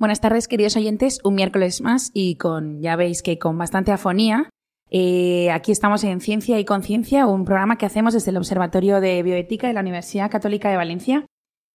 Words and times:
Buenas 0.00 0.22
tardes, 0.22 0.48
queridos 0.48 0.78
oyentes. 0.78 1.20
Un 1.24 1.34
miércoles 1.34 1.82
más 1.82 2.10
y 2.14 2.36
con, 2.36 2.80
ya 2.80 2.96
veis 2.96 3.22
que 3.22 3.38
con 3.38 3.58
bastante 3.58 3.92
afonía. 3.92 4.48
Eh, 4.88 5.50
aquí 5.50 5.72
estamos 5.72 6.02
en 6.04 6.22
Ciencia 6.22 6.58
y 6.58 6.64
Conciencia, 6.64 7.26
un 7.26 7.44
programa 7.44 7.76
que 7.76 7.84
hacemos 7.84 8.14
desde 8.14 8.30
el 8.30 8.38
Observatorio 8.38 9.02
de 9.02 9.22
Bioética 9.22 9.66
de 9.66 9.74
la 9.74 9.82
Universidad 9.82 10.30
Católica 10.30 10.70
de 10.70 10.78
Valencia. 10.78 11.26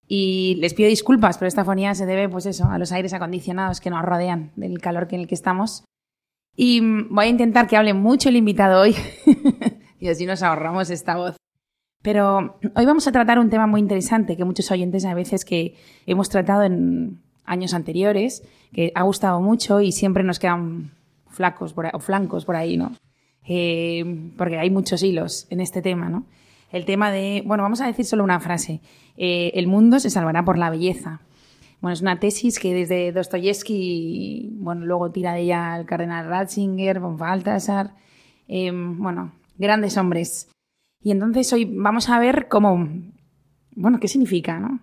Y 0.08 0.56
les 0.60 0.74
pido 0.74 0.90
disculpas, 0.90 1.38
pero 1.38 1.48
esta 1.48 1.62
afonía 1.62 1.94
se 1.94 2.08
debe, 2.08 2.28
pues 2.28 2.48
eso, 2.48 2.66
a 2.66 2.80
los 2.80 2.92
aires 2.92 3.14
acondicionados 3.14 3.80
que 3.80 3.92
nos 3.92 4.02
rodean, 4.02 4.54
del 4.56 4.82
calor 4.82 5.08
en 5.12 5.20
el 5.20 5.28
que 5.28 5.36
estamos. 5.36 5.86
Y 6.56 6.82
voy 6.82 7.26
a 7.26 7.30
intentar 7.30 7.68
que 7.68 7.78
hable 7.78 7.94
mucho 7.94 8.30
el 8.30 8.38
invitado 8.38 8.82
hoy 8.82 8.96
y 10.00 10.08
así 10.08 10.26
nos 10.26 10.42
ahorramos 10.42 10.90
esta 10.90 11.16
voz. 11.16 11.38
Pero 12.02 12.58
hoy 12.76 12.86
vamos 12.88 13.08
a 13.08 13.12
tratar 13.12 13.38
un 13.38 13.52
tema 13.52 13.68
muy 13.68 13.82
interesante 13.82 14.36
que 14.36 14.46
muchos 14.46 14.72
oyentes 14.72 15.06
a 15.06 15.14
veces 15.14 15.46
que 15.46 15.76
hemos 16.08 16.30
tratado 16.30 16.64
en 16.64 17.24
años 17.46 17.74
anteriores, 17.74 18.44
que 18.74 18.92
ha 18.96 19.04
gustado 19.04 19.42
mucho 19.42 19.82
y 19.82 19.92
siempre 19.92 20.24
nos 20.24 20.40
quedan 20.40 20.92
flacos 21.28 21.76
o 21.94 22.00
flancos 22.00 22.46
por 22.46 22.56
ahí, 22.56 22.78
¿no? 22.78 22.92
Eh, 23.48 24.32
porque 24.38 24.58
hay 24.58 24.70
muchos 24.70 25.04
hilos 25.04 25.48
en 25.50 25.62
este 25.62 25.82
tema, 25.82 26.10
¿no? 26.10 26.26
El 26.72 26.86
tema 26.86 27.12
de, 27.12 27.44
bueno, 27.46 27.64
vamos 27.64 27.82
a 27.82 27.88
decir 27.88 28.06
solo 28.06 28.24
una 28.24 28.40
frase, 28.40 28.82
eh, 29.18 29.52
el 29.54 29.68
mundo 29.68 30.00
se 30.00 30.10
salvará 30.10 30.44
por 30.44 30.58
la 30.58 30.70
belleza. 30.70 31.22
Bueno, 31.82 31.94
es 31.94 32.02
una 32.02 32.20
tesis 32.20 32.60
que 32.60 32.74
desde 32.74 33.12
Dostoyevsky, 33.12 34.56
bueno, 34.58 34.86
luego 34.86 35.12
tira 35.12 35.34
de 35.34 35.42
ella 35.42 35.78
el 35.78 35.86
cardenal 35.86 36.28
Ratzinger, 36.28 37.00
von 37.00 37.18
Balthasar, 37.18 37.94
eh, 38.48 38.72
bueno, 38.74 39.34
grandes 39.58 39.98
hombres. 39.98 40.50
Y 41.02 41.12
entonces 41.12 41.52
hoy 41.54 41.66
vamos 41.66 42.10
a 42.10 42.18
ver 42.18 42.48
cómo, 42.48 42.90
bueno, 43.76 44.00
qué 44.00 44.08
significa, 44.08 44.60
¿no? 44.60 44.80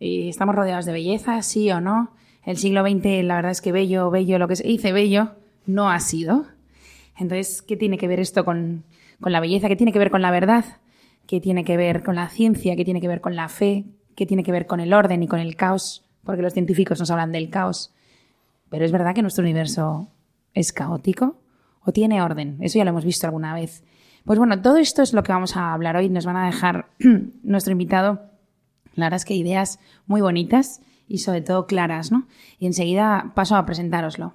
Estamos 0.00 0.54
rodeados 0.54 0.84
de 0.84 0.92
belleza, 0.92 1.40
sí 1.42 1.70
o 1.70 1.80
no. 1.80 2.10
El 2.44 2.56
siglo 2.56 2.82
XX, 2.82 3.24
la 3.24 3.36
verdad 3.36 3.50
es 3.50 3.60
que 3.60 3.72
bello, 3.72 4.10
bello, 4.10 4.38
lo 4.38 4.48
que 4.48 4.56
se 4.56 4.66
dice 4.66 4.92
bello, 4.92 5.32
no 5.66 5.90
ha 5.90 5.98
sido. 6.00 6.46
Entonces, 7.18 7.62
¿qué 7.62 7.76
tiene 7.76 7.98
que 7.98 8.08
ver 8.08 8.20
esto 8.20 8.44
con, 8.44 8.84
con 9.20 9.32
la 9.32 9.40
belleza? 9.40 9.68
¿Qué 9.68 9.76
tiene 9.76 9.92
que 9.92 9.98
ver 9.98 10.10
con 10.10 10.22
la 10.22 10.30
verdad? 10.30 10.64
¿Qué 11.26 11.40
tiene 11.40 11.64
que 11.64 11.76
ver 11.76 12.02
con 12.02 12.14
la 12.14 12.28
ciencia? 12.28 12.76
¿Qué 12.76 12.84
tiene 12.84 13.00
que 13.00 13.08
ver 13.08 13.20
con 13.20 13.34
la 13.34 13.48
fe? 13.48 13.84
¿Qué 14.14 14.26
tiene 14.26 14.44
que 14.44 14.52
ver 14.52 14.66
con 14.66 14.80
el 14.80 14.92
orden 14.92 15.22
y 15.22 15.28
con 15.28 15.40
el 15.40 15.56
caos? 15.56 16.04
Porque 16.24 16.42
los 16.42 16.52
científicos 16.52 17.00
nos 17.00 17.10
hablan 17.10 17.32
del 17.32 17.50
caos. 17.50 17.92
Pero 18.70 18.84
es 18.84 18.92
verdad 18.92 19.14
que 19.14 19.22
nuestro 19.22 19.42
universo 19.42 20.08
es 20.54 20.72
caótico 20.72 21.40
o 21.84 21.92
tiene 21.92 22.22
orden. 22.22 22.58
Eso 22.60 22.78
ya 22.78 22.84
lo 22.84 22.90
hemos 22.90 23.04
visto 23.04 23.26
alguna 23.26 23.54
vez. 23.54 23.82
Pues 24.24 24.38
bueno, 24.38 24.60
todo 24.60 24.76
esto 24.76 25.02
es 25.02 25.12
lo 25.12 25.22
que 25.22 25.32
vamos 25.32 25.56
a 25.56 25.72
hablar 25.72 25.96
hoy. 25.96 26.08
Nos 26.08 26.26
van 26.26 26.36
a 26.36 26.46
dejar 26.46 26.86
nuestro 27.42 27.72
invitado 27.72 28.35
la 28.96 29.06
verdad 29.06 29.16
es 29.16 29.24
que 29.24 29.34
ideas 29.34 29.78
muy 30.06 30.20
bonitas 30.20 30.80
y 31.08 31.18
sobre 31.18 31.40
todo 31.40 31.66
claras, 31.66 32.10
¿no? 32.10 32.26
Y 32.58 32.66
enseguida 32.66 33.32
paso 33.34 33.56
a 33.56 33.64
presentároslo. 33.64 34.34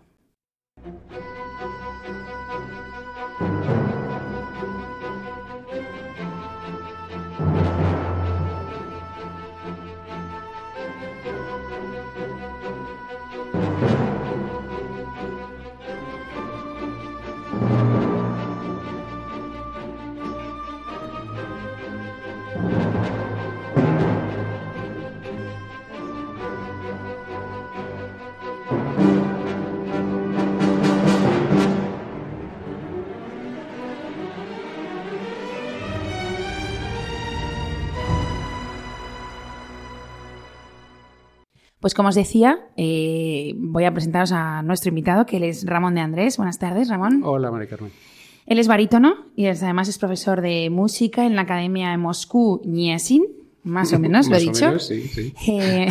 Pues 41.82 41.96
como 41.96 42.10
os 42.10 42.16
decía, 42.16 42.60
eh, 42.78 43.56
voy 43.58 43.86
a 43.86 43.92
presentaros 43.92 44.32
a 44.32 44.62
nuestro 44.62 44.90
invitado, 44.90 45.26
que 45.26 45.38
él 45.38 45.44
es 45.44 45.66
Ramón 45.66 45.96
de 45.96 46.02
Andrés. 46.02 46.38
Buenas 46.38 46.60
tardes, 46.60 46.90
Ramón. 46.90 47.22
Hola, 47.26 47.50
María 47.50 47.68
Carmen. 47.68 47.92
Él 48.46 48.60
es 48.60 48.68
barítono 48.68 49.16
y 49.36 49.48
además 49.48 49.88
es 49.88 49.98
profesor 49.98 50.42
de 50.42 50.70
música 50.70 51.26
en 51.26 51.36
la 51.36 51.42
Academia 51.42 51.90
de 51.90 51.98
Moscú 51.98 52.62
Niesin, 52.66 53.24
más 53.64 53.94
o 53.94 54.00
menos, 54.00 54.30
lo 54.30 54.36
he 54.36 54.40
dicho. 54.42 54.78
sí, 54.78 55.02
sí. 55.08 55.34
Eh, 55.48 55.88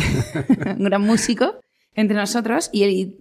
un 0.77 0.83
gran 0.85 1.01
músico 1.01 1.55
entre 1.93 2.15
nosotros 2.15 2.69
y 2.71 2.83
él 2.83 3.17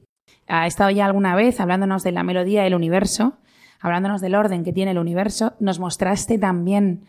ha 0.47 0.69
estado 0.69 0.91
ya 0.91 1.07
alguna 1.07 1.35
vez 1.35 1.59
hablándonos 1.59 2.05
de 2.05 2.13
la 2.13 2.23
melodía 2.23 2.63
del 2.63 2.75
universo, 2.75 3.35
hablándonos 3.81 4.21
del 4.21 4.37
orden 4.37 4.63
que 4.63 4.73
tiene 4.73 4.93
el 4.93 4.99
universo. 4.99 5.55
Nos 5.59 5.81
mostraste 5.81 6.39
también 6.39 7.03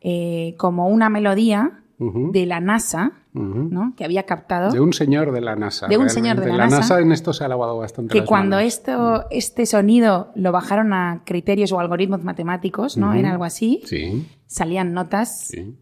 eh, 0.00 0.54
como 0.58 0.86
una 0.88 1.08
melodía 1.08 1.82
de 1.98 2.46
la 2.46 2.60
NASA, 2.60 3.12
¿no? 3.38 3.94
que 3.96 4.04
había 4.04 4.24
captado. 4.24 4.70
De 4.72 4.80
un 4.80 4.92
señor 4.92 5.32
de 5.32 5.40
la 5.40 5.56
NASA. 5.56 5.86
De 5.88 5.96
un 5.98 6.10
señor 6.10 6.40
de 6.40 6.46
la, 6.48 6.56
la 6.56 6.64
NASA. 6.66 6.78
NASA. 6.80 7.00
en 7.00 7.12
esto 7.12 7.32
se 7.32 7.44
ha 7.44 7.46
alabado 7.46 7.78
bastante. 7.78 8.12
Que 8.12 8.18
las 8.20 8.28
cuando 8.28 8.56
manos. 8.56 8.72
esto, 8.74 9.24
este 9.30 9.64
sonido 9.66 10.32
lo 10.34 10.52
bajaron 10.52 10.92
a 10.92 11.22
criterios 11.24 11.72
o 11.72 11.80
algoritmos 11.80 12.24
matemáticos, 12.24 12.96
¿no? 12.96 13.14
Era 13.14 13.30
algo 13.32 13.44
así, 13.44 13.82
Sí, 13.84 14.26
salían 14.46 14.92
notas 14.92 15.48
sí. 15.48 15.74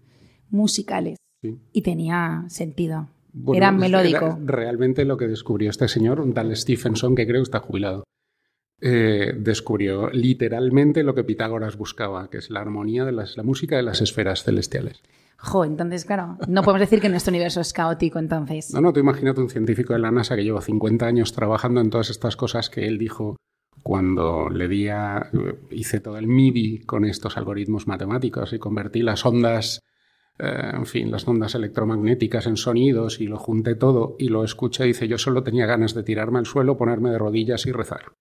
musicales 0.50 1.16
sí. 1.43 1.59
y 1.72 1.83
tenía 1.83 2.45
sentido. 2.49 3.09
Bueno, 3.33 3.59
era 3.59 3.72
melódico. 3.72 4.25
era 4.27 4.39
realmente 4.45 5.05
lo 5.05 5.16
que 5.16 5.27
descubrió 5.28 5.69
este 5.71 5.89
señor, 5.89 6.21
un 6.21 6.33
tal 6.33 6.55
Stephenson, 6.56 7.15
que 7.15 7.27
creo 7.27 7.41
que 7.41 7.45
está 7.45 7.61
jubilado. 7.61 8.05
eh, 8.81 9.33
descubrió 9.39 10.11
literalmente 10.11 11.03
lo 11.03 11.15
que 11.15 11.25
Pitágoras 11.25 11.77
buscaba, 11.77 12.28
que 12.31 12.39
es 12.39 12.50
la 12.50 12.61
armonía 12.61 13.05
de 13.05 13.12
las, 13.12 13.37
la 13.37 13.43
música 13.43 13.77
de 13.77 13.83
las 13.83 14.00
esferas 14.03 14.43
celestiales. 14.45 15.00
Jo, 15.39 15.65
entonces, 15.65 16.05
claro, 16.05 16.39
no 16.49 16.63
podemos 16.63 16.81
decir 16.81 17.01
que 17.01 17.09
nuestro 17.09 17.31
universo 17.31 17.61
es 17.61 17.73
caótico, 17.73 18.19
entonces. 18.19 18.73
No, 18.73 18.81
no, 18.81 18.93
tú 18.93 19.01
imagínate 19.01 19.41
un 19.41 19.51
científico 19.51 19.93
de 19.93 19.99
la 19.99 20.11
NASA 20.11 20.35
que 20.35 20.45
lleva 20.45 20.61
50 20.61 21.07
años 21.07 21.33
trabajando 21.33 21.81
en 21.81 21.91
todas 21.91 22.11
estas 22.11 22.37
cosas 22.37 22.71
que 22.71 22.87
él 22.87 22.99
dijo 22.99 23.37
cuando 23.83 24.49
le 24.49 24.67
di 24.67 24.89
a, 24.89 25.31
hice 25.71 26.01
todo 26.01 26.19
el 26.19 26.27
MIDI 26.27 26.81
con 26.81 27.05
estos 27.05 27.37
algoritmos 27.37 27.87
matemáticos 27.87 28.53
y 28.53 28.59
convertí 28.59 29.03
las 29.03 29.25
ondas, 29.25 29.85
eh, 30.39 30.71
en 30.75 30.87
fin, 30.87 31.11
las 31.11 31.29
ondas 31.29 31.55
electromagnéticas 31.55 32.47
en 32.47 32.57
sonidos 32.57 33.21
y 33.21 33.28
lo 33.28 33.39
junté 33.39 33.77
todo 33.77 34.16
y 34.19 34.28
lo 34.28 34.43
escuché 34.43 34.84
y 34.84 34.89
dice, 34.89 35.07
yo 35.07 35.19
solo 35.19 35.45
tenía 35.45 35.66
ganas 35.66 35.95
de 35.95 36.03
tirarme 36.03 36.41
al 36.41 36.47
suelo, 36.47 36.77
ponerme 36.77 37.10
de 37.10 37.19
rodillas 37.19 37.65
y 37.66 37.72
rezar. 37.72 38.13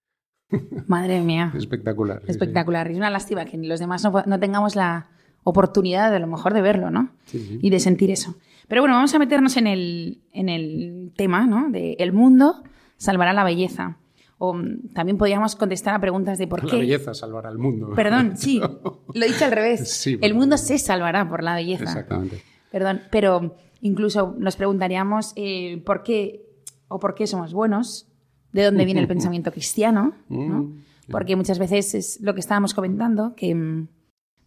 Madre 0.85 1.21
mía. 1.21 1.51
Espectacular. 1.57 2.19
sí, 2.19 2.25
sí. 2.25 2.31
Espectacular. 2.31 2.91
Es 2.91 2.97
una 2.97 3.09
lástima 3.09 3.45
que 3.45 3.57
los 3.57 3.79
demás 3.79 4.03
no, 4.03 4.11
no 4.25 4.39
tengamos 4.39 4.75
la 4.75 5.14
oportunidad 5.45 6.09
de 6.09 6.17
a 6.17 6.19
lo 6.19 6.27
mejor 6.27 6.53
de 6.53 6.61
verlo, 6.61 6.91
¿no? 6.91 7.11
Sí, 7.25 7.39
sí. 7.39 7.59
Y 7.61 7.69
de 7.69 7.79
sentir 7.79 8.11
eso. 8.11 8.35
Pero 8.67 8.81
bueno, 8.81 8.95
vamos 8.95 9.13
a 9.13 9.19
meternos 9.19 9.55
en 9.57 9.67
el, 9.67 10.19
en 10.33 10.49
el 10.49 11.13
tema, 11.15 11.45
¿no? 11.45 11.69
De 11.69 11.93
el 11.99 12.11
mundo 12.11 12.63
salvará 12.97 13.31
la 13.31 13.43
belleza. 13.43 13.97
O 14.39 14.53
mm, 14.55 14.89
también 14.93 15.17
podríamos 15.17 15.55
contestar 15.55 15.93
a 15.93 16.01
preguntas 16.01 16.37
de 16.39 16.47
por 16.47 16.63
La 16.63 16.71
qué. 16.71 16.77
belleza 16.79 17.13
salvará 17.13 17.47
al 17.49 17.59
mundo. 17.59 17.91
Perdón, 17.95 18.35
sí, 18.35 18.59
lo 19.13 19.23
he 19.23 19.27
dicho 19.27 19.45
al 19.45 19.51
revés. 19.51 19.81
Sí, 20.01 20.17
el 20.19 20.33
mundo 20.33 20.57
se 20.57 20.77
salvará 20.79 21.29
por 21.29 21.43
la 21.43 21.55
belleza. 21.55 21.83
Exactamente. 21.83 22.41
Perdón, 22.71 23.01
pero 23.11 23.55
incluso 23.81 24.35
nos 24.39 24.55
preguntaríamos 24.55 25.31
eh, 25.35 25.81
por 25.85 26.01
qué 26.03 26.41
o 26.87 26.99
por 26.99 27.13
qué 27.15 27.27
somos 27.27 27.53
buenos, 27.53 28.07
de 28.51 28.63
dónde 28.63 28.83
viene 28.83 28.99
el 28.99 29.07
pensamiento 29.15 29.51
cristiano, 29.51 30.15
¿no? 30.27 30.63
Mm, 30.63 30.83
Porque 31.11 31.35
muchas 31.35 31.59
veces 31.59 31.93
es 31.93 32.19
lo 32.21 32.33
que 32.33 32.39
estábamos 32.39 32.73
comentando, 32.73 33.35
que 33.35 33.53
mm, 33.53 33.87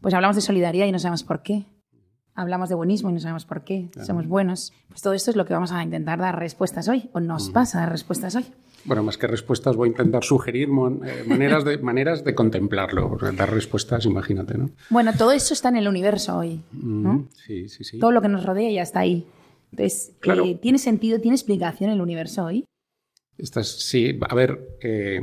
pues 0.00 0.14
hablamos 0.14 0.36
de 0.36 0.42
solidaridad 0.42 0.86
y 0.86 0.92
no 0.92 0.98
sabemos 0.98 1.24
por 1.24 1.42
qué. 1.42 1.64
Hablamos 2.34 2.68
de 2.68 2.76
buenismo 2.76 3.10
y 3.10 3.14
no 3.14 3.18
sabemos 3.20 3.44
por 3.44 3.62
qué. 3.64 3.88
Somos 4.06 4.28
buenos. 4.28 4.72
Pues 4.88 5.02
todo 5.02 5.12
esto 5.12 5.30
es 5.32 5.36
lo 5.36 5.44
que 5.44 5.54
vamos 5.54 5.72
a 5.72 5.82
intentar 5.82 6.20
dar 6.20 6.38
respuestas 6.38 6.86
hoy, 6.88 7.10
o 7.12 7.18
nos 7.18 7.50
pasa 7.50 7.80
dar 7.80 7.90
respuestas 7.90 8.36
hoy. 8.36 8.46
Bueno, 8.84 9.02
más 9.02 9.18
que 9.18 9.26
respuestas 9.26 9.74
voy 9.74 9.88
a 9.88 9.90
intentar 9.90 10.22
sugerir 10.22 10.68
mon- 10.68 11.04
eh, 11.04 11.24
maneras, 11.26 11.64
de, 11.64 11.78
maneras 11.82 12.22
de 12.22 12.36
contemplarlo. 12.36 13.18
dar 13.36 13.52
respuestas, 13.52 14.04
imagínate, 14.06 14.56
¿no? 14.56 14.70
Bueno, 14.88 15.12
todo 15.18 15.32
eso 15.32 15.52
está 15.52 15.68
en 15.70 15.76
el 15.78 15.88
universo 15.88 16.38
hoy, 16.38 16.62
¿no? 16.72 17.12
Mm, 17.14 17.28
Sí, 17.32 17.68
sí, 17.68 17.82
sí. 17.82 17.98
Todo 17.98 18.12
lo 18.12 18.22
que 18.22 18.28
nos 18.28 18.44
rodea 18.46 18.70
ya 18.70 18.82
está 18.82 19.00
ahí. 19.00 19.26
Entonces, 19.72 20.14
Claro. 20.20 20.44
eh, 20.44 20.54
¿tiene 20.62 20.78
sentido, 20.78 21.20
tiene 21.20 21.34
explicación 21.34 21.90
el 21.90 22.00
universo 22.00 22.44
hoy? 22.44 22.64
Estas, 23.36 23.66
sí, 23.68 24.16
a 24.28 24.34
ver, 24.36 24.76
eh, 24.80 25.20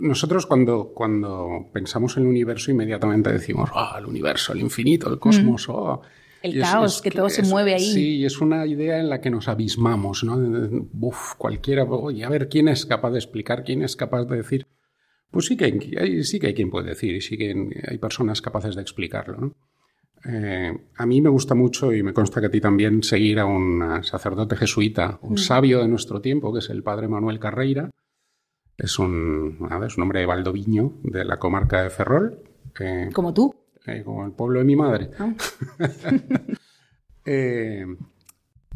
nosotros 0.00 0.46
cuando, 0.46 0.92
cuando 0.94 1.70
pensamos 1.72 2.16
en 2.16 2.24
el 2.24 2.28
universo 2.28 2.70
inmediatamente 2.70 3.32
decimos, 3.32 3.70
ah, 3.74 3.96
el 3.98 4.06
universo, 4.06 4.52
el 4.52 4.60
infinito, 4.60 5.10
el 5.10 5.18
cosmos, 5.18 5.68
oh, 5.68 6.02
el 6.42 6.60
caos, 6.60 7.00
que 7.00 7.10
todo 7.10 7.28
se 7.28 7.42
mueve 7.42 7.74
ahí. 7.74 7.84
Sí, 7.84 8.24
es 8.24 8.40
una 8.40 8.66
idea 8.66 8.98
en 8.98 9.08
la 9.08 9.20
que 9.20 9.30
nos 9.30 9.48
abismamos, 9.48 10.24
¿no? 10.24 10.36
Uf, 11.00 11.34
cualquiera, 11.36 11.84
oye, 11.84 12.24
a 12.24 12.28
ver, 12.28 12.48
¿quién 12.48 12.68
es 12.68 12.84
capaz 12.86 13.10
de 13.10 13.18
explicar? 13.18 13.62
¿Quién 13.64 13.82
es 13.82 13.96
capaz 13.96 14.24
de 14.24 14.36
decir? 14.36 14.66
Pues 15.30 15.46
sí 15.46 15.56
que 15.56 15.64
hay, 15.98 16.24
sí 16.24 16.38
que 16.38 16.48
hay 16.48 16.54
quien 16.54 16.70
puede 16.70 16.90
decir 16.90 17.14
y 17.14 17.20
sí 17.20 17.38
que 17.38 17.54
hay 17.88 17.98
personas 17.98 18.42
capaces 18.42 18.74
de 18.74 18.82
explicarlo, 18.82 19.38
¿no? 19.38 19.56
Eh, 20.24 20.72
a 20.96 21.06
mí 21.06 21.20
me 21.20 21.30
gusta 21.30 21.54
mucho 21.54 21.92
y 21.92 22.02
me 22.02 22.12
consta 22.12 22.40
que 22.40 22.46
a 22.46 22.50
ti 22.50 22.60
también 22.60 23.02
seguir 23.02 23.40
a 23.40 23.46
un 23.46 24.04
sacerdote 24.04 24.56
jesuita, 24.56 25.18
un 25.22 25.36
sabio 25.36 25.80
de 25.80 25.88
nuestro 25.88 26.20
tiempo, 26.20 26.52
que 26.52 26.60
es 26.60 26.70
el 26.70 26.82
padre 26.82 27.08
Manuel 27.08 27.40
Carreira. 27.40 27.90
Es 28.76 28.98
un, 28.98 29.58
es 29.86 29.96
un 29.96 30.02
hombre 30.02 30.20
de 30.20 30.26
Valdoviño, 30.26 30.94
de 31.02 31.24
la 31.24 31.38
comarca 31.38 31.82
de 31.82 31.90
Ferrol. 31.90 32.38
Eh, 32.80 33.10
¿Como 33.12 33.32
tú? 33.32 33.54
Eh, 33.86 34.02
como 34.04 34.24
el 34.24 34.32
pueblo 34.32 34.60
de 34.60 34.64
mi 34.64 34.76
madre. 34.76 35.10
Ah. 35.18 35.34
Eh, 37.24 37.86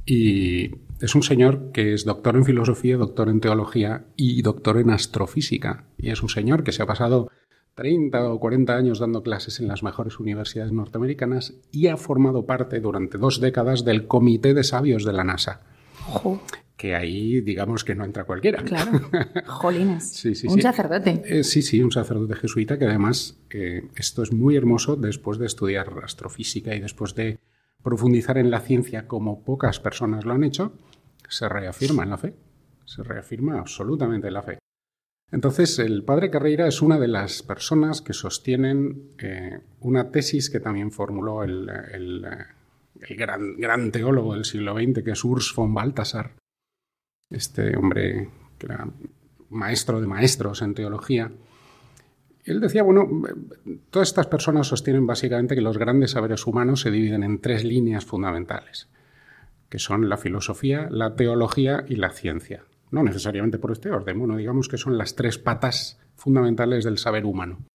y 0.04 0.70
es 1.00 1.16
un 1.16 1.24
señor 1.24 1.72
que 1.72 1.94
es 1.94 2.04
doctor 2.04 2.36
en 2.36 2.44
filosofía, 2.44 2.96
doctor 2.96 3.28
en 3.28 3.40
teología 3.40 4.04
y 4.14 4.40
doctor 4.40 4.78
en 4.78 4.90
astrofísica. 4.90 5.86
Y 5.98 6.10
es 6.10 6.22
un 6.22 6.28
señor 6.28 6.62
que 6.62 6.70
se 6.70 6.80
ha 6.80 6.86
pasado 6.86 7.28
30 7.74 8.30
o 8.30 8.38
40 8.38 8.74
años 8.76 9.00
dando 9.00 9.24
clases 9.24 9.58
en 9.58 9.66
las 9.66 9.82
mejores 9.82 10.20
universidades 10.20 10.72
norteamericanas 10.72 11.54
y 11.72 11.88
ha 11.88 11.96
formado 11.96 12.46
parte 12.46 12.78
durante 12.78 13.18
dos 13.18 13.40
décadas 13.40 13.84
del 13.84 14.06
comité 14.06 14.54
de 14.54 14.62
sabios 14.62 15.04
de 15.04 15.12
la 15.12 15.24
NASA 15.24 15.62
que 16.76 16.94
ahí 16.94 17.40
digamos 17.40 17.84
que 17.84 17.94
no 17.94 18.04
entra 18.04 18.24
cualquiera. 18.24 18.62
Claro, 18.62 18.92
jolines. 19.46 20.24
un 20.44 20.60
sacerdote. 20.60 21.22
Eh, 21.24 21.44
sí, 21.44 21.62
sí, 21.62 21.82
un 21.82 21.90
sacerdote 21.90 22.34
jesuita 22.34 22.78
que 22.78 22.84
además 22.84 23.38
eh, 23.50 23.88
esto 23.96 24.22
es 24.22 24.32
muy 24.32 24.56
hermoso 24.56 24.96
después 24.96 25.38
de 25.38 25.46
estudiar 25.46 25.92
astrofísica 26.04 26.74
y 26.74 26.80
después 26.80 27.14
de 27.14 27.38
profundizar 27.82 28.36
en 28.36 28.50
la 28.50 28.60
ciencia 28.60 29.06
como 29.06 29.42
pocas 29.42 29.80
personas 29.80 30.24
lo 30.24 30.34
han 30.34 30.44
hecho, 30.44 30.72
se 31.28 31.48
reafirma 31.48 32.02
en 32.02 32.10
la 32.10 32.18
fe, 32.18 32.34
se 32.84 33.02
reafirma 33.02 33.58
absolutamente 33.58 34.28
en 34.28 34.34
la 34.34 34.42
fe. 34.42 34.58
Entonces, 35.32 35.78
el 35.80 36.04
padre 36.04 36.30
Carreira 36.30 36.68
es 36.68 36.82
una 36.82 36.98
de 36.98 37.08
las 37.08 37.42
personas 37.42 38.00
que 38.00 38.12
sostienen 38.12 39.10
eh, 39.18 39.60
una 39.80 40.10
tesis 40.10 40.50
que 40.50 40.60
también 40.60 40.92
formuló 40.92 41.42
el, 41.42 41.66
gran, 43.16 43.56
gran, 43.56 43.90
teólogo 43.90 44.34
del 44.34 44.44
siglo 44.44 44.74
XX, 44.74 45.02
que 45.02 45.10
es 45.10 45.24
Urs 45.24 45.52
von 45.54 45.74
Balthasar, 45.74 46.32
este 47.30 47.76
hombre 47.76 48.30
que 48.58 48.66
era 48.66 48.88
maestro 49.50 50.00
de 50.00 50.06
maestros 50.06 50.62
en 50.62 50.74
teología, 50.74 51.30
él 52.44 52.60
decía, 52.60 52.84
bueno, 52.84 53.08
todas 53.90 54.08
estas 54.08 54.28
personas 54.28 54.68
sostienen 54.68 55.06
básicamente 55.06 55.56
que 55.56 55.60
los 55.60 55.78
grandes 55.78 56.12
saberes 56.12 56.46
humanos 56.46 56.80
se 56.80 56.92
dividen 56.92 57.24
en 57.24 57.40
tres 57.40 57.64
líneas 57.64 58.04
fundamentales, 58.04 58.88
que 59.68 59.80
son 59.80 60.08
la 60.08 60.16
filosofía, 60.16 60.86
la 60.90 61.16
teología 61.16 61.84
y 61.88 61.96
la 61.96 62.10
ciencia. 62.10 62.64
No 62.92 63.02
necesariamente 63.02 63.58
por 63.58 63.72
este 63.72 63.90
orden, 63.90 64.20
bueno, 64.20 64.36
digamos 64.36 64.68
que 64.68 64.78
son 64.78 64.96
las 64.96 65.16
tres 65.16 65.38
patas 65.38 65.98
fundamentales 66.14 66.84
del 66.84 66.98
saber 66.98 67.24
humano. 67.24 67.66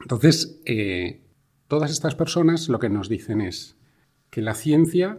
Entonces, 0.00 0.62
eh, 0.64 1.20
todas 1.68 1.90
estas 1.90 2.14
personas 2.14 2.70
lo 2.70 2.78
que 2.78 2.88
nos 2.88 3.10
dicen 3.10 3.42
es 3.42 3.76
que 4.30 4.40
la 4.40 4.54
ciencia 4.54 5.18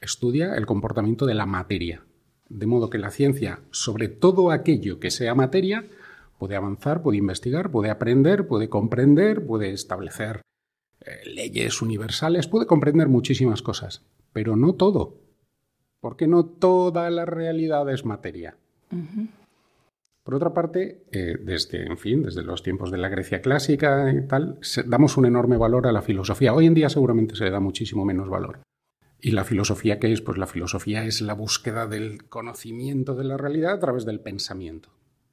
estudia 0.00 0.56
el 0.56 0.66
comportamiento 0.66 1.26
de 1.26 1.34
la 1.34 1.46
materia, 1.46 2.05
de 2.48 2.66
modo 2.66 2.90
que 2.90 2.98
la 2.98 3.10
ciencia, 3.10 3.60
sobre 3.70 4.08
todo 4.08 4.50
aquello 4.50 5.00
que 5.00 5.10
sea 5.10 5.34
materia, 5.34 5.86
puede 6.38 6.56
avanzar, 6.56 7.02
puede 7.02 7.18
investigar, 7.18 7.70
puede 7.70 7.90
aprender, 7.90 8.46
puede 8.46 8.68
comprender, 8.68 9.44
puede 9.44 9.72
establecer 9.72 10.42
eh, 11.00 11.10
leyes 11.26 11.82
universales, 11.82 12.46
puede 12.46 12.66
comprender 12.66 13.08
muchísimas 13.08 13.62
cosas, 13.62 14.02
pero 14.32 14.56
no 14.56 14.74
todo, 14.74 15.18
porque 16.00 16.26
no 16.26 16.44
toda 16.44 17.10
la 17.10 17.24
realidad 17.24 17.90
es 17.90 18.04
materia. 18.04 18.56
Por 20.22 20.34
otra 20.34 20.52
parte, 20.52 21.04
eh, 21.12 21.36
desde, 21.40 21.86
en 21.86 21.98
fin, 21.98 22.22
desde 22.22 22.42
los 22.42 22.62
tiempos 22.62 22.90
de 22.90 22.98
la 22.98 23.08
Grecia 23.08 23.40
clásica 23.40 24.12
y 24.12 24.26
tal, 24.26 24.58
damos 24.86 25.16
un 25.16 25.26
enorme 25.26 25.56
valor 25.56 25.86
a 25.86 25.92
la 25.92 26.02
filosofía. 26.02 26.52
Hoy 26.52 26.66
en 26.66 26.74
día 26.74 26.88
seguramente 26.88 27.36
se 27.36 27.44
le 27.44 27.50
da 27.50 27.60
muchísimo 27.60 28.04
menos 28.04 28.28
valor. 28.28 28.58
¿Y 29.26 29.32
la 29.32 29.42
filosofía 29.42 29.98
qué 29.98 30.12
es? 30.12 30.20
Pues 30.20 30.38
la 30.38 30.46
filosofía 30.46 31.04
es 31.04 31.20
la 31.20 31.34
búsqueda 31.34 31.88
del 31.88 32.28
conocimiento 32.28 33.16
de 33.16 33.24
la 33.24 33.36
realidad 33.36 33.72
a 33.72 33.78
través 33.80 34.06
del 34.06 34.20
pensamiento. 34.20 34.90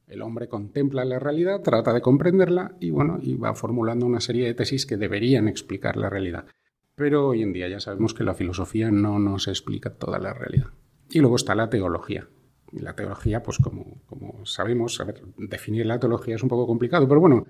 El 0.08 0.24
hombre 0.24 0.48
contempla 0.48 1.06
la 1.06 1.20
realidad, 1.20 1.62
trata 1.62 1.94
de 1.94 2.02
comprenderla 2.02 2.76
y 2.80 2.90
bueno, 2.90 3.20
y 3.22 3.36
va 3.36 3.54
formulando 3.54 4.08
una 4.08 4.20
serie 4.20 4.48
de 4.48 4.56
tesis 4.56 4.88
que 4.88 4.98
deberían 4.98 5.48
explicar 5.48 5.96
la 5.96 6.10
realidad. 6.10 6.48
Pero 6.96 7.28
hoy 7.28 7.44
en 7.44 7.54
día 7.54 7.68
ya 7.68 7.80
sabemos 7.80 8.16
que 8.16 8.24
la 8.24 8.34
filosofía 8.34 8.90
no 8.90 9.20
nos 9.20 9.48
explica 9.48 9.92
toda 9.92 10.18
la 10.18 10.34
realidad. 10.34 10.72
Y 11.12 11.20
luego 11.20 11.36
está 11.36 11.54
la 11.54 11.70
teología. 11.70 12.28
Y 12.72 12.80
la 12.80 12.96
teología, 12.96 13.44
pues 13.44 13.60
como, 13.60 14.02
como 14.08 14.44
sabemos, 14.48 15.00
a 15.02 15.04
ver, 15.04 15.22
definir 15.38 15.86
la 15.86 16.00
teología 16.00 16.34
es 16.34 16.42
un 16.42 16.50
poco 16.50 16.66
complicado, 16.66 17.08
pero 17.08 17.22
bueno, 17.22 17.46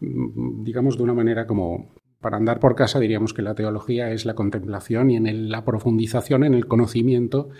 digamos 0.00 0.96
de 0.96 1.02
una 1.02 1.12
manera 1.12 1.46
como 1.46 1.94
para 2.22 2.38
andar 2.38 2.60
por 2.60 2.74
casa 2.74 3.00
diríamos 3.00 3.34
que 3.34 3.42
la 3.42 3.54
teología 3.54 4.10
es 4.12 4.24
la 4.24 4.34
contemplación 4.34 5.10
y 5.10 5.16
en 5.16 5.50
la 5.50 5.64
profundización 5.64 6.44
en 6.44 6.54
el 6.54 6.66
conocimiento 6.66 7.50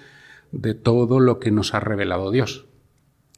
de 0.53 0.75
todo 0.75 1.20
lo 1.20 1.38
que 1.38 1.50
nos 1.50 1.75
ha 1.75 1.81
revelado 1.81 2.31
Dios 2.31 2.67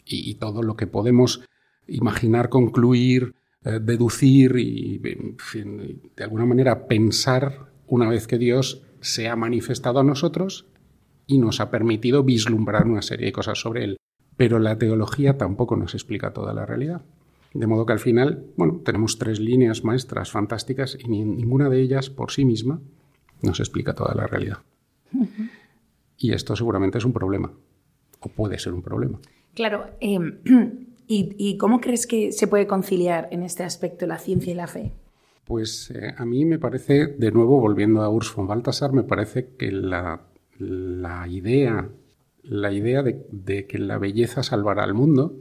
y, 0.07 0.35
todo 0.35 0.63
lo 0.63 0.77
que 0.77 0.87
podemos 0.87 1.43
imaginar, 1.89 2.51
concluir, 2.51 3.35
eh, 3.65 3.81
deducir 3.81 4.57
y 4.59 4.99
de 4.99 6.25
alguna 6.25 6.45
manera 6.45 6.87
pensar 6.87 7.71
una 7.87 8.09
vez 8.09 8.27
que 8.27 8.37
Dios 8.37 8.83
se 9.01 9.29
ha 9.29 9.37
manifestado 9.37 10.01
a 10.01 10.05
nosotros 10.05 10.67
y 11.27 11.39
nos 11.39 11.61
ha 11.61 11.71
permitido 11.71 12.23
vislumbrar 12.23 12.87
una 12.87 13.01
serie 13.01 13.27
de 13.27 13.33
cosas 13.33 13.59
sobre 13.59 13.85
él. 13.85 13.97
Pero 14.37 14.59
la 14.59 14.77
teología 14.77 15.39
tampoco 15.39 15.77
nos 15.77 15.95
explica 15.95 16.35
toda 16.35 16.53
la 16.53 16.67
realidad. 16.67 17.03
De 17.55 17.69
modo 17.69 17.87
que 17.87 17.93
al 17.93 18.01
final, 18.01 18.47
bueno, 18.57 18.81
tenemos 18.85 19.17
tres 19.17 19.39
líneas 19.39 19.85
maestras 19.85 20.33
fantásticas 20.33 20.99
y 21.01 21.09
ninguna 21.09 21.69
de 21.69 21.81
ellas 21.81 22.11
por 22.11 22.33
sí 22.33 22.45
misma 22.45 22.81
nos 23.43 23.61
explica 23.61 23.95
toda 23.95 24.13
la 24.15 24.27
realidad. 24.27 24.59
Y 26.19 26.33
esto 26.33 26.57
seguramente 26.57 26.99
es 26.99 27.05
un 27.05 27.13
problema, 27.13 27.53
o 28.19 28.29
puede 28.29 28.59
ser 28.59 28.73
un 28.73 28.83
problema. 28.83 29.21
Claro, 29.55 29.87
em, 30.01 30.41
¿y, 31.07 31.57
cómo 31.57 31.81
crees 31.81 32.09
que 32.09 32.33
se 32.33 32.49
puede 32.49 32.67
conciliar 32.67 33.29
en 33.31 33.45
este 33.45 33.63
aspecto 33.63 34.05
la 34.09 34.19
ciencia 34.19 34.53
y 34.53 34.57
la 34.57 34.67
fe? 34.67 34.93
Pues 35.45 35.93
eh, 35.95 36.13
a 36.17 36.25
mí 36.25 36.45
me 36.45 36.59
parece, 36.59 37.07
de 37.07 37.31
nuevo, 37.31 37.61
volviendo 37.61 38.03
a 38.03 38.09
Urs 38.09 38.35
von 38.35 38.49
Balthasar, 38.49 38.93
me 38.93 39.05
parece 39.05 39.51
que 39.57 39.71
la, 39.71 40.27
idea, 41.29 41.89
la 42.43 42.73
idea 42.73 43.05
de 43.05 43.67
que 43.69 43.79
la 43.79 43.99
belleza 43.99 44.43
salvará 44.43 44.83
al 44.83 44.95
mundo 44.95 45.37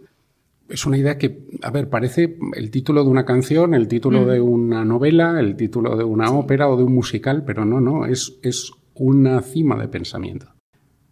es 0.69 0.85
una 0.85 0.97
idea 0.97 1.17
que, 1.17 1.45
a 1.61 1.71
ver, 1.71 1.89
parece 1.89 2.37
el 2.55 2.71
título 2.71 3.03
de 3.03 3.09
una 3.09 3.25
canción, 3.25 3.73
el 3.73 3.87
título 3.87 4.21
mm. 4.21 4.27
de 4.27 4.41
una 4.41 4.85
novela, 4.85 5.39
el 5.39 5.55
título 5.55 5.95
de 5.97 6.03
una 6.03 6.31
ópera 6.31 6.69
o 6.69 6.77
de 6.77 6.83
un 6.83 6.93
musical, 6.93 7.43
pero 7.45 7.65
no, 7.65 7.81
no, 7.81 8.05
es, 8.05 8.39
es 8.41 8.71
una 8.95 9.41
cima 9.41 9.77
de 9.77 9.87
pensamiento. 9.87 10.53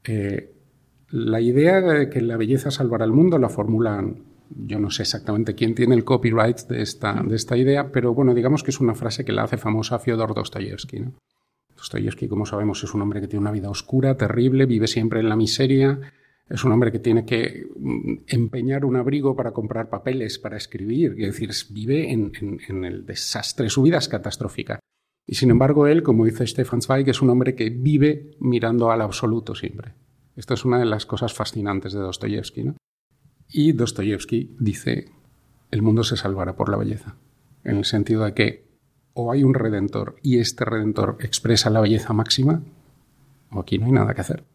Eh, 0.03 0.53
la 1.09 1.41
idea 1.41 1.81
de 1.81 2.09
que 2.09 2.21
la 2.21 2.37
belleza 2.37 2.71
salvará 2.71 3.03
al 3.03 3.11
mundo 3.11 3.37
la 3.37 3.49
formulan, 3.49 4.23
yo 4.49 4.79
no 4.79 4.89
sé 4.89 5.03
exactamente 5.03 5.55
quién 5.55 5.75
tiene 5.75 5.95
el 5.95 6.05
copyright 6.05 6.61
de 6.67 6.81
esta, 6.81 7.21
de 7.21 7.35
esta 7.35 7.57
idea, 7.57 7.91
pero 7.91 8.13
bueno, 8.13 8.33
digamos 8.33 8.63
que 8.63 8.71
es 8.71 8.79
una 8.79 8.95
frase 8.95 9.25
que 9.25 9.33
la 9.33 9.43
hace 9.43 9.57
famosa 9.57 9.99
Fyodor 9.99 10.33
Dostoyevsky. 10.33 10.99
¿no? 11.01 11.13
Dostoyevsky, 11.75 12.27
como 12.27 12.45
sabemos, 12.45 12.83
es 12.83 12.93
un 12.93 13.01
hombre 13.01 13.19
que 13.19 13.27
tiene 13.27 13.41
una 13.41 13.51
vida 13.51 13.69
oscura, 13.69 14.15
terrible, 14.15 14.65
vive 14.65 14.87
siempre 14.87 15.19
en 15.19 15.29
la 15.29 15.35
miseria, 15.35 15.99
es 16.51 16.65
un 16.65 16.73
hombre 16.73 16.91
que 16.91 16.99
tiene 16.99 17.25
que 17.25 17.65
mm, 17.77 18.13
empeñar 18.27 18.83
un 18.83 18.97
abrigo 18.97 19.35
para 19.35 19.51
comprar 19.51 19.89
papeles, 19.89 20.37
para 20.37 20.57
escribir, 20.57 21.15
es 21.17 21.27
decir, 21.27 21.51
vive 21.69 22.11
en, 22.11 22.83
el 22.83 23.05
desastre, 23.05 23.69
su 23.69 23.81
vida 23.83 23.97
es 23.97 24.09
catastrófica. 24.09 24.79
Y 25.25 25.35
sin 25.35 25.49
embargo, 25.49 25.87
él, 25.87 26.03
como 26.03 26.25
dice 26.25 26.45
Stefan 26.45 26.81
Zweig, 26.81 27.07
es 27.07 27.21
un 27.21 27.29
hombre 27.29 27.55
que 27.55 27.69
vive 27.69 28.31
mirando 28.39 28.91
al 28.91 29.01
absoluto 29.01 29.55
siempre. 29.55 29.93
Esto 30.35 30.55
es 30.55 30.65
una 30.65 30.79
de 30.79 30.85
las 30.85 31.05
cosas 31.05 31.33
fascinantes 31.33 31.93
de 31.93 31.99
Dostoyevsky. 31.99 32.73
Y 33.47 33.71
Dostoyevsky 33.71 34.57
dice, 34.59 35.05
el 35.69 35.81
mundo 35.81 36.03
se 36.03 36.17
salvará 36.17 36.55
por 36.55 36.69
la 36.69 36.77
belleza, 36.77 37.15
en 37.63 37.77
el 37.77 37.85
sentido 37.85 38.25
de 38.25 38.33
que 38.33 38.71
o 39.13 39.31
hay 39.31 39.43
un 39.43 39.53
redentor 39.53 40.15
y 40.21 40.39
este 40.39 40.65
redentor 40.65 41.17
expresa 41.21 41.69
la 41.69 41.81
belleza 41.81 42.11
máxima, 42.13 42.63
o 43.51 43.59
aquí 43.61 43.77
no 43.77 43.85
hay 43.85 43.91
nada 43.93 44.13
que 44.13 44.21
hacer. 44.21 44.50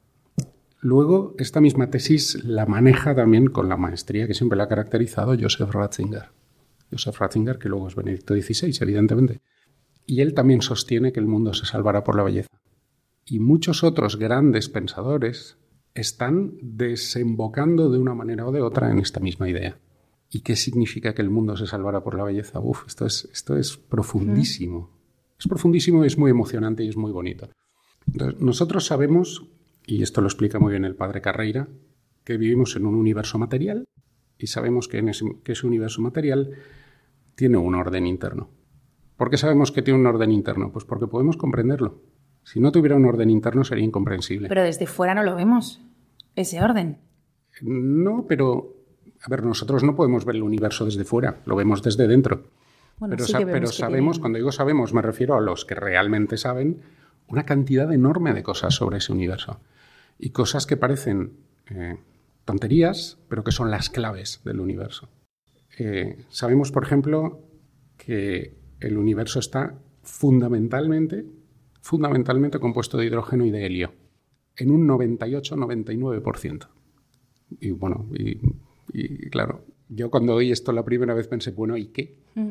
Luego, 0.80 1.35
esta 1.38 1.61
misma 1.61 1.90
tesis 1.90 2.45
la 2.45 2.66
maneja 2.66 3.14
también 3.14 3.49
con 3.49 3.68
la 3.68 3.76
maestría 3.76 4.26
que 4.26 4.35
siempre 4.35 4.56
la 4.56 4.64
ha 4.64 4.68
caracterizado 4.68 5.37
Joseph 5.38 5.71
Ratzinger. 5.71 6.30
Joseph 6.90 7.18
Ratzinger, 7.18 7.59
que 7.59 7.68
luego 7.68 7.88
es 7.88 7.95
Benedicto 7.95 8.35
XVI, 8.35 8.76
evidentemente. 8.80 9.40
Y 10.06 10.21
él 10.21 10.35
también 10.35 10.62
sostiene 10.62 11.12
que 11.12 11.21
el 11.21 11.26
mundo 11.26 11.54
se 11.54 11.66
salvará 11.66 12.04
por 12.04 12.16
la 12.16 12.23
belleza. 12.23 12.49
Y 13.25 13.40
muchos 13.40 13.83
otros 13.83 14.18
grandes 14.18 14.68
pensadores 14.68 15.59
están 15.95 16.52
desembocando 16.62 17.90
de 17.90 17.99
una 17.99 18.14
manera 18.14 18.47
o 18.47 18.52
de 18.52 18.61
otra 18.61 18.90
en 18.90 18.99
esta 18.99 19.18
misma 19.18 19.49
idea. 19.49 19.78
¿Y 20.30 20.40
qué 20.40 20.54
significa 20.56 21.14
que 21.14 21.23
el 21.23 21.30
mundo 21.30 21.56
se 21.56 21.66
salvará 21.66 22.02
por 22.02 22.16
la 22.16 22.25
belleza? 22.25 22.61
Uf, 22.61 22.85
esto 22.87 23.06
es, 23.06 23.28
esto 23.33 23.56
es 23.56 23.76
profundísimo. 23.76 24.90
Es 25.38 25.49
profundísimo, 25.49 26.04
es 26.04 26.18
muy 26.18 26.30
emocionante 26.30 26.85
y 26.85 26.88
es 26.88 26.97
muy 26.97 27.12
bonito. 27.12 27.49
nosotros 28.38 28.87
sabemos, 28.87 29.47
y 29.87 30.02
esto 30.02 30.21
lo 30.21 30.26
explica 30.26 30.59
muy 30.59 30.73
bien 30.73 30.85
el 30.85 30.97
padre 30.97 31.21
Carreira, 31.21 31.69
que 32.25 32.37
vivimos 32.37 32.75
en 32.76 32.87
un 32.87 32.97
universo 32.97 33.38
material 33.38 33.87
y 34.37 34.49
sabemos 34.49 34.88
que, 34.88 34.99
en 34.99 35.09
ese, 35.09 35.25
que 35.45 35.52
ese 35.52 35.66
universo 35.66 36.02
material 36.02 36.50
tiene 37.37 37.57
un 37.57 37.75
orden 37.75 38.07
interno. 38.07 38.50
¿Por 39.16 39.31
qué 39.31 39.38
sabemos 39.38 39.73
que 39.73 39.83
tiene 39.83 40.00
un 40.00 40.07
orden 40.07 40.33
interno? 40.33 40.73
Pues 40.73 40.85
porque 40.85 41.07
podemos 41.07 41.37
comprenderlo. 41.37 42.02
Si 42.43 42.61
no 42.61 42.73
tuviera 42.73 42.97
un 42.97 43.07
orden 43.07 43.31
interno 43.31 43.64
sería 43.64 43.85
incomprensible. 43.85 44.49
Pero 44.49 44.62
desde 44.62 44.87
fuera 44.87 45.14
no 45.14 45.23
lo 45.23 45.37
vemos, 45.37 45.81
ese 46.35 46.61
orden. 46.62 46.99
No, 47.62 48.26
pero 48.28 48.75
a 49.23 49.31
ver, 49.31 49.45
nosotros 49.45 49.83
no 49.83 49.97
podemos 49.97 50.25
ver 50.25 50.37
el 50.37 50.43
universo 50.43 50.85
desde 50.85 51.05
fuera, 51.05 51.40
lo 51.47 51.57
vemos 51.57 51.83
desde 51.83 52.07
dentro. 52.07 52.45
pero, 53.00 53.25
pero 53.47 53.66
sabemos, 53.69 54.19
cuando 54.19 54.37
digo 54.37 54.52
sabemos, 54.52 54.93
me 54.93 55.02
refiero 55.02 55.37
a 55.37 55.40
los 55.40 55.64
que 55.64 55.75
realmente 55.75 56.37
saben 56.37 56.83
una 57.28 57.45
cantidad 57.45 57.93
enorme 57.93 58.35
de 58.35 58.43
cosas 58.43 58.75
sobre 58.75 58.99
ese 58.99 59.12
universo. 59.12 59.61
Y 60.19 60.31
cosas 60.31 60.67
que 60.67 60.77
parecen 60.77 61.39
eh, 61.71 61.97
tonterías, 62.45 63.19
pero 63.29 63.45
que 63.45 63.53
son 63.53 63.71
las 63.71 63.91
claves 63.91 64.41
del 64.45 64.61
universo. 64.61 65.09
Eh, 65.79 66.25
sabemos, 66.29 66.73
por 66.73 66.85
ejemplo, 66.85 67.43
que 67.97 68.57
el 68.81 68.97
universo 68.97 69.41
está 69.41 69.79
fundamentalmente, 70.03 71.27
fundamentalmente 71.81 72.59
compuesto 72.59 72.97
de 72.97 73.07
hidrógeno 73.07 73.45
y 73.45 73.51
de 73.51 73.67
helio, 73.67 73.95
en 74.57 74.71
un 74.71 74.89
98-99%. 74.89 76.69
Y 77.61 77.71
bueno, 77.71 78.09
y 78.13 78.41
y 78.93 79.31
claro, 79.31 79.65
yo 79.89 80.11
cuando 80.11 80.35
oí 80.35 80.51
esto 80.51 80.73
la 80.73 80.85
primera 80.85 81.15
vez 81.15 81.29
pensé, 81.29 81.51
bueno, 81.51 81.77
¿y 81.77 81.89
qué? 81.89 82.19
Mm. 82.35 82.51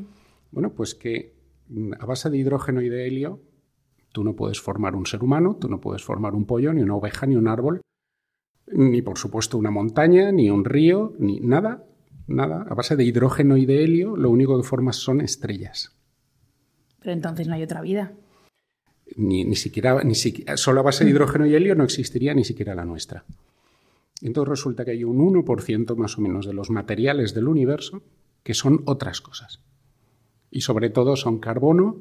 Bueno, 0.52 0.74
pues 0.74 0.96
que 0.96 1.34
mm, 1.70 1.94
a 2.00 2.06
base 2.06 2.30
de 2.30 2.38
hidrógeno 2.38 2.82
y 2.82 2.90
de 2.90 3.08
helio, 3.08 3.42
tú 4.16 4.24
no 4.24 4.34
puedes 4.34 4.62
formar 4.62 4.96
un 4.96 5.06
ser 5.06 5.22
humano, 5.22 5.58
tú 5.60 5.68
no 5.68 5.82
puedes 5.82 6.02
formar 6.02 6.36
un 6.36 6.46
pollo, 6.46 6.74
ni 6.74 6.82
una 6.82 6.96
oveja, 6.96 7.26
ni 7.26 7.36
un 7.36 7.50
árbol, 7.50 7.82
ni 8.68 9.02
por 9.02 9.18
supuesto 9.18 9.58
una 9.58 9.72
montaña, 9.72 10.32
ni 10.32 10.50
un 10.50 10.64
río, 10.64 11.14
ni 11.20 11.42
nada, 11.42 11.84
nada. 12.26 12.66
A 12.70 12.74
base 12.76 12.96
de 12.96 13.04
hidrógeno 13.04 13.58
y 13.58 13.66
de 13.66 13.84
helio, 13.84 14.16
lo 14.16 14.30
único 14.30 14.56
que 14.56 14.64
formas 14.64 14.96
son 14.96 15.20
estrellas. 15.20 15.98
Pero 17.02 17.12
entonces 17.12 17.50
no 17.50 17.56
hay 17.56 17.64
otra 17.64 17.82
vida. 17.82 18.14
Ni, 19.18 19.44
ni 19.44 19.58
siquiera, 19.58 20.02
ni 20.06 20.16
siquiera, 20.16 20.56
solo 20.56 20.80
a 20.80 20.84
base 20.84 21.04
de 21.04 21.12
hidrógeno 21.12 21.46
y 21.46 21.54
helio 21.54 21.76
no 21.76 21.84
existiría 21.84 22.34
ni 22.34 22.46
siquiera 22.46 22.74
la 22.74 22.86
nuestra. 22.86 23.26
Entonces 24.22 24.50
resulta 24.50 24.86
que 24.86 24.92
hay 24.92 25.04
un 25.04 25.18
1% 25.18 25.94
más 25.98 26.18
o 26.18 26.22
menos 26.22 26.46
de 26.46 26.54
los 26.54 26.70
materiales 26.70 27.34
del 27.34 27.50
universo 27.50 28.02
que 28.44 28.54
son 28.54 28.82
otras 28.86 29.20
cosas. 29.20 29.60
Y 30.50 30.62
sobre 30.62 30.90
todo 30.90 31.18
son 31.18 31.40
carbono 31.40 31.98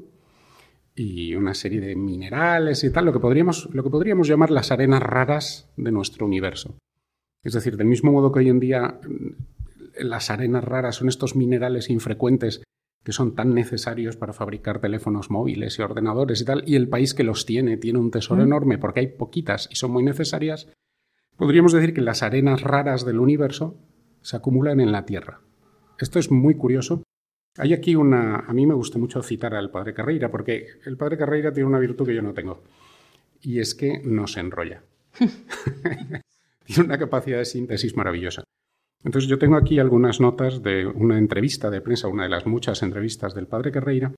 y 0.94 1.34
una 1.34 1.54
serie 1.54 1.80
de 1.80 1.96
minerales 1.96 2.84
y 2.84 2.90
tal, 2.90 3.06
lo 3.06 3.12
que 3.12 3.20
podríamos, 3.20 3.68
lo 3.72 3.82
que 3.82 3.90
podríamos 3.90 4.28
llamar 4.28 4.50
las 4.50 4.70
arenas 4.70 5.02
raras 5.02 5.72
de 5.76 5.90
nuestro 5.90 6.26
universo. 6.26 6.76
Es 7.42 7.52
decir, 7.52 7.76
del 7.76 7.86
mismo 7.86 8.12
modo 8.12 8.32
que 8.32 8.40
hoy 8.40 8.48
en 8.48 8.60
día 8.60 9.00
mm, 9.02 10.04
las 10.04 10.30
arenas 10.30 10.64
raras 10.64 10.96
son 10.96 11.08
estos 11.08 11.36
minerales 11.36 11.90
infrecuentes 11.90 12.62
que 13.02 13.12
son 13.12 13.34
tan 13.34 13.52
necesarios 13.52 14.16
para 14.16 14.32
fabricar 14.32 14.80
teléfonos 14.80 15.30
móviles 15.30 15.78
y 15.78 15.82
ordenadores 15.82 16.40
y 16.40 16.44
tal, 16.46 16.64
y 16.66 16.74
el 16.74 16.88
país 16.88 17.12
que 17.12 17.24
los 17.24 17.44
tiene 17.44 17.76
tiene 17.76 17.98
un 17.98 18.10
tesoro 18.10 18.42
mm. 18.42 18.46
enorme 18.46 18.78
porque 18.78 19.00
hay 19.00 19.08
poquitas 19.08 19.68
y 19.70 19.76
son 19.76 19.90
muy 19.90 20.02
necesarias, 20.02 20.68
Podríamos 21.36 21.72
decir 21.72 21.94
que 21.94 22.00
las 22.00 22.22
arenas 22.22 22.62
raras 22.62 23.04
del 23.04 23.18
universo 23.18 23.76
se 24.22 24.36
acumulan 24.36 24.80
en 24.80 24.92
la 24.92 25.04
Tierra. 25.04 25.40
Esto 25.98 26.18
es 26.20 26.30
muy 26.30 26.54
curioso. 26.54 27.02
Hay 27.56 27.72
aquí 27.72 27.94
una... 27.94 28.40
A 28.40 28.52
mí 28.52 28.66
me 28.66 28.74
gusta 28.74 28.98
mucho 28.98 29.22
citar 29.22 29.54
al 29.54 29.70
padre 29.70 29.94
Carreira, 29.94 30.30
porque 30.30 30.66
el 30.84 30.96
padre 30.96 31.16
Carreira 31.16 31.52
tiene 31.52 31.68
una 31.68 31.78
virtud 31.78 32.06
que 32.06 32.14
yo 32.14 32.22
no 32.22 32.34
tengo, 32.34 32.64
y 33.40 33.60
es 33.60 33.74
que 33.74 34.00
no 34.04 34.26
se 34.26 34.40
enrolla. 34.40 34.82
tiene 36.64 36.84
una 36.84 36.98
capacidad 36.98 37.38
de 37.38 37.44
síntesis 37.44 37.96
maravillosa. 37.96 38.42
Entonces 39.04 39.28
yo 39.28 39.38
tengo 39.38 39.56
aquí 39.56 39.78
algunas 39.78 40.20
notas 40.20 40.62
de 40.62 40.86
una 40.86 41.18
entrevista 41.18 41.70
de 41.70 41.80
prensa, 41.80 42.08
una 42.08 42.24
de 42.24 42.30
las 42.30 42.46
muchas 42.46 42.82
entrevistas 42.82 43.34
del 43.34 43.46
padre 43.46 43.70
Carreira, 43.70 44.12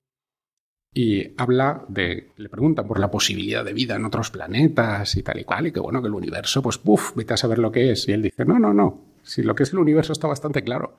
y 0.93 1.33
habla 1.37 1.85
de, 1.89 2.31
le 2.37 2.49
preguntan 2.49 2.87
por 2.87 2.99
la 2.99 3.11
posibilidad 3.11 3.63
de 3.63 3.73
vida 3.73 3.97
en 3.97 4.05
otros 4.05 4.31
planetas 4.31 5.15
y 5.15 5.21
tal 5.21 5.39
y 5.39 5.43
cual, 5.43 5.67
y 5.67 5.71
que 5.71 5.79
bueno, 5.79 6.01
que 6.01 6.07
el 6.07 6.13
universo, 6.13 6.63
pues 6.63 6.79
puff, 6.79 7.13
vete 7.15 7.35
a 7.35 7.37
saber 7.37 7.59
lo 7.59 7.71
que 7.71 7.91
es. 7.91 8.07
Y 8.07 8.13
él 8.13 8.23
dice, 8.23 8.45
no, 8.45 8.57
no, 8.57 8.73
no, 8.73 9.03
si 9.21 9.43
lo 9.43 9.53
que 9.53 9.63
es 9.63 9.73
el 9.73 9.79
universo 9.79 10.13
está 10.13 10.25
bastante 10.25 10.63
claro. 10.63 10.97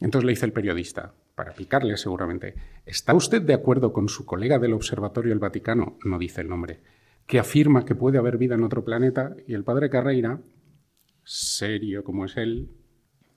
Entonces 0.00 0.24
le 0.24 0.32
dice 0.32 0.46
el 0.46 0.52
periodista, 0.52 1.14
para 1.34 1.54
picarle 1.54 1.96
seguramente, 1.96 2.54
¿está 2.86 3.14
usted 3.14 3.42
de 3.42 3.54
acuerdo 3.54 3.92
con 3.92 4.08
su 4.08 4.24
colega 4.26 4.58
del 4.58 4.74
Observatorio 4.74 5.30
del 5.30 5.38
Vaticano? 5.38 5.98
No 6.04 6.18
dice 6.18 6.42
el 6.42 6.48
nombre, 6.48 6.80
que 7.26 7.38
afirma 7.38 7.84
que 7.84 7.94
puede 7.94 8.18
haber 8.18 8.38
vida 8.38 8.54
en 8.54 8.64
otro 8.64 8.84
planeta, 8.84 9.34
y 9.46 9.54
el 9.54 9.64
padre 9.64 9.90
Carreira, 9.90 10.40
serio 11.24 12.04
como 12.04 12.24
es 12.24 12.36
él, 12.36 12.70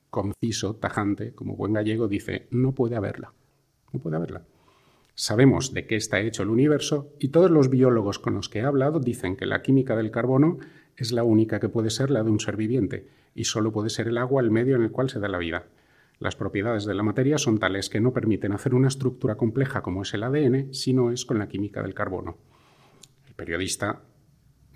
conciso, 0.09 0.75
tajante, 0.75 1.33
como 1.33 1.55
buen 1.55 1.73
gallego, 1.73 2.07
dice, 2.07 2.47
no 2.51 2.73
puede 2.73 2.95
haberla, 2.95 3.33
no 3.91 3.99
puede 3.99 4.15
haberla. 4.15 4.45
Sabemos 5.13 5.73
de 5.73 5.87
qué 5.87 5.95
está 5.95 6.19
hecho 6.19 6.43
el 6.43 6.49
universo 6.49 7.13
y 7.19 7.29
todos 7.29 7.49
los 7.49 7.69
biólogos 7.69 8.19
con 8.19 8.33
los 8.33 8.49
que 8.49 8.59
he 8.59 8.63
hablado 8.63 8.99
dicen 8.99 9.37
que 9.37 9.45
la 9.45 9.61
química 9.61 9.95
del 9.95 10.11
carbono 10.11 10.57
es 10.97 11.13
la 11.13 11.23
única 11.23 11.61
que 11.61 11.69
puede 11.69 11.89
ser 11.89 12.11
la 12.11 12.23
de 12.23 12.31
un 12.31 12.41
ser 12.41 12.57
viviente 12.57 13.07
y 13.33 13.45
solo 13.45 13.71
puede 13.71 13.89
ser 13.89 14.09
el 14.09 14.17
agua 14.17 14.41
el 14.41 14.51
medio 14.51 14.75
en 14.75 14.83
el 14.83 14.91
cual 14.91 15.09
se 15.09 15.19
da 15.19 15.29
la 15.29 15.37
vida. 15.37 15.67
Las 16.19 16.35
propiedades 16.35 16.85
de 16.85 16.93
la 16.93 17.03
materia 17.03 17.37
son 17.37 17.59
tales 17.59 17.89
que 17.89 17.99
no 17.99 18.13
permiten 18.13 18.53
hacer 18.53 18.73
una 18.73 18.87
estructura 18.87 19.35
compleja 19.35 19.81
como 19.81 20.03
es 20.03 20.13
el 20.13 20.23
ADN 20.23 20.73
si 20.73 20.93
no 20.93 21.11
es 21.11 21.25
con 21.25 21.39
la 21.39 21.47
química 21.47 21.81
del 21.81 21.93
carbono. 21.93 22.37
El 23.27 23.33
periodista, 23.35 24.03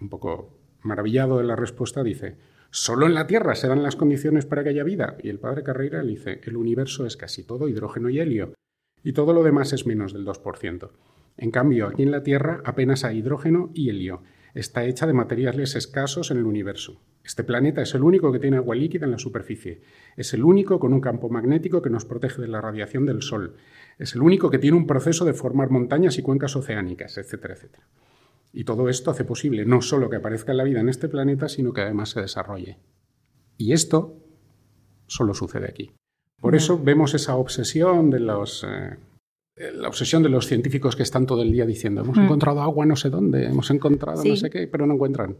un 0.01 0.09
poco 0.09 0.57
maravillado 0.81 1.37
de 1.37 1.45
la 1.45 1.55
respuesta, 1.55 2.03
dice, 2.03 2.37
Solo 2.71 3.07
en 3.07 3.15
la 3.15 3.25
Tierra 3.25 3.55
se 3.55 3.67
dan 3.67 3.81
las 3.81 3.95
condiciones 3.95 4.45
para 4.45 4.63
que 4.63 4.69
haya 4.69 4.83
vida. 4.83 5.17
Y 5.23 5.29
el 5.29 5.39
padre 5.39 5.63
Carreira 5.63 6.03
le 6.03 6.11
dice, 6.11 6.39
el 6.43 6.55
universo 6.55 7.05
es 7.05 7.17
casi 7.17 7.43
todo 7.43 7.67
hidrógeno 7.67 8.09
y 8.09 8.19
helio 8.19 8.53
y 9.03 9.13
todo 9.13 9.33
lo 9.33 9.43
demás 9.43 9.73
es 9.73 9.87
menos 9.87 10.13
del 10.13 10.25
2%. 10.25 10.89
En 11.37 11.51
cambio, 11.51 11.87
aquí 11.87 12.03
en 12.03 12.11
la 12.11 12.23
Tierra 12.23 12.61
apenas 12.65 13.03
hay 13.03 13.19
hidrógeno 13.19 13.71
y 13.73 13.89
helio. 13.89 14.21
Está 14.53 14.83
hecha 14.85 15.05
de 15.05 15.13
materiales 15.13 15.75
escasos 15.75 16.31
en 16.31 16.37
el 16.37 16.45
universo. 16.45 17.01
Este 17.23 17.43
planeta 17.43 17.81
es 17.81 17.93
el 17.93 18.03
único 18.03 18.31
que 18.31 18.39
tiene 18.39 18.57
agua 18.57 18.75
líquida 18.75 19.05
en 19.05 19.11
la 19.11 19.19
superficie. 19.19 19.81
Es 20.17 20.33
el 20.33 20.43
único 20.43 20.79
con 20.79 20.93
un 20.93 21.01
campo 21.01 21.29
magnético 21.29 21.81
que 21.81 21.89
nos 21.89 22.05
protege 22.05 22.41
de 22.41 22.47
la 22.47 22.61
radiación 22.61 23.05
del 23.05 23.21
Sol. 23.21 23.55
Es 23.99 24.15
el 24.15 24.21
único 24.21 24.49
que 24.49 24.57
tiene 24.57 24.77
un 24.77 24.87
proceso 24.87 25.25
de 25.25 25.33
formar 25.33 25.69
montañas 25.69 26.17
y 26.17 26.23
cuencas 26.23 26.55
oceánicas, 26.55 27.17
etcétera, 27.17 27.53
etcétera. 27.53 27.87
Y 28.51 28.63
todo 28.63 28.89
esto 28.89 29.11
hace 29.11 29.25
posible 29.25 29.65
no 29.65 29.81
solo 29.81 30.09
que 30.09 30.15
aparezca 30.15 30.53
la 30.53 30.63
vida 30.63 30.79
en 30.79 30.89
este 30.89 31.07
planeta, 31.07 31.49
sino 31.49 31.71
que 31.71 31.81
además 31.81 32.09
se 32.09 32.21
desarrolle. 32.21 32.79
Y 33.57 33.73
esto 33.73 34.17
solo 35.05 35.33
sucede 35.33 35.67
aquí. 35.67 35.91
Por 36.41 36.55
eso 36.55 36.81
vemos 36.81 37.13
esa 37.13 37.35
obsesión 37.35 38.09
de 38.09 38.21
los... 38.21 38.65
Eh, 38.67 38.97
la 39.59 39.89
obsesión 39.89 40.23
de 40.23 40.29
los 40.29 40.47
científicos 40.47 40.95
que 40.95 41.03
están 41.03 41.25
todo 41.25 41.41
el 41.41 41.51
día 41.51 41.65
diciendo, 41.65 42.01
hemos 42.01 42.17
encontrado 42.17 42.61
agua 42.61 42.85
no 42.85 42.95
sé 42.95 43.09
dónde, 43.09 43.45
hemos 43.45 43.69
encontrado 43.71 44.23
no 44.23 44.35
sé 44.35 44.49
qué, 44.49 44.67
pero 44.67 44.87
no 44.87 44.93
encuentran. 44.93 45.35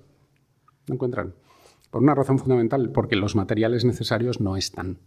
No 0.87 0.95
encuentran. 0.95 1.33
Por 1.89 2.03
una 2.03 2.13
razón 2.13 2.37
fundamental, 2.37 2.91
porque 2.91 3.15
los 3.15 3.35
materiales 3.35 3.85
necesarios 3.85 4.41
no 4.41 4.57
están. 4.57 4.97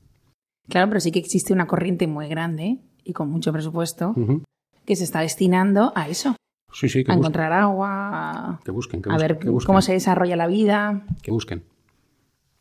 Claro, 0.68 0.88
pero 0.88 1.00
sí 1.00 1.12
que 1.12 1.18
existe 1.18 1.52
una 1.52 1.66
corriente 1.66 2.06
muy 2.06 2.28
grande 2.28 2.78
y 3.04 3.12
con 3.12 3.28
mucho 3.28 3.52
presupuesto 3.52 4.14
que 4.84 4.96
se 4.96 5.04
está 5.04 5.20
destinando 5.20 5.92
a 5.94 6.08
eso. 6.08 6.34
Sí, 6.72 6.88
sí, 6.88 7.04
a 7.06 7.12
encontrar 7.12 7.52
agua. 7.52 8.60
Que 8.64 8.70
busquen, 8.70 9.02
que 9.02 9.10
busquen. 9.10 9.30
A 9.30 9.34
ver 9.34 9.38
cómo 9.66 9.82
se 9.82 9.92
desarrolla 9.92 10.36
la 10.36 10.46
vida. 10.46 11.04
Que 11.22 11.30
busquen. 11.30 11.64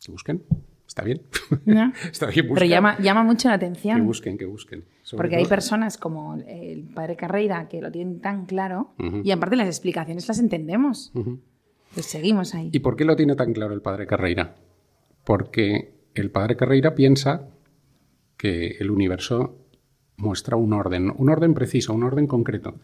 Que 0.04 0.12
busquen. 0.12 0.42
Está 0.86 1.04
bien. 1.04 1.22
Está 2.10 2.26
bien 2.26 2.48
Pero 2.52 2.66
llama, 2.66 2.98
llama 2.98 3.22
mucho 3.22 3.48
la 3.48 3.54
atención. 3.54 3.96
Que 3.98 4.02
busquen, 4.02 4.38
que 4.38 4.44
busquen. 4.44 4.84
Porque 5.16 5.36
hay 5.36 5.46
personas 5.46 5.96
como 5.96 6.36
el 6.36 6.84
padre 6.94 7.16
Carreira 7.16 7.68
que 7.68 7.80
lo 7.80 7.90
tienen 7.90 8.20
tan 8.20 8.46
claro 8.46 8.94
y 9.24 9.30
aparte 9.30 9.56
las 9.56 9.68
explicaciones 9.68 10.28
las 10.28 10.38
entendemos. 10.38 11.12
Pues 11.94 12.06
seguimos 12.06 12.54
ahí. 12.54 12.70
¿Y 12.72 12.78
por 12.80 12.96
qué 12.96 13.04
lo 13.04 13.16
tiene 13.16 13.34
tan 13.36 13.52
claro 13.52 13.74
el 13.74 13.82
padre 13.82 14.06
Carreira? 14.06 14.54
Porque 15.24 15.94
el 16.14 16.30
padre 16.30 16.56
Carreira 16.56 16.94
piensa 16.94 17.48
que 18.36 18.76
el 18.80 18.90
universo 18.90 19.58
muestra 20.16 20.56
un 20.56 20.72
orden, 20.72 21.12
un 21.16 21.28
orden 21.30 21.54
preciso, 21.54 21.94
un 21.94 22.02
orden 22.02 22.26
concreto. 22.26 22.80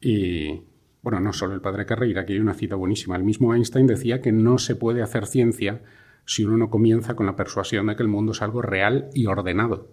Y, 0.00 0.62
bueno, 1.02 1.20
no 1.20 1.32
solo 1.32 1.54
el 1.54 1.60
padre 1.60 1.86
Carreira, 1.86 2.24
que 2.24 2.34
hay 2.34 2.38
una 2.38 2.54
cita 2.54 2.76
buenísima. 2.76 3.16
El 3.16 3.24
mismo 3.24 3.54
Einstein 3.54 3.86
decía 3.86 4.20
que 4.20 4.32
no 4.32 4.58
se 4.58 4.76
puede 4.76 5.02
hacer 5.02 5.26
ciencia 5.26 5.82
si 6.24 6.44
uno 6.44 6.56
no 6.56 6.70
comienza 6.70 7.14
con 7.14 7.26
la 7.26 7.36
persuasión 7.36 7.86
de 7.86 7.96
que 7.96 8.02
el 8.02 8.08
mundo 8.08 8.32
es 8.32 8.42
algo 8.42 8.62
real 8.62 9.10
y 9.14 9.26
ordenado. 9.26 9.88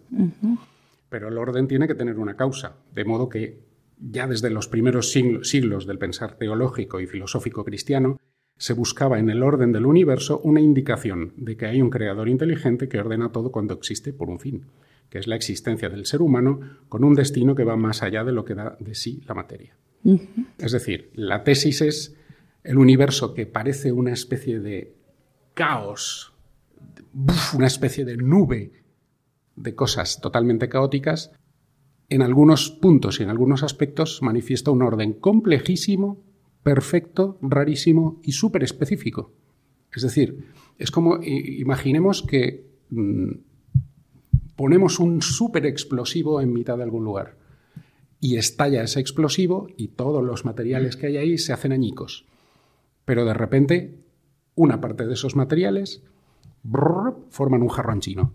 Pero 1.10 1.30
el 1.30 1.38
orden 1.38 1.68
tiene 1.68 1.88
que 1.88 1.96
tener 1.96 2.20
una 2.20 2.36
causa, 2.36 2.78
de 2.94 3.06
modo 3.06 3.30
que 3.30 3.60
ya 4.00 4.28
desde 4.28 4.50
los 4.50 4.68
primeros 4.68 5.12
siglos 5.12 5.88
del 5.88 5.98
pensar 5.98 6.36
teológico 6.36 7.00
y 7.00 7.08
filosófico 7.08 7.64
cristiano 7.64 8.18
se 8.58 8.74
buscaba 8.74 9.20
en 9.20 9.30
el 9.30 9.44
orden 9.44 9.72
del 9.72 9.86
universo 9.86 10.40
una 10.44 10.60
indicación 10.60 11.34
de 11.38 11.58
que 11.58 11.68
hay 11.68 11.82
un 11.82 11.90
creador 11.90 12.28
inteligente 12.28 12.90
que 12.90 13.00
ordena 13.00 13.32
todo 13.32 13.52
cuando 13.52 13.74
existe 13.76 14.14
por 14.14 14.30
un 14.30 14.40
fin, 14.40 14.66
que 15.10 15.20
es 15.20 15.28
la 15.28 15.36
existencia 15.36 15.90
del 15.90 16.06
ser 16.06 16.22
humano 16.22 16.60
con 16.90 17.04
un 17.04 17.14
destino 17.14 17.56
que 17.56 17.64
va 17.64 17.76
más 17.76 18.02
allá 18.04 18.24
de 18.24 18.32
lo 18.32 18.46
que 18.46 18.56
da 18.56 18.76
de 18.80 18.96
sí 18.96 19.22
la 19.28 19.36
materia. 19.36 19.76
Es 20.58 20.72
decir, 20.72 21.12
la 21.14 21.44
tesis 21.44 21.82
es 21.82 22.16
el 22.64 22.78
universo 22.78 23.34
que 23.34 23.46
parece 23.46 23.92
una 23.92 24.12
especie 24.12 24.60
de 24.60 24.97
caos, 25.58 26.34
una 27.56 27.66
especie 27.66 28.06
de 28.06 28.16
nube 28.16 28.74
de 29.56 29.74
cosas 29.74 30.22
totalmente 30.22 30.70
caóticas, 30.70 31.32
en 32.10 32.22
algunos 32.22 32.70
puntos 32.70 33.20
y 33.20 33.24
en 33.24 33.30
algunos 33.30 33.64
aspectos 33.64 34.22
manifiesta 34.22 34.70
un 34.70 34.84
orden 34.84 35.14
complejísimo, 35.14 36.24
perfecto, 36.62 37.40
rarísimo 37.42 38.22
y 38.22 38.34
súper 38.34 38.64
específico. 38.64 39.34
Es 39.92 40.04
decir, 40.04 40.46
es 40.78 40.92
como 40.92 41.20
imaginemos 41.24 42.22
que 42.22 42.68
mm, 42.92 43.32
ponemos 44.56 45.00
un 45.00 45.24
súper 45.24 45.66
explosivo 45.66 46.40
en 46.40 46.54
mitad 46.54 46.78
de 46.78 46.84
algún 46.84 47.04
lugar 47.04 47.36
y 48.22 48.38
estalla 48.38 48.84
ese 48.84 49.00
explosivo 49.00 49.70
y 49.76 49.88
todos 49.88 50.24
los 50.24 50.46
materiales 50.46 50.98
que 50.98 51.08
hay 51.08 51.18
ahí 51.18 51.38
se 51.40 51.52
hacen 51.52 51.72
añicos. 51.72 52.28
Pero 53.06 53.26
de 53.26 53.34
repente, 53.34 54.07
una 54.58 54.82
parte 54.82 55.06
de 55.06 55.14
esos 55.14 55.38
materiales 55.38 56.04
forman 57.30 57.62
un 57.62 57.70
jarrón 57.70 58.02
chino. 58.02 58.34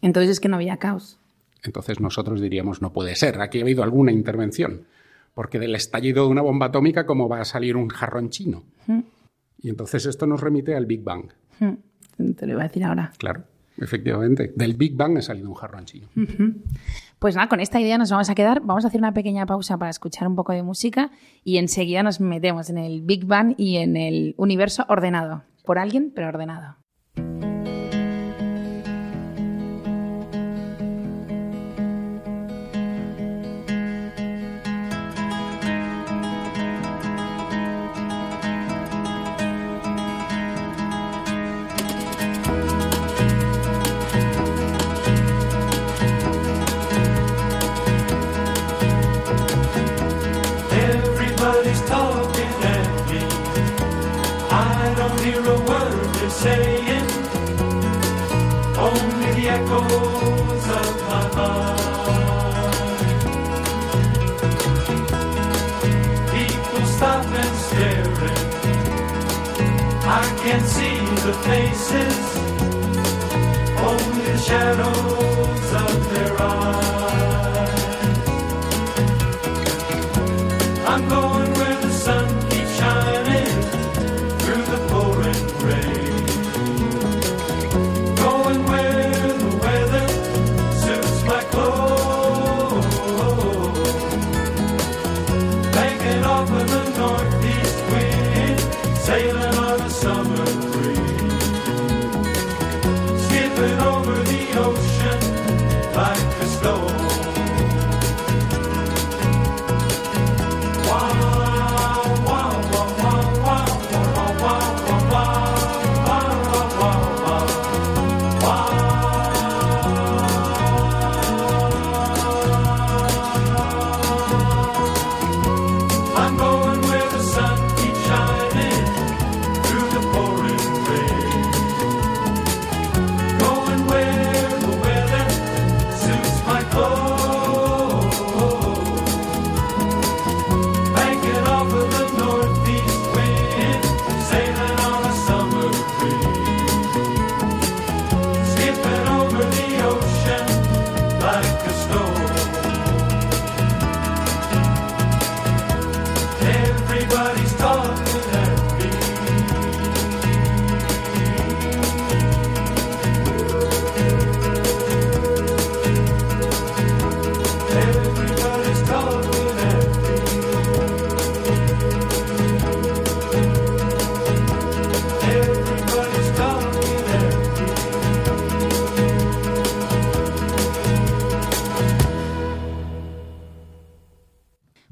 Entonces 0.00 0.30
es 0.30 0.40
que 0.40 0.48
no 0.48 0.56
había 0.56 0.78
caos. 0.78 1.18
Entonces 1.62 2.00
nosotros 2.00 2.40
diríamos, 2.40 2.80
no 2.80 2.94
puede 2.94 3.14
ser, 3.16 3.38
aquí 3.42 3.58
ha 3.58 3.62
habido 3.62 3.82
alguna 3.82 4.12
intervención, 4.12 4.86
porque 5.34 5.58
del 5.58 5.74
estallido 5.74 6.24
de 6.24 6.30
una 6.30 6.40
bomba 6.40 6.66
atómica, 6.66 7.04
¿cómo 7.04 7.28
va 7.28 7.42
a 7.42 7.44
salir 7.44 7.76
un 7.76 7.88
jarrón 7.88 8.30
chino? 8.30 8.64
Y 9.58 9.68
entonces 9.68 10.06
esto 10.06 10.26
nos 10.26 10.40
remite 10.40 10.74
al 10.74 10.86
Big 10.86 11.02
Bang. 11.02 11.26
Te 11.58 12.46
lo 12.46 12.52
iba 12.52 12.62
a 12.62 12.68
decir 12.68 12.84
ahora. 12.84 13.12
Claro, 13.18 13.44
efectivamente. 13.76 14.52
Del 14.56 14.74
Big 14.74 14.96
Bang 14.96 15.18
ha 15.18 15.22
salido 15.22 15.50
un 15.50 15.54
jarrón 15.54 15.84
chino. 15.84 16.08
Pues 17.20 17.36
nada, 17.36 17.50
con 17.50 17.60
esta 17.60 17.78
idea 17.78 17.98
nos 17.98 18.10
vamos 18.10 18.30
a 18.30 18.34
quedar. 18.34 18.62
Vamos 18.62 18.86
a 18.86 18.88
hacer 18.88 18.98
una 18.98 19.12
pequeña 19.12 19.44
pausa 19.44 19.76
para 19.76 19.90
escuchar 19.90 20.26
un 20.26 20.36
poco 20.36 20.52
de 20.52 20.62
música 20.62 21.10
y 21.44 21.58
enseguida 21.58 22.02
nos 22.02 22.18
metemos 22.18 22.70
en 22.70 22.78
el 22.78 23.02
Big 23.02 23.26
Bang 23.26 23.54
y 23.58 23.76
en 23.76 23.98
el 23.98 24.34
universo 24.38 24.86
ordenado. 24.88 25.42
Por 25.66 25.78
alguien, 25.78 26.12
pero 26.14 26.28
ordenado. 26.28 26.76
saying 56.42 57.08
only 58.86 59.30
the 59.38 59.46
echoes 59.56 60.66
of 60.80 60.90
my 61.08 61.24
mind. 61.36 61.80
People 66.32 66.84
stop 66.96 67.26
and 67.42 67.56
staring. 67.66 68.44
I 70.18 70.24
can't 70.42 70.66
see 70.74 70.96
the 71.26 71.34
faces, 71.46 72.18
only 73.88 74.24
the 74.32 74.38
shadows. 74.38 75.29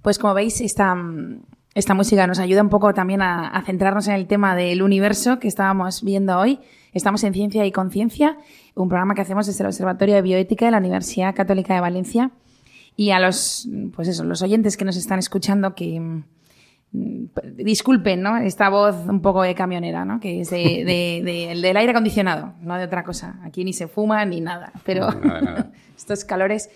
Pues 0.09 0.19
como 0.19 0.33
veis, 0.33 0.63
esta, 0.63 0.97
esta 1.75 1.93
música 1.93 2.27
nos 2.27 2.39
ayuda 2.39 2.63
un 2.63 2.71
poco 2.71 2.95
también 2.95 3.21
a, 3.21 3.63
centrarnos 3.67 4.09
en 4.09 4.15
el 4.15 4.27
tema 4.27 4.57
del 4.57 4.81
universo 4.81 5.39
que 5.39 5.49
estábamos 5.49 6.03
viendo 6.03 6.39
hoy. 6.39 6.61
Estamos 6.95 7.23
en 7.25 7.35
Ciencia 7.35 7.67
y 7.67 7.73
Conciencia, 7.73 8.39
un 8.75 8.89
programa 8.89 9.15
que 9.15 9.21
hacemos 9.21 9.47
desde 9.47 9.65
el 9.65 9.67
Observatorio 9.67 10.15
de 10.15 10.23
Bioética 10.23 10.65
de 10.65 10.71
la 10.71 10.79
Universidad 10.79 11.35
Católica 11.35 11.75
de 11.75 11.83
Valencia. 11.83 12.31
Y 12.97 13.11
a 13.11 13.21
los, 13.21 13.69
pues 13.95 14.09
eso, 14.09 14.25
los 14.25 14.41
oyentes 14.41 14.79
que 14.79 14.87
nos 14.87 14.97
están 14.97 15.19
escuchando 15.19 15.75
que 15.75 16.01
mm, 16.01 16.23
disculpen, 17.57 18.23
¿no? 18.23 18.39
Esta 18.39 18.71
voz 18.71 18.97
un 19.07 19.21
poco 19.21 19.43
de 19.43 19.55
camionera, 19.55 20.07
¿no? 20.07 20.21
Que 20.21 20.41
es 20.41 20.49
de, 20.49 21.53
del 21.63 21.77
aire 21.77 21.91
acondicionado, 21.91 22.55
no 22.63 22.79
de 22.79 22.85
otra 22.85 23.05
cosa. 23.05 23.41
Aquí 23.45 23.63
ni 23.63 23.75
se 23.75 23.89
fuma 23.89 24.25
ni 24.25 24.41
nada, 24.41 24.73
pero 24.87 25.11
estos 25.99 26.25
calores 26.25 26.71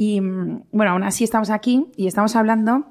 y 0.00 0.20
bueno, 0.20 0.92
aún 0.92 1.02
así 1.02 1.24
estamos 1.24 1.50
aquí 1.50 1.86
y 1.96 2.06
estamos 2.06 2.36
hablando 2.36 2.86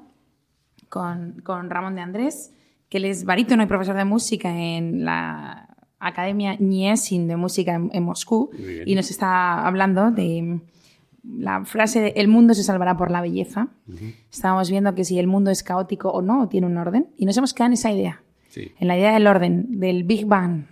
con, 0.90 1.40
con 1.42 1.70
Ramón 1.70 1.94
de 1.94 2.02
Andrés, 2.02 2.52
que 2.90 2.98
él 2.98 3.06
es 3.06 3.24
barítono 3.24 3.62
y 3.62 3.66
profesor 3.66 3.96
de 3.96 4.04
música 4.04 4.54
en 4.54 5.06
la 5.06 5.74
Academia 5.98 6.56
Niesin 6.56 7.26
de 7.26 7.36
Música 7.36 7.74
en, 7.74 8.02
Moscú. 8.02 8.50
Y 8.84 8.94
nos 8.94 9.10
está 9.10 9.66
hablando 9.66 10.10
de 10.10 10.60
la 11.24 11.64
frase 11.64 12.00
de 12.00 12.08
el 12.16 12.28
mundo 12.28 12.52
se 12.52 12.62
salvará 12.62 12.98
por 12.98 13.10
la 13.10 13.22
belleza. 13.22 13.68
Estábamos 14.30 14.70
viendo 14.70 14.94
que 14.94 15.04
si 15.04 15.18
el 15.18 15.26
mundo 15.26 15.50
es 15.50 15.62
caótico 15.62 16.10
o 16.10 16.20
no, 16.20 16.46
tiene 16.50 16.66
un 16.66 16.76
orden. 16.76 17.06
Y 17.16 17.24
nos 17.24 17.38
hemos 17.38 17.54
quedado 17.54 17.68
en 17.68 17.72
esa 17.72 17.90
idea, 17.90 18.22
en 18.54 18.86
la 18.86 18.98
idea 18.98 19.14
del 19.14 19.26
orden, 19.26 19.80
del 19.80 20.04
Big 20.04 20.26
Bang. 20.26 20.66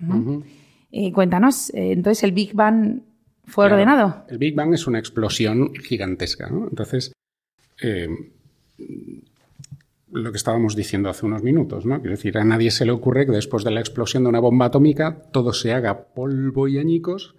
Eh, 0.92 1.12
cuéntanos, 1.12 1.70
eh, 1.70 1.92
entonces 1.92 2.22
el 2.25 2.33
Big 2.33 2.53
Bang 2.55 3.01
fue 3.46 3.66
ordenado. 3.66 4.24
El 4.28 4.38
Big 4.38 4.54
Bang 4.54 4.74
es 4.74 4.87
una 4.87 4.98
explosión 4.98 5.74
gigantesca. 5.74 6.48
¿no? 6.50 6.66
Entonces, 6.68 7.12
eh, 7.82 8.09
lo 10.12 10.30
que 10.30 10.37
estábamos 10.37 10.76
diciendo 10.76 11.09
hace 11.09 11.26
unos 11.26 11.42
minutos, 11.42 11.85
¿no? 11.85 12.00
Quiero 12.00 12.16
decir, 12.16 12.38
a 12.38 12.44
nadie 12.44 12.70
se 12.70 12.85
le 12.85 12.92
ocurre 12.92 13.26
que 13.26 13.32
después 13.32 13.64
de 13.64 13.70
la 13.70 13.80
explosión 13.80 14.22
de 14.22 14.28
una 14.28 14.40
bomba 14.40 14.66
atómica 14.66 15.22
todo 15.32 15.52
se 15.52 15.72
haga 15.72 16.06
polvo 16.14 16.68
y 16.68 16.78
añicos 16.78 17.35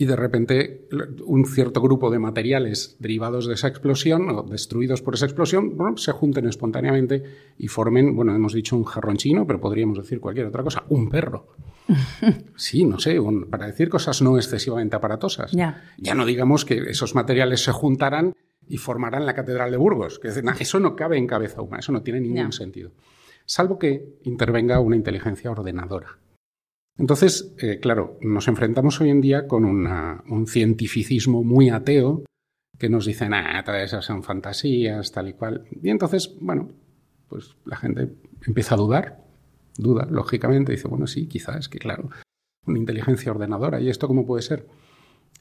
y 0.00 0.06
de 0.06 0.14
repente 0.14 0.88
un 1.26 1.44
cierto 1.44 1.82
grupo 1.82 2.08
de 2.10 2.20
materiales 2.20 2.96
derivados 3.00 3.48
de 3.48 3.54
esa 3.54 3.66
explosión 3.66 4.30
o 4.30 4.44
destruidos 4.44 5.02
por 5.02 5.14
esa 5.14 5.26
explosión 5.26 5.76
se 5.96 6.12
junten 6.12 6.46
espontáneamente 6.46 7.24
y 7.58 7.66
formen, 7.66 8.14
bueno, 8.14 8.34
hemos 8.34 8.52
dicho 8.52 8.76
un 8.76 8.84
jarrón 8.84 9.16
chino, 9.16 9.44
pero 9.44 9.60
podríamos 9.60 9.98
decir 9.98 10.20
cualquier 10.20 10.46
otra 10.46 10.62
cosa, 10.62 10.84
un 10.88 11.08
perro. 11.08 11.48
Sí, 12.56 12.84
no 12.84 12.98
sé, 12.98 13.18
para 13.50 13.66
decir 13.66 13.88
cosas 13.88 14.20
no 14.20 14.36
excesivamente 14.36 14.94
aparatosas. 14.94 15.52
Ya. 15.52 15.84
ya 15.96 16.14
no 16.14 16.26
digamos 16.26 16.66
que 16.66 16.76
esos 16.90 17.14
materiales 17.14 17.64
se 17.64 17.72
juntaran 17.72 18.34
y 18.68 18.76
formarán 18.76 19.24
la 19.24 19.34
Catedral 19.34 19.70
de 19.70 19.78
Burgos. 19.78 20.18
Que 20.18 20.28
eso 20.28 20.80
no 20.80 20.94
cabe 20.94 21.16
en 21.16 21.26
cabeza 21.26 21.62
humana, 21.62 21.80
eso 21.80 21.92
no 21.92 22.02
tiene 22.02 22.20
ningún 22.20 22.52
sentido. 22.52 22.92
Salvo 23.46 23.78
que 23.78 24.18
intervenga 24.24 24.80
una 24.80 24.96
inteligencia 24.96 25.50
ordenadora. 25.50 26.18
Entonces, 26.98 27.54
eh, 27.58 27.78
claro, 27.80 28.18
nos 28.20 28.48
enfrentamos 28.48 29.00
hoy 29.00 29.10
en 29.10 29.20
día 29.20 29.46
con 29.46 29.64
un 29.64 30.46
cientificismo 30.46 31.44
muy 31.44 31.70
ateo 31.70 32.24
que 32.76 32.88
nos 32.88 33.06
dice, 33.06 33.28
ah, 33.32 33.62
todas 33.64 33.82
esas 33.82 34.04
son 34.04 34.22
fantasías, 34.22 35.12
tal 35.12 35.28
y 35.28 35.32
cual. 35.32 35.64
Y 35.82 35.90
entonces, 35.90 36.36
bueno, 36.40 36.68
pues 37.28 37.56
la 37.64 37.76
gente 37.76 38.08
empieza 38.46 38.74
a 38.74 38.78
dudar, 38.78 39.24
duda, 39.76 40.06
lógicamente, 40.10 40.72
dice, 40.72 40.88
bueno, 40.88 41.06
sí, 41.06 41.26
quizás, 41.26 41.68
que 41.68 41.78
claro, 41.78 42.10
una 42.66 42.78
inteligencia 42.78 43.30
ordenadora, 43.30 43.80
¿y 43.80 43.88
esto 43.88 44.08
cómo 44.08 44.26
puede 44.26 44.42
ser? 44.42 44.66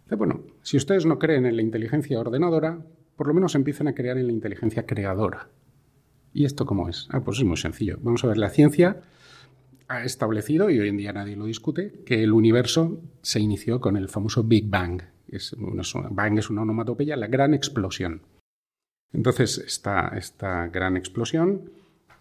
Dice, 0.04 0.16
bueno, 0.16 0.42
si 0.62 0.78
ustedes 0.78 1.06
no 1.06 1.20
creen 1.20 1.46
en 1.46 1.56
la 1.56 1.62
inteligencia 1.62 2.20
ordenadora, 2.20 2.80
por 3.16 3.28
lo 3.28 3.34
menos 3.34 3.56
empiezan 3.56 3.88
a 3.88 3.96
crear 3.96 4.18
en 4.18 4.28
la 4.28 4.34
inteligencia 4.34 4.86
creadora. 4.86 5.50
¿Y 6.34 6.46
esto 6.46 6.66
cómo 6.66 6.88
es? 6.88 7.08
Ah, 7.12 7.24
pues 7.24 7.40
es 7.40 7.46
muy 7.46 7.58
sencillo. 7.58 7.98
Vamos 8.02 8.24
a 8.24 8.28
ver, 8.28 8.38
la 8.38 8.50
ciencia 8.50 9.02
ha 9.88 10.04
establecido, 10.04 10.70
y 10.70 10.80
hoy 10.80 10.90
en 10.90 10.98
día 10.98 11.14
nadie 11.14 11.36
lo 11.36 11.46
discute, 11.46 12.04
que 12.06 12.24
el 12.24 12.34
universo 12.34 13.02
se 13.22 13.40
inició 13.40 13.80
con 13.80 13.98
el 13.98 14.10
famoso 14.10 14.44
Big 14.44 14.70
Bang. 14.70 15.02
Bang 16.12 16.38
es 16.38 16.50
una 16.50 16.62
onomatopeya, 16.62 17.16
la 17.16 17.28
gran 17.28 17.54
explosión. 17.54 18.22
Entonces, 19.14 19.58
esta, 19.58 20.10
esta 20.18 20.68
gran 20.68 20.98
explosión 20.98 21.72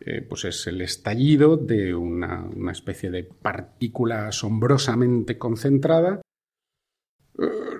eh, 0.00 0.22
pues 0.22 0.44
es 0.44 0.66
el 0.66 0.82
estallido 0.82 1.56
de 1.56 1.94
una, 1.94 2.44
una 2.44 2.72
especie 2.72 3.10
de 3.10 3.24
partícula 3.24 4.28
asombrosamente 4.28 5.38
concentrada 5.38 6.20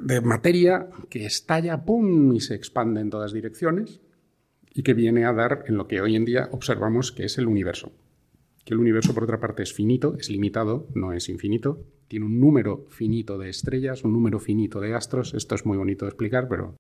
de 0.01 0.20
materia 0.20 0.88
que 1.09 1.27
estalla, 1.27 1.85
¡pum!, 1.85 2.35
y 2.35 2.40
se 2.40 2.55
expande 2.55 3.01
en 3.01 3.11
todas 3.11 3.33
direcciones 3.33 4.01
y 4.72 4.83
que 4.83 4.94
viene 4.94 5.25
a 5.25 5.33
dar 5.33 5.64
en 5.66 5.77
lo 5.77 5.88
que 5.88 6.01
hoy 6.01 6.16
en 6.16 6.25
día 6.25 6.49
observamos 6.53 7.12
que 7.12 7.25
es 7.25 7.38
el 7.38 7.46
universo. 7.46 7.92
Que 8.66 8.74
el 8.74 8.81
universo, 8.81 9.14
por 9.14 9.22
otra 9.22 9.38
parte, 9.38 9.62
es 9.62 9.72
finito, 9.72 10.16
es 10.18 10.29
limitado, 10.29 10.88
no 10.92 11.12
es 11.12 11.29
infinito, 11.29 11.85
tiene 12.09 12.26
un 12.26 12.40
número 12.40 12.85
finito 12.88 13.38
de 13.38 13.48
estrellas, 13.48 14.02
un 14.02 14.12
número 14.12 14.40
finito 14.40 14.81
de 14.81 14.92
astros. 14.92 15.35
Esto 15.35 15.55
es 15.55 15.64
muy 15.64 15.79
bonito 15.79 16.05
de 16.05 16.09
explicar, 16.09 16.48
pero 16.48 16.74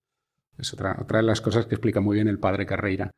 es 0.58 0.72
otra, 0.72 0.98
otra 1.00 1.18
de 1.20 1.22
las 1.22 1.40
cosas 1.40 1.66
que 1.66 1.76
explica 1.76 2.00
muy 2.00 2.16
bien 2.16 2.26
el 2.26 2.40
padre 2.40 2.66
Carreira. 2.66 3.12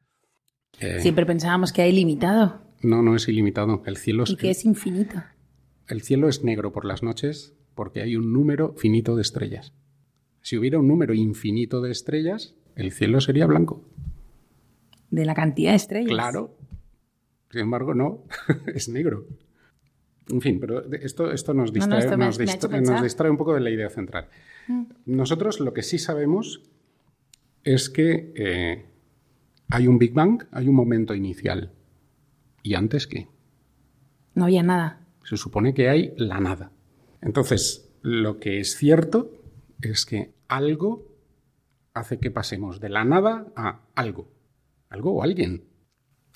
Eh, 0.80 1.00
Siempre 1.00 1.24
pensábamos 1.24 1.72
que 1.72 1.80
hay 1.80 1.92
limitado. 1.92 2.60
No, 2.82 3.00
no 3.00 3.16
es 3.16 3.26
ilimitado. 3.26 3.82
El 3.86 3.96
cielo 3.96 4.24
es, 4.24 4.30
y 4.32 4.36
que 4.36 4.50
es 4.50 4.66
infinito. 4.66 5.22
El 5.86 6.02
cielo 6.02 6.28
es 6.28 6.44
negro 6.44 6.70
por 6.70 6.84
las 6.84 7.02
noches 7.02 7.54
porque 7.74 8.02
hay 8.02 8.16
un 8.16 8.34
número 8.34 8.74
finito 8.74 9.16
de 9.16 9.22
estrellas. 9.22 9.72
Si 10.42 10.58
hubiera 10.58 10.78
un 10.78 10.88
número 10.88 11.14
infinito 11.14 11.80
de 11.80 11.90
estrellas, 11.90 12.54
el 12.76 12.92
cielo 12.92 13.22
sería 13.22 13.46
blanco. 13.46 13.82
De 15.10 15.24
la 15.24 15.34
cantidad 15.34 15.70
de 15.70 15.76
estrellas. 15.76 16.10
Claro. 16.10 16.57
Sin 17.50 17.62
embargo, 17.62 17.94
no, 17.94 18.24
es 18.74 18.88
negro. 18.88 19.26
En 20.28 20.40
fin, 20.42 20.60
pero 20.60 20.84
esto, 20.92 21.30
esto 21.32 21.54
nos, 21.54 21.72
distrae, 21.72 22.16
nos, 22.16 22.36
distrae, 22.38 23.30
un 23.30 23.38
poco 23.38 23.54
de 23.54 23.60
la 23.60 23.70
idea 23.70 23.88
central. 23.88 24.28
Mm. 24.66 24.82
Nosotros 25.06 25.58
lo 25.60 25.72
que 25.72 25.82
sí 25.82 25.98
sabemos 25.98 26.62
es 27.64 27.88
que 27.88 28.32
eh, 28.36 28.86
hay 29.70 29.86
un 29.86 29.98
Big 29.98 30.12
Bang, 30.12 30.44
hay 30.52 30.68
un 30.68 30.74
momento 30.74 31.14
inicial. 31.14 31.72
¿Y 32.62 32.74
antes 32.74 33.06
qué? 33.06 33.28
No 34.34 34.44
había 34.44 34.62
nada. 34.62 35.00
Se 35.24 35.36
supone 35.36 35.72
que 35.72 35.88
hay 35.88 36.12
la 36.16 36.40
nada. 36.40 36.72
Entonces, 37.22 37.90
lo 38.02 38.38
que 38.38 38.60
es 38.60 38.76
cierto 38.76 39.32
es 39.80 40.04
que 40.04 40.34
algo 40.48 41.06
hace 41.94 42.18
que 42.18 42.30
pasemos 42.30 42.80
de 42.80 42.88
la 42.88 43.04
nada 43.04 43.46
a 43.56 43.80
algo. 43.94 44.30
Algo 44.88 45.12
o 45.12 45.22
alguien. 45.22 45.64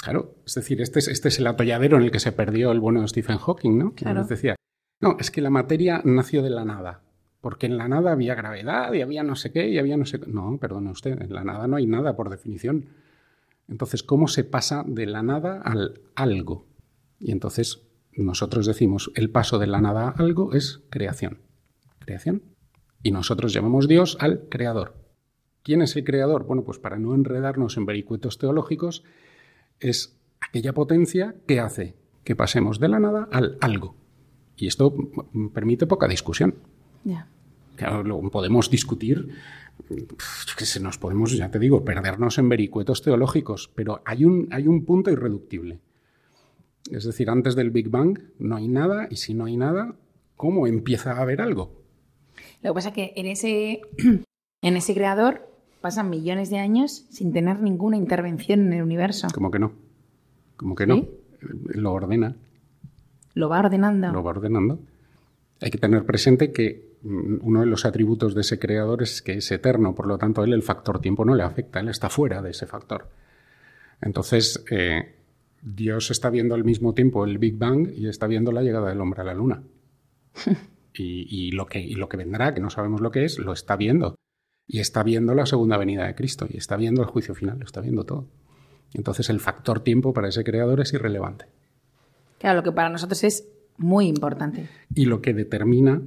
Claro, 0.03 0.35
es 0.45 0.55
decir, 0.55 0.81
este 0.83 0.99
es, 0.99 1.07
este 1.07 1.29
es 1.29 1.39
el 1.39 1.47
atolladero 1.47 1.97
en 1.97 2.03
el 2.03 2.11
que 2.11 2.19
se 2.19 2.33
perdió 2.33 2.73
el 2.73 2.81
bueno 2.81 3.03
de 3.03 3.09
Stephen 3.09 3.39
Hawking, 3.39 3.79
¿no? 3.79 3.95
Que 3.95 4.05
nos 4.07 4.27
decía, 4.27 4.57
no, 5.01 5.17
es 5.21 5.31
que 5.31 5.41
la 5.41 5.49
materia 5.49 6.03
nació 6.05 6.43
de 6.43 6.51
la 6.51 6.65
nada. 6.65 7.03
Porque 7.41 7.67
en 7.67 7.77
la 7.77 7.87
nada 7.87 8.11
había 8.11 8.35
gravedad 8.35 8.93
y 8.93 9.01
había 9.01 9.23
no 9.23 9.37
sé 9.37 9.53
qué 9.53 9.69
y 9.69 9.79
había 9.79 9.97
no 9.97 10.05
sé 10.05 10.19
qué. 10.19 10.27
No, 10.27 10.59
perdone 10.59 10.91
usted, 10.91 11.23
en 11.23 11.33
la 11.33 11.45
nada 11.45 11.69
no 11.69 11.77
hay 11.77 11.87
nada 11.87 12.17
por 12.17 12.31
definición. 12.31 12.87
Entonces, 13.69 14.03
¿cómo 14.03 14.27
se 14.27 14.43
pasa 14.43 14.85
de 14.85 15.07
la 15.07 15.23
nada 15.23 15.61
al 15.63 16.01
algo? 16.17 16.67
Y 17.21 17.31
entonces 17.31 17.83
nosotros 18.13 18.67
decimos, 18.67 19.13
el 19.15 19.31
paso 19.31 19.61
de 19.61 19.69
la 19.69 19.81
nada 19.81 20.09
a 20.09 20.11
algo 20.11 20.53
es 20.53 20.83
creación. 20.91 21.43
Creación. 22.01 22.43
Y 23.05 23.13
nosotros 23.13 23.53
llamamos 23.53 23.87
Dios 23.87 24.17
al 24.19 24.49
creador. 24.49 24.97
¿Quién 25.63 25.81
es 25.81 25.95
el 25.95 26.03
creador? 26.03 26.45
Bueno, 26.45 26.65
pues 26.65 26.81
para 26.81 26.99
no 26.99 27.15
enredarnos 27.15 27.77
en 27.77 27.87
vericuetos 27.87 28.39
teológicos, 28.39 29.05
es 29.83 30.17
aquella 30.41 30.73
potencia 30.73 31.35
que 31.47 31.61
hace 31.61 31.95
que 32.25 32.37
pasemos 32.37 32.79
de 32.79 32.89
la 32.89 33.01
nada 33.01 33.29
al 33.33 33.59
algo. 33.61 33.97
Y 34.57 34.67
esto 34.67 34.95
permite 35.53 35.87
poca 35.87 36.07
discusión. 36.07 36.55
Ya. 37.05 37.29
Claro, 37.77 38.05
podemos 38.31 38.71
discutir, 38.71 39.29
que 40.57 40.67
se 40.67 40.79
nos 40.79 40.99
podemos, 40.99 41.33
ya 41.37 41.51
te 41.51 41.59
digo, 41.59 41.85
perdernos 41.85 42.39
en 42.39 42.49
vericuetos 42.49 43.03
teológicos, 43.03 43.71
pero 43.75 44.03
hay 44.05 44.25
un, 44.25 44.49
hay 44.53 44.69
un 44.69 44.85
punto 44.85 45.11
irreductible. 45.11 45.81
Es 46.91 47.05
decir, 47.05 47.31
antes 47.31 47.57
del 47.57 47.71
Big 47.71 47.89
Bang 47.89 48.19
no 48.39 48.57
hay 48.57 48.69
nada 48.69 49.09
y 49.11 49.17
si 49.17 49.35
no 49.35 49.47
hay 49.47 49.57
nada, 49.57 49.97
¿cómo 50.37 50.67
empieza 50.67 51.13
a 51.13 51.23
haber 51.23 51.41
algo? 51.41 51.83
Lo 52.61 52.71
que 52.71 52.75
pasa 52.75 52.89
es 52.91 52.95
que 52.95 53.13
en 53.17 53.27
ese, 53.27 53.81
en 54.63 54.77
ese 54.77 54.95
creador 54.95 55.52
pasan 55.83 56.09
millones 56.09 56.49
de 56.49 56.59
años 56.59 57.05
sin 57.11 57.33
tener 57.33 57.61
ninguna 57.61 57.99
intervención 57.99 58.61
en 58.61 58.73
el 58.73 58.83
universo. 58.83 59.29
¿Cómo 59.35 59.51
que 59.51 59.59
no? 59.59 59.73
¿Cómo 60.57 60.75
que 60.75 60.87
no? 60.87 61.07
Lo 61.41 61.93
ordena. 61.93 62.37
Lo 63.35 63.49
va 63.49 63.59
ordenando. 63.59 64.13
Lo 64.13 64.23
va 64.23 64.31
ordenando. 64.31 64.79
Hay 65.61 65.71
que 65.71 65.79
tener 65.79 66.05
presente 66.05 66.53
que 66.53 66.97
mm, 67.03 67.39
uno 67.43 67.61
de 67.61 67.67
los 67.67 67.85
atributos 67.85 68.35
de 68.35 68.41
ese 68.41 68.59
creador 68.59 69.03
es 69.03 69.23
que 69.23 69.35
es 69.35 69.51
eterno, 69.51 69.95
por 69.95 70.07
lo 70.07 70.19
tanto, 70.19 70.41
a 70.41 70.45
él 70.45 70.53
el 70.53 70.63
factor 70.63 71.01
tiempo 71.01 71.25
no 71.25 71.35
le 71.35 71.43
afecta, 71.43 71.81
él 71.81 71.89
está 71.89 72.09
fuera 72.09 72.41
de 72.43 72.51
ese 72.51 72.67
factor. 72.67 73.09
Entonces, 74.01 74.65
eh, 74.71 75.15
Dios 75.63 76.11
está 76.11 76.31
viendo 76.31 76.55
al 76.55 76.65
mismo 76.65 76.95
tiempo 76.95 77.25
el 77.25 77.39
Big 77.39 77.57
Bang 77.57 77.89
y 77.95 78.09
está 78.09 78.27
viendo 78.27 78.51
la 78.51 78.63
llegada 78.63 78.89
del 78.89 79.01
hombre 79.01 79.23
a 79.23 79.25
la 79.25 79.35
luna. 79.35 79.63
y, 80.95 81.53
lo 81.53 81.67
que, 81.67 81.87
lo 81.97 82.09
que 82.09 82.17
vendrá, 82.17 82.55
que 82.55 82.61
no 82.61 82.71
sabemos 82.71 83.01
lo 83.01 83.11
que 83.11 83.25
es, 83.25 83.39
lo 83.39 83.53
está 83.53 83.77
viendo. 83.77 84.17
Y 84.67 84.81
está 84.81 85.03
viendo 85.03 85.35
la 85.35 85.47
segunda 85.47 85.77
venida 85.77 86.07
de 86.07 86.15
Cristo, 86.15 86.47
y 86.49 86.57
está 86.57 86.77
viendo 86.77 87.03
el 87.03 87.09
juicio 87.09 87.35
final, 87.35 87.59
lo 87.59 87.65
está 87.65 87.81
viendo 87.81 88.05
todo. 88.05 88.29
Entonces 88.95 89.31
el 89.31 89.41
factor 89.41 89.81
tiempo 89.81 90.13
para 90.13 90.29
ese 90.29 90.45
creador 90.45 90.81
es 90.81 90.93
irrelevante. 90.93 91.47
Claro, 92.39 92.59
lo 92.59 92.63
que 92.63 92.73
para 92.73 92.89
nosotros 92.89 93.23
es 93.25 93.49
muy 93.79 94.07
importante. 94.07 94.69
Y 94.95 95.07
lo 95.07 95.21
que 95.21 95.33
determina 95.33 96.03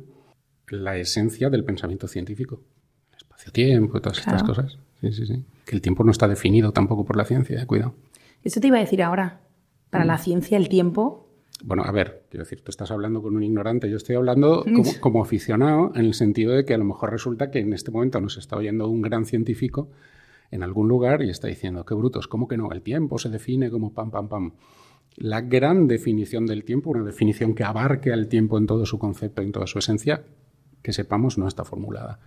la 0.69 0.97
esencia 0.97 1.49
del 1.49 1.63
pensamiento 1.63 2.07
científico. 2.07 2.61
El 3.11 3.17
espacio-tiempo, 3.17 4.01
todas 4.01 4.19
estas 4.19 4.43
cosas. 4.43 4.77
Sí, 5.01 5.11
sí, 5.11 5.25
sí. 5.25 5.43
Que 5.65 5.75
el 5.75 5.81
tiempo 5.81 6.03
no 6.03 6.11
está 6.11 6.27
definido 6.27 6.71
tampoco 6.71 7.05
por 7.05 7.17
la 7.17 7.25
ciencia, 7.25 7.61
eh, 7.61 7.65
cuidado. 7.65 7.95
Eso 8.43 8.59
te 8.59 8.67
iba 8.67 8.77
a 8.77 8.81
decir 8.81 9.01
ahora. 9.01 9.41
Para 9.89 10.05
la 10.05 10.15
mm. 10.15 10.19
ciencia 10.19 10.57
el 10.57 10.69
tiempo 10.69 11.24
bueno, 11.65 11.83
a 11.83 11.91
ver, 11.91 12.27
quiero 12.29 12.43
decir, 12.43 12.61
tú 12.61 12.69
estás 12.69 12.91
hablando 12.91 13.23
con 13.23 13.35
un 13.35 13.41
ignorante, 13.41 13.89
yo 13.89 13.97
estoy 13.97 14.15
hablando 14.15 14.63
como, 15.01 15.23
aficionado 15.23 15.91
en 15.95 16.05
el 16.05 16.13
sentido 16.13 16.53
de 16.53 16.63
que 16.63 16.75
a 16.75 16.77
lo 16.77 16.85
mejor 16.85 17.11
resulta 17.11 17.49
que 17.49 17.59
en 17.59 17.73
este 17.73 17.89
momento 17.89 18.21
nos 18.21 18.37
está 18.37 18.55
oyendo 18.55 18.87
un 18.87 19.01
gran 19.01 19.25
científico 19.25 19.89
en 20.51 20.61
algún 20.61 20.87
lugar 20.87 21.23
y 21.23 21.31
está 21.31 21.47
diciendo, 21.47 21.83
qué 21.83 21.95
brutos, 21.95 22.27
¿cómo 22.27 22.47
que 22.47 22.55
no? 22.55 22.71
El 22.71 22.83
tiempo 22.83 23.17
se 23.17 23.29
define 23.29 23.71
como 23.71 23.93
pam, 23.93 24.11
pam, 24.11 24.29
pam. 24.29 24.53
La 25.15 25.41
gran 25.41 25.87
definición 25.87 26.45
del 26.45 26.63
tiempo, 26.65 26.91
una 26.91 27.03
definición 27.03 27.55
que 27.55 27.63
abarque 27.63 28.13
al 28.13 28.27
tiempo 28.27 28.59
en 28.59 28.67
todo 28.67 28.85
su 28.85 28.99
concepto, 28.99 29.41
en 29.41 29.51
toda 29.51 29.65
su 29.65 29.79
esencia, 29.79 30.23
que 30.83 30.93
sepamos 30.93 31.39
no 31.39 31.47
está 31.47 31.63
formulada, 31.63 32.19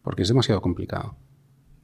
porque 0.00 0.22
es 0.22 0.28
demasiado 0.28 0.60
complicado. 0.60 1.16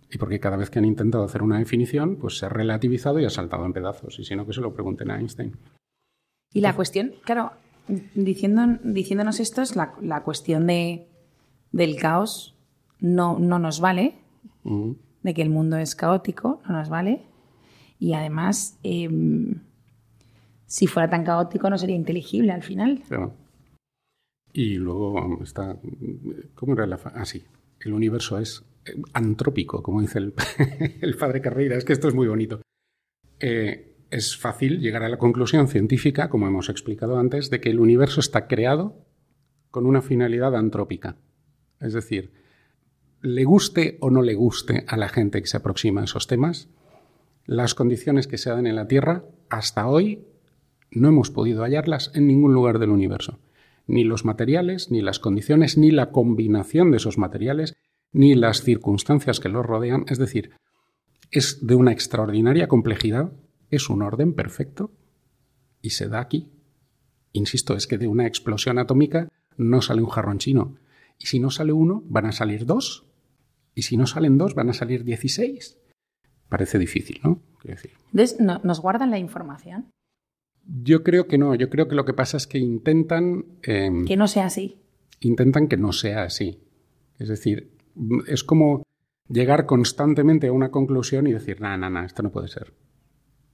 Y 0.08 0.18
porque 0.18 0.38
cada 0.38 0.56
vez 0.56 0.70
que 0.70 0.78
han 0.78 0.84
intentado 0.84 1.24
hacer 1.24 1.42
una 1.42 1.58
definición, 1.58 2.16
pues 2.16 2.38
se 2.38 2.46
ha 2.46 2.48
relativizado 2.48 3.18
y 3.18 3.24
ha 3.24 3.30
saltado 3.30 3.64
en 3.64 3.72
pedazos. 3.72 4.20
Y 4.20 4.24
si 4.24 4.36
no, 4.36 4.46
que 4.46 4.52
se 4.52 4.60
lo 4.60 4.72
pregunten 4.72 5.10
a 5.10 5.18
Einstein. 5.18 5.56
Y 6.52 6.60
la 6.60 6.74
cuestión, 6.74 7.12
claro, 7.24 7.52
diciendo, 8.14 8.78
diciéndonos 8.84 9.40
esto, 9.40 9.62
es 9.62 9.76
la, 9.76 9.94
la 10.00 10.22
cuestión 10.22 10.66
de, 10.66 11.06
del 11.72 11.96
caos 11.96 12.54
no, 13.00 13.38
no 13.38 13.58
nos 13.58 13.80
vale, 13.80 14.14
de 14.64 15.34
que 15.34 15.42
el 15.42 15.50
mundo 15.50 15.76
es 15.76 15.94
caótico, 15.94 16.62
no 16.68 16.78
nos 16.78 16.88
vale. 16.88 17.22
Y 17.98 18.14
además, 18.14 18.78
em, 18.82 19.60
si 20.66 20.86
fuera 20.86 21.10
tan 21.10 21.24
caótico 21.24 21.68
no 21.68 21.78
sería 21.78 21.96
inteligible 21.96 22.52
al 22.52 22.62
final. 22.62 23.02
Claro. 23.06 23.34
Y 24.52 24.76
luego 24.76 25.42
está. 25.42 25.76
¿Cómo 26.54 26.74
era 26.74 26.86
la.? 26.86 27.00
Ah, 27.14 27.24
sí. 27.24 27.42
El 27.80 27.92
universo 27.92 28.38
es 28.38 28.64
antrópico, 29.12 29.82
como 29.82 30.00
dice 30.00 30.18
el, 30.18 30.34
el 31.00 31.16
padre 31.16 31.40
Carreira. 31.40 31.76
Es 31.76 31.84
que 31.84 31.92
esto 31.92 32.08
es 32.08 32.14
muy 32.14 32.28
bonito. 32.28 32.60
Eh, 33.40 33.91
es 34.12 34.36
fácil 34.36 34.78
llegar 34.80 35.02
a 35.02 35.08
la 35.08 35.16
conclusión 35.16 35.68
científica, 35.68 36.28
como 36.28 36.46
hemos 36.46 36.68
explicado 36.68 37.18
antes, 37.18 37.50
de 37.50 37.60
que 37.60 37.70
el 37.70 37.80
universo 37.80 38.20
está 38.20 38.46
creado 38.46 39.06
con 39.70 39.86
una 39.86 40.02
finalidad 40.02 40.54
antrópica. 40.54 41.16
Es 41.80 41.94
decir, 41.94 42.32
le 43.22 43.44
guste 43.44 43.96
o 44.00 44.10
no 44.10 44.22
le 44.22 44.34
guste 44.34 44.84
a 44.86 44.96
la 44.96 45.08
gente 45.08 45.40
que 45.40 45.48
se 45.48 45.56
aproxima 45.56 46.02
a 46.02 46.04
esos 46.04 46.26
temas, 46.26 46.68
las 47.46 47.74
condiciones 47.74 48.26
que 48.26 48.38
se 48.38 48.50
dan 48.50 48.66
en 48.66 48.76
la 48.76 48.86
Tierra, 48.86 49.24
hasta 49.48 49.88
hoy 49.88 50.26
no 50.90 51.08
hemos 51.08 51.30
podido 51.30 51.62
hallarlas 51.62 52.12
en 52.14 52.26
ningún 52.26 52.52
lugar 52.52 52.78
del 52.78 52.90
universo. 52.90 53.40
Ni 53.86 54.04
los 54.04 54.24
materiales, 54.24 54.90
ni 54.90 55.00
las 55.00 55.18
condiciones, 55.18 55.78
ni 55.78 55.90
la 55.90 56.10
combinación 56.10 56.90
de 56.90 56.98
esos 56.98 57.18
materiales, 57.18 57.74
ni 58.12 58.34
las 58.34 58.62
circunstancias 58.62 59.40
que 59.40 59.48
los 59.48 59.64
rodean. 59.64 60.04
Es 60.08 60.18
decir, 60.18 60.50
es 61.30 61.66
de 61.66 61.74
una 61.74 61.92
extraordinaria 61.92 62.68
complejidad, 62.68 63.32
es 63.72 63.90
un 63.90 64.02
orden 64.02 64.34
perfecto 64.34 64.92
y 65.80 65.90
se 65.90 66.08
da 66.08 66.20
aquí. 66.20 66.52
Insisto, 67.32 67.74
es 67.74 67.86
que 67.86 67.98
de 67.98 68.06
una 68.06 68.26
explosión 68.26 68.78
atómica 68.78 69.28
no 69.56 69.82
sale 69.82 70.02
un 70.02 70.10
jarrón 70.10 70.38
chino. 70.38 70.76
Y 71.18 71.26
si 71.26 71.40
no 71.40 71.50
sale 71.50 71.72
uno, 71.72 72.02
van 72.06 72.26
a 72.26 72.32
salir 72.32 72.66
dos. 72.66 73.06
Y 73.74 73.82
si 73.82 73.96
no 73.96 74.06
salen 74.06 74.36
dos, 74.36 74.54
van 74.54 74.68
a 74.68 74.74
salir 74.74 75.04
dieciséis. 75.04 75.78
Parece 76.48 76.78
difícil, 76.78 77.20
¿no? 77.24 77.40
Decir. 77.64 77.92
¿nos 78.62 78.80
guardan 78.80 79.10
la 79.10 79.18
información? 79.18 79.90
Yo 80.66 81.02
creo 81.02 81.26
que 81.26 81.38
no. 81.38 81.54
Yo 81.54 81.70
creo 81.70 81.88
que 81.88 81.94
lo 81.94 82.04
que 82.04 82.12
pasa 82.12 82.36
es 82.36 82.46
que 82.46 82.58
intentan... 82.58 83.46
Em, 83.62 84.04
que 84.04 84.16
no 84.18 84.28
sea 84.28 84.46
así. 84.46 84.76
Intentan 85.20 85.66
que 85.66 85.78
no 85.78 85.92
sea 85.92 86.24
así. 86.24 86.60
Es 87.18 87.28
decir, 87.28 87.72
es 88.26 88.44
como 88.44 88.82
llegar 89.28 89.64
constantemente 89.64 90.48
a 90.48 90.52
una 90.52 90.70
conclusión 90.70 91.26
y 91.26 91.32
decir, 91.32 91.60
no, 91.60 91.74
no, 91.78 91.88
no, 91.88 92.04
esto 92.04 92.22
no 92.22 92.30
puede 92.30 92.48
ser. 92.48 92.74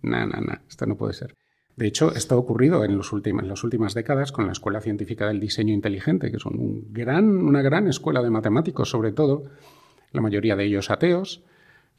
No, 0.03 0.27
no, 0.27 0.41
no, 0.41 0.55
esto 0.69 0.87
no 0.87 0.97
puede 0.97 1.15
ser. 1.15 1.35
De 1.77 1.87
hecho, 1.87 2.13
esto 2.13 2.35
ha 2.35 2.39
ocurrido 2.39 2.85
en, 2.85 2.97
los 2.97 3.13
últimos, 3.13 3.43
en 3.43 3.49
las 3.49 3.63
últimas 3.63 3.95
décadas 3.95 4.33
con 4.33 4.47
la 4.47 4.53
Escuela 4.53 4.81
Científica 4.81 5.29
del 5.29 5.39
Diseño 5.39 5.73
Inteligente, 5.73 6.31
que 6.31 6.39
es 6.39 6.45
un 6.45 6.93
gran, 6.93 7.29
una 7.29 7.63
gran 7.63 7.87
escuela 7.87 8.21
de 8.21 8.31
matemáticos, 8.31 8.91
sobre 8.91 9.13
todo, 9.13 9.45
la 10.11 10.21
mayoría 10.21 10.57
de 10.57 10.65
ellos 10.65 10.91
ateos, 10.91 11.45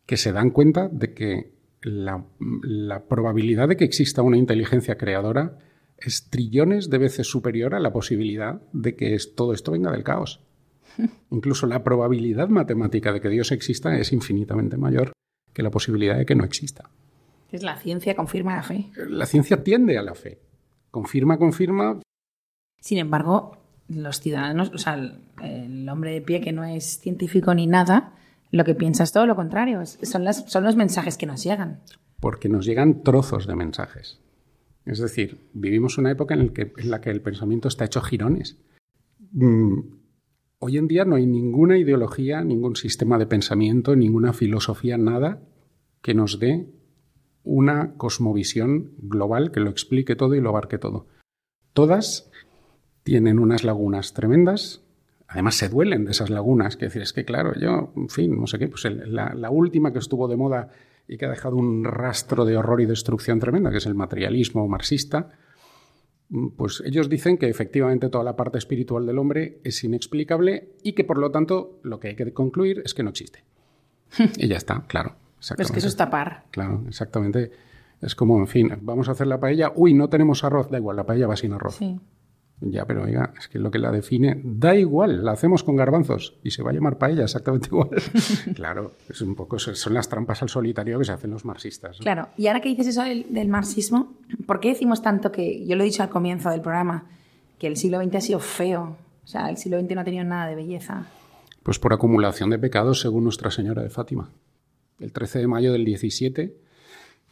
que 0.05 0.17
se 0.17 0.33
dan 0.33 0.49
cuenta 0.49 0.89
de 0.89 1.13
que 1.13 1.53
la, 1.81 2.25
la 2.61 3.05
probabilidad 3.05 3.69
de 3.69 3.77
que 3.77 3.85
exista 3.85 4.21
una 4.21 4.37
inteligencia 4.37 4.97
creadora 4.97 5.59
es 5.97 6.29
trillones 6.29 6.89
de 6.89 6.97
veces 6.97 7.27
superior 7.27 7.73
a 7.73 7.79
la 7.79 7.93
posibilidad 7.93 8.61
de 8.73 8.95
que 8.95 9.17
todo 9.33 9.53
esto 9.53 9.71
venga 9.71 9.91
del 9.91 10.03
caos. 10.03 10.41
Incluso 11.31 11.67
la 11.67 11.83
probabilidad 11.83 12.49
matemática 12.49 13.13
de 13.13 13.21
que 13.21 13.29
Dios 13.29 13.51
exista 13.51 13.97
es 13.97 14.11
infinitamente 14.11 14.77
mayor 14.77 15.13
que 15.53 15.63
la 15.63 15.71
posibilidad 15.71 16.17
de 16.17 16.25
que 16.25 16.35
no 16.35 16.43
exista. 16.43 16.89
Es 17.51 17.63
la 17.63 17.77
ciencia 17.77 18.15
confirma 18.15 18.55
la 18.55 18.63
fe. 18.63 18.91
La 18.95 19.25
ciencia 19.25 19.63
tiende 19.63 19.97
a 19.97 20.03
la 20.03 20.13
fe. 20.13 20.39
Confirma, 20.91 21.37
confirma. 21.37 21.99
Sin 22.79 22.97
embargo, 22.97 23.57
los 23.87 24.19
ciudadanos, 24.19 24.71
o 24.73 24.77
sea, 24.77 24.95
el, 24.95 25.89
hombre 25.89 26.11
de 26.11 26.21
pie 26.21 26.41
que 26.41 26.51
no 26.51 26.63
es 26.63 26.99
científico 26.99 27.53
ni 27.53 27.67
nada, 27.67 28.13
lo 28.51 28.63
que 28.63 28.75
piensa 28.75 29.03
es 29.03 29.11
todo 29.11 29.25
lo 29.25 29.35
contrario. 29.35 29.83
Son, 29.85 30.23
las, 30.23 30.49
son 30.49 30.63
los 30.63 30.75
mensajes 30.75 31.17
que 31.17 31.25
nos 31.25 31.43
llegan. 31.43 31.81
Porque 32.19 32.49
nos 32.49 32.65
llegan 32.65 33.03
trozos 33.03 33.47
de 33.47 33.55
mensajes. 33.55 34.19
Es 34.85 34.99
decir, 34.99 35.49
vivimos 35.53 35.97
una 35.97 36.11
época 36.11 36.35
en, 36.35 36.49
que, 36.49 36.73
en 36.77 36.91
la 36.91 37.01
que 37.01 37.09
el 37.09 37.21
pensamiento 37.21 37.67
está 37.67 37.85
hecho 37.85 38.01
girones. 38.01 38.57
Mm, 39.31 39.79
hoy 40.59 40.77
en 40.77 40.87
día 40.87 41.05
no 41.05 41.15
hay 41.15 41.25
ninguna 41.25 41.77
ideología, 41.77 42.43
ningún 42.43 42.75
sistema 42.75 43.17
de 43.17 43.25
pensamiento, 43.25 43.95
ninguna 43.95 44.33
filosofía, 44.33 44.97
nada 44.97 45.41
que 46.01 46.13
nos 46.13 46.39
dé 46.39 46.67
una 47.49 47.95
cosmovisión 47.95 48.91
global 48.99 49.51
que 49.51 49.59
lo 49.59 49.71
explique 49.71 50.15
todo 50.15 50.35
y 50.35 50.41
lo 50.41 50.49
abarque 50.49 50.77
todo. 50.77 51.07
Todas 51.73 52.29
tienen 53.03 53.39
unas 53.39 53.63
lagunas 53.63 54.13
tremendas, 54.13 54.83
además 55.27 55.55
se 55.55 55.67
duelen 55.67 56.05
de 56.05 56.11
esas 56.11 56.29
lagunas, 56.29 56.77
que 56.77 56.85
decir, 56.85 57.01
es 57.01 57.11
que 57.11 57.25
claro, 57.25 57.53
yo, 57.59 57.91
en 57.95 58.09
fin, 58.09 58.39
no 58.39 58.45
sé 58.45 58.59
qué, 58.59 58.67
pues 58.67 58.85
la, 58.85 59.33
la, 59.33 59.49
última 59.49 59.91
que 59.91 59.97
estuvo 59.97 60.27
de 60.27 60.37
moda 60.37 60.69
y 61.07 61.17
que 61.17 61.25
ha 61.25 61.29
dejado 61.29 61.55
un 61.55 61.83
rastro 61.85 62.45
de 62.45 62.55
horror 62.55 62.81
y 62.81 62.85
destrucción 62.85 63.39
tremenda, 63.39 63.71
que 63.71 63.77
es 63.77 63.87
el 63.87 63.95
materialismo 63.95 64.67
marxista, 64.67 65.31
pues 66.55 66.83
ellos 66.85 67.09
dicen 67.09 67.39
que 67.39 67.49
efectivamente 67.49 68.09
toda 68.09 68.23
la 68.23 68.35
parte 68.35 68.59
espiritual 68.59 69.07
del 69.07 69.17
hombre 69.17 69.59
es 69.63 69.83
inexplicable 69.83 70.75
y 70.83 70.93
que 70.93 71.03
por 71.03 71.17
lo 71.17 71.31
tanto 71.31 71.79
lo 71.81 71.99
que 71.99 72.09
hay 72.09 72.15
que 72.15 72.31
concluir 72.31 72.83
es 72.85 72.93
que 72.93 73.01
no 73.01 73.09
existe. 73.09 73.43
y 74.37 74.47
ya 74.47 74.57
está, 74.57 74.85
claro. 74.87 75.15
Es 75.39 75.71
que 75.71 75.79
eso 75.79 75.87
es 75.87 75.95
tapar. 75.95 76.45
Claro, 76.51 76.83
exactamente. 76.87 77.51
Es 78.01 78.15
como, 78.15 78.39
en 78.39 78.47
fin, 78.47 78.71
vamos 78.81 79.09
a 79.09 79.11
hacer 79.11 79.27
la 79.27 79.39
paella. 79.39 79.71
Uy, 79.75 79.93
no 79.93 80.09
tenemos 80.09 80.43
arroz. 80.43 80.69
Da 80.69 80.77
igual, 80.77 80.95
la 80.95 81.05
paella 81.05 81.27
va 81.27 81.35
sin 81.35 81.53
arroz. 81.53 81.75
Sí. 81.75 81.99
Ya, 82.61 82.85
pero 82.85 83.03
oiga, 83.03 83.33
es 83.37 83.47
que 83.47 83.57
lo 83.57 83.71
que 83.71 83.79
la 83.79 83.89
define, 83.89 84.41
da 84.43 84.75
igual, 84.75 85.23
la 85.23 85.31
hacemos 85.31 85.63
con 85.63 85.77
garbanzos 85.77 86.35
y 86.43 86.51
se 86.51 86.61
va 86.61 86.71
a 86.71 86.73
llamar 86.73 86.97
paella 86.97 87.23
exactamente 87.23 87.67
igual. 87.71 87.89
claro, 88.53 88.91
es 89.07 89.21
un 89.21 89.33
poco, 89.35 89.57
son 89.59 89.93
las 89.93 90.09
trampas 90.09 90.41
al 90.41 90.49
solitario 90.49 90.99
que 90.99 91.05
se 91.05 91.13
hacen 91.13 91.31
los 91.31 91.45
marxistas. 91.45 91.99
Claro, 91.99 92.27
y 92.35 92.47
ahora 92.47 92.59
que 92.59 92.69
dices 92.69 92.87
eso 92.87 93.03
del, 93.03 93.47
marxismo, 93.47 94.13
¿por 94.45 94.59
qué 94.59 94.69
decimos 94.69 95.01
tanto 95.01 95.31
que, 95.31 95.65
yo 95.65 95.75
lo 95.77 95.83
he 95.83 95.85
dicho 95.85 96.03
al 96.03 96.09
comienzo 96.09 96.49
del 96.49 96.61
programa, 96.61 97.05
que 97.57 97.67
el 97.67 97.77
siglo 97.77 98.03
XX 98.03 98.15
ha 98.15 98.21
sido 98.21 98.39
feo? 98.39 98.97
O 99.23 99.27
sea, 99.27 99.49
el 99.49 99.55
siglo 99.55 99.79
XX 99.79 99.95
no 99.95 100.01
ha 100.01 100.05
tenido 100.05 100.25
nada 100.25 100.47
de 100.47 100.55
belleza. 100.55 101.05
Pues 101.63 101.79
por 101.79 101.93
acumulación 101.93 102.49
de 102.49 102.59
pecados 102.59 102.99
según 102.99 103.23
Nuestra 103.23 103.51
Señora 103.51 103.83
de 103.83 103.89
Fátima. 103.89 104.31
El 104.99 105.13
13 105.13 105.39
de 105.39 105.47
mayo 105.47 105.71
del 105.71 105.85
17 105.85 106.55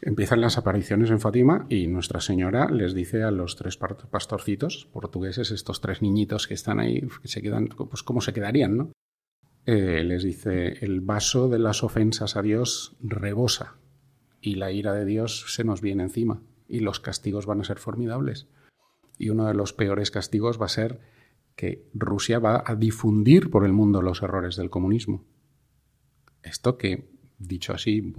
empiezan 0.02 0.42
las 0.42 0.58
apariciones 0.58 1.10
en 1.10 1.20
Fátima 1.20 1.66
y 1.70 1.88
Nuestra 1.88 2.22
Señora 2.22 2.70
les 2.70 2.94
dice 2.94 3.24
a 3.24 3.32
los 3.32 3.56
tres 3.56 3.78
pastorcitos 3.78 4.88
portugueses, 4.94 5.52
estos 5.52 5.82
tres 5.82 6.02
niñitos 6.02 6.48
que 6.48 6.54
están 6.54 6.80
ahí, 6.80 7.08
que 7.22 7.28
se 7.28 7.42
quedan, 7.42 7.68
pues 7.68 8.04
cómo 8.04 8.22
se 8.22 8.34
quedarían, 8.34 8.78
¿no? 8.78 8.92
Eh, 9.66 10.04
les 10.06 10.24
dice, 10.24 10.86
el 10.86 11.02
vaso 11.02 11.50
de 11.50 11.60
las 11.60 11.84
ofensas 11.84 12.38
a 12.38 12.42
Dios 12.42 12.96
rebosa 13.02 13.76
y 14.40 14.56
la 14.56 14.72
ira 14.72 14.94
de 14.94 15.04
Dios 15.04 15.46
se 15.50 15.66
nos 15.66 15.82
viene 15.82 16.04
encima 16.04 16.42
y 16.70 16.80
los 16.80 17.02
castigos 17.02 17.46
van 17.46 17.60
a 17.60 17.66
ser 17.66 17.78
formidables. 17.78 18.48
Y 19.18 19.30
uno 19.30 19.46
de 19.46 19.54
los 19.54 19.74
peores 19.74 20.10
castigos 20.10 20.62
va 20.62 20.68
a 20.68 20.70
ser 20.70 21.02
que 21.58 21.90
Rusia 21.94 22.40
va 22.40 22.64
a 22.66 22.76
difundir 22.76 23.50
por 23.50 23.66
el 23.66 23.74
mundo 23.74 24.02
los 24.02 24.22
errores 24.22 24.56
del 24.56 24.70
comunismo. 24.70 25.26
Esto 26.44 26.78
que 26.78 27.10
dicho 27.38 27.74
así, 27.74 28.14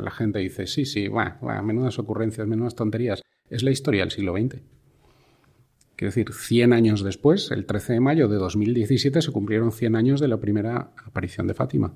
la 0.00 0.10
gente 0.10 0.38
dice, 0.38 0.66
sí, 0.66 0.84
sí, 0.84 1.08
bueno, 1.08 1.36
menudas 1.62 1.98
ocurrencias, 1.98 2.46
menudas 2.46 2.74
tonterías. 2.74 3.22
Es 3.48 3.62
la 3.62 3.70
historia 3.70 4.02
del 4.02 4.10
siglo 4.10 4.34
XX. 4.34 4.62
Quiero 5.96 6.10
decir, 6.10 6.32
100 6.32 6.72
años 6.72 7.04
después, 7.04 7.50
el 7.50 7.66
13 7.66 7.94
de 7.94 8.00
mayo 8.00 8.28
de 8.28 8.36
2017, 8.36 9.22
se 9.22 9.30
cumplieron 9.30 9.70
100 9.70 9.94
años 9.94 10.20
de 10.20 10.28
la 10.28 10.40
primera 10.40 10.92
aparición 11.04 11.46
de 11.46 11.54
Fátima. 11.54 11.94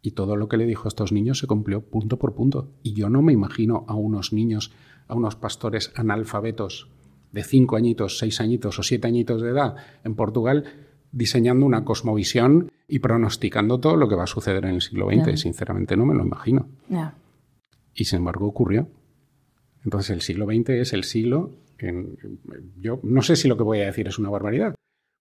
Y 0.00 0.12
todo 0.12 0.36
lo 0.36 0.48
que 0.48 0.56
le 0.56 0.66
dijo 0.66 0.86
a 0.86 0.88
estos 0.88 1.12
niños 1.12 1.38
se 1.40 1.46
cumplió 1.46 1.82
punto 1.82 2.18
por 2.18 2.34
punto. 2.34 2.72
Y 2.82 2.94
yo 2.94 3.10
no 3.10 3.20
me 3.22 3.32
imagino 3.32 3.84
a 3.88 3.94
unos 3.94 4.32
niños, 4.32 4.72
a 5.08 5.14
unos 5.14 5.36
pastores 5.36 5.92
analfabetos 5.96 6.88
de 7.32 7.42
5 7.42 7.76
añitos, 7.76 8.18
6 8.18 8.40
añitos 8.40 8.78
o 8.78 8.82
7 8.82 9.06
añitos 9.06 9.42
de 9.42 9.50
edad 9.50 9.74
en 10.04 10.14
Portugal 10.14 10.64
diseñando 11.12 11.66
una 11.66 11.84
cosmovisión 11.84 12.70
y 12.88 12.98
pronosticando 13.00 13.78
todo 13.80 13.96
lo 13.96 14.08
que 14.08 14.14
va 14.14 14.24
a 14.24 14.28
suceder 14.28 14.64
en 14.64 14.74
el 14.74 14.80
siglo 14.80 15.08
XX. 15.08 15.40
Sinceramente 15.40 15.96
no 15.96 16.06
me 16.06 16.14
lo 16.14 16.24
imagino. 16.24 16.68
Y 17.94 18.04
sin 18.04 18.18
embargo 18.18 18.46
ocurrió. 18.46 18.88
Entonces 19.84 20.10
el 20.10 20.22
siglo 20.22 20.46
XX 20.46 20.70
es 20.70 20.92
el 20.92 21.04
siglo... 21.04 21.50
En, 21.78 22.16
yo 22.78 23.00
no 23.02 23.20
sé 23.20 23.36
si 23.36 23.48
lo 23.48 23.56
que 23.56 23.62
voy 23.62 23.80
a 23.80 23.86
decir 23.86 24.08
es 24.08 24.18
una 24.18 24.30
barbaridad, 24.30 24.74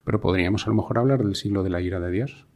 pero 0.05 0.21
podríamos 0.21 0.65
a 0.65 0.69
lo 0.69 0.75
mejor 0.75 0.99
hablar 0.99 1.21
del 1.21 1.35
siglo 1.35 1.63
de 1.63 1.69
la 1.69 1.81
ira 1.81 1.99
de 1.99 2.11
Dios. 2.11 2.47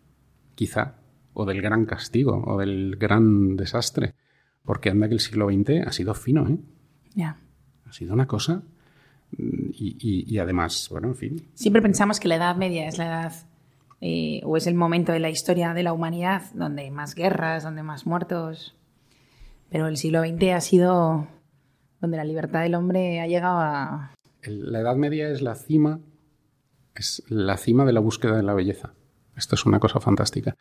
Quizá. 0.56 0.96
O 1.34 1.46
del 1.46 1.62
gran 1.62 1.86
castigo, 1.86 2.44
o 2.46 2.58
del 2.58 2.96
gran 2.98 3.56
desastre. 3.56 4.16
Porque 4.64 4.90
anda 4.90 5.08
que 5.08 5.16
el 5.16 5.20
siglo 5.20 5.50
XX 5.50 5.86
ha 5.86 5.92
sido 5.92 6.14
fino, 6.14 6.48
¿eh? 6.48 6.58
Ya. 7.14 7.40
Ha 7.86 7.94
sido 7.94 8.14
una 8.14 8.28
cosa 8.28 8.64
y, 9.38 10.38
además, 10.38 10.88
bueno, 10.92 11.10
en 11.10 11.16
fin. 11.16 11.50
Siempre 11.54 11.82
pensamos 11.82 12.20
que 12.20 12.28
la 12.28 12.36
Edad 12.36 12.56
Media 12.56 12.88
es 12.88 12.98
la 12.98 13.06
edad 13.06 13.34
eh, 14.02 14.42
o 14.46 14.58
es 14.58 14.68
el 14.68 14.76
momento 14.76 15.12
de 15.12 15.20
la 15.20 15.30
historia 15.30 15.74
de 15.74 15.84
la 15.84 15.94
humanidad 15.94 16.44
donde 16.54 16.84
hay 16.84 16.92
más 16.92 17.16
guerras, 17.16 17.64
donde 17.64 17.82
hay 17.82 17.88
más 17.88 18.06
muertos. 18.06 18.76
Pero 19.70 19.88
el 19.88 19.98
siglo 19.98 20.22
XX 20.22 20.52
ha 20.54 20.62
sido 20.62 21.28
donde 22.02 22.18
la 22.18 22.24
libertad 22.24 22.62
del 22.62 22.76
hombre 22.76 23.20
ha 23.20 23.28
llegado 23.28 23.60
a... 23.60 24.14
La 24.44 24.80
Edad 24.80 24.96
Media 24.96 25.30
es 25.30 25.42
la 25.42 25.56
cima, 25.56 26.00
es 26.96 27.24
la 27.28 27.58
cima 27.58 27.86
de 27.86 27.94
la 27.94 28.00
búsqueda 28.00 28.38
de 28.38 28.44
la 28.44 28.54
belleza. 28.54 28.94
Esto 29.36 29.56
es 29.56 29.66
una 29.66 29.80
cosa 29.80 30.00
fantástica. 30.00 30.56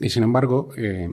Y 0.00 0.10
sin 0.10 0.24
embargo, 0.24 0.70
eh, 0.76 1.10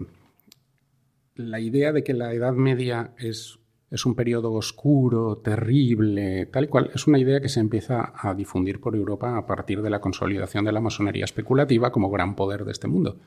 la 1.35 1.59
idea 1.59 1.91
de 1.91 2.03
que 2.03 2.13
la 2.13 2.33
Edad 2.33 2.53
Media 2.53 3.13
es, 3.17 3.59
es 3.95 4.05
un 4.05 4.13
periodo 4.13 4.51
oscuro, 4.51 5.37
terrible, 5.37 6.47
tal 6.47 6.65
y 6.65 6.67
cual, 6.67 6.91
es 6.93 7.07
una 7.07 7.17
idea 7.17 7.39
que 7.39 7.47
se 7.47 7.61
empieza 7.61 8.11
a 8.13 8.33
difundir 8.33 8.81
por 8.81 8.93
Europa 8.93 9.37
a 9.37 9.45
partir 9.45 9.81
de 9.81 9.89
la 9.89 10.01
consolidación 10.01 10.65
de 10.65 10.73
la 10.73 10.81
masonería 10.81 11.23
especulativa 11.23 11.93
como 11.93 12.11
gran 12.11 12.35
poder 12.35 12.65
de 12.65 12.73
este 12.73 12.89
mundo. 12.89 13.21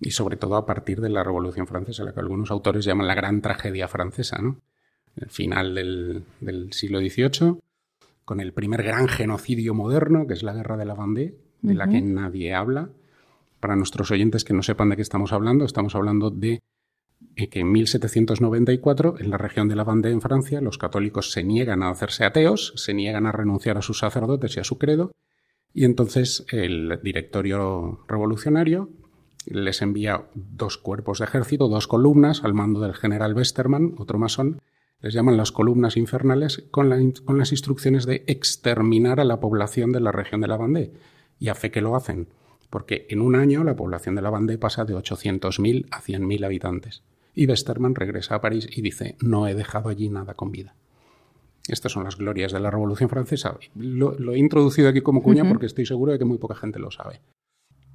Y 0.00 0.10
sobre 0.10 0.36
todo 0.36 0.56
a 0.56 0.66
partir 0.66 1.00
de 1.00 1.08
la 1.08 1.24
Revolución 1.24 1.66
Francesa, 1.66 2.04
la 2.04 2.12
que 2.12 2.20
algunos 2.20 2.50
autores 2.50 2.84
llaman 2.84 3.06
la 3.06 3.14
gran 3.14 3.40
tragedia 3.40 3.88
francesa, 3.88 4.42
¿no? 4.42 4.60
El 5.16 5.30
final 5.30 5.74
del, 5.74 6.24
del 6.40 6.72
siglo 6.74 6.98
XVIII, 6.98 7.60
con 8.26 8.40
el 8.40 8.52
primer 8.52 8.82
gran 8.82 9.08
genocidio 9.08 9.72
moderno, 9.72 10.26
que 10.26 10.34
es 10.34 10.42
la 10.42 10.52
Guerra 10.52 10.76
de 10.76 10.84
la 10.84 10.94
Vendée, 10.94 11.38
de 11.62 11.74
la 11.74 11.88
que 11.88 12.02
nadie 12.02 12.52
habla. 12.52 12.90
Para 13.58 13.76
nuestros 13.76 14.10
oyentes 14.10 14.44
que 14.44 14.52
no 14.52 14.62
sepan 14.62 14.90
de 14.90 14.96
qué 14.96 15.02
estamos 15.02 15.32
hablando, 15.32 15.64
estamos 15.64 15.94
hablando 15.94 16.30
de 16.30 16.60
en 17.36 17.72
1794, 17.72 19.16
en 19.18 19.30
la 19.30 19.38
región 19.38 19.68
de 19.68 19.76
la 19.76 19.84
Vendée, 19.84 20.10
en 20.10 20.20
Francia, 20.20 20.60
los 20.60 20.78
católicos 20.78 21.32
se 21.32 21.42
niegan 21.42 21.82
a 21.82 21.90
hacerse 21.90 22.24
ateos, 22.24 22.72
se 22.76 22.94
niegan 22.94 23.26
a 23.26 23.32
renunciar 23.32 23.78
a 23.78 23.82
sus 23.82 23.98
sacerdotes 23.98 24.56
y 24.56 24.60
a 24.60 24.64
su 24.64 24.78
credo, 24.78 25.12
y 25.72 25.84
entonces 25.84 26.46
el 26.50 27.00
directorio 27.02 28.04
revolucionario 28.06 28.90
les 29.46 29.82
envía 29.82 30.24
dos 30.34 30.78
cuerpos 30.78 31.18
de 31.18 31.26
ejército, 31.26 31.68
dos 31.68 31.86
columnas, 31.86 32.44
al 32.44 32.54
mando 32.54 32.80
del 32.80 32.94
general 32.94 33.34
Westermann, 33.34 33.94
otro 33.98 34.18
masón, 34.18 34.60
les 35.00 35.12
llaman 35.12 35.36
las 35.36 35.52
columnas 35.52 35.96
infernales, 35.96 36.64
con, 36.70 37.12
con, 37.12 37.38
las 37.38 37.52
instrucciones 37.52 38.06
de 38.06 38.24
exterminar 38.26 39.20
a 39.20 39.24
la 39.24 39.40
población 39.40 39.92
de 39.92 40.00
la 40.00 40.12
región 40.12 40.40
de 40.40 40.48
la 40.48 40.56
Vendée. 40.56 40.92
Y 41.38 41.48
a 41.48 41.54
fe 41.54 41.70
que 41.70 41.82
lo 41.82 41.94
hacen, 41.94 42.28
porque 42.70 43.06
en 43.10 43.20
un 43.20 43.34
año 43.34 43.64
la 43.64 43.76
población 43.76 44.14
de 44.14 44.22
la 44.22 44.30
Vendée 44.30 44.56
pasa 44.56 44.84
de 44.84 44.94
800.000 44.94 45.88
a 45.90 46.00
100.000 46.00 46.44
habitantes. 46.44 47.02
Y 47.34 47.46
Westermann 47.46 47.94
regresa 47.94 48.36
a 48.36 48.40
París 48.40 48.68
y 48.70 48.82
dice, 48.82 49.16
no 49.20 49.48
he 49.48 49.54
dejado 49.54 49.88
allí 49.88 50.08
nada 50.08 50.34
con 50.34 50.52
vida. 50.52 50.74
Estas 51.68 51.92
son 51.92 52.04
las 52.04 52.16
glorias 52.16 52.52
de 52.52 52.60
la 52.60 52.70
Revolución 52.70 53.08
Francesa. 53.08 53.58
Lo, 53.74 54.18
lo 54.18 54.34
he 54.34 54.38
introducido 54.38 54.88
aquí 54.88 55.00
como 55.00 55.22
cuña 55.22 55.48
porque 55.48 55.66
estoy 55.66 55.86
seguro 55.86 56.12
de 56.12 56.18
que 56.18 56.24
muy 56.24 56.38
poca 56.38 56.54
gente 56.54 56.78
lo 56.78 56.90
sabe. 56.90 57.20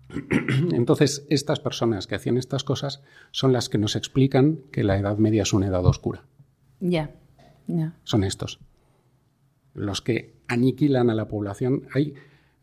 Entonces, 0.71 1.25
estas 1.29 1.59
personas 1.59 2.07
que 2.07 2.15
hacían 2.15 2.37
estas 2.37 2.63
cosas 2.63 3.03
son 3.31 3.53
las 3.53 3.69
que 3.69 3.77
nos 3.77 3.95
explican 3.95 4.61
que 4.71 4.83
la 4.83 4.97
Edad 4.97 5.17
Media 5.17 5.43
es 5.43 5.53
una 5.53 5.67
edad 5.67 5.85
oscura. 5.85 6.23
Ya, 6.79 7.15
ya. 7.67 7.95
Son 8.03 8.23
estos. 8.23 8.59
Los 9.75 10.01
que 10.01 10.39
aniquilan 10.47 11.11
a 11.11 11.15
la 11.15 11.27
población. 11.27 11.83
Hay, 11.93 12.15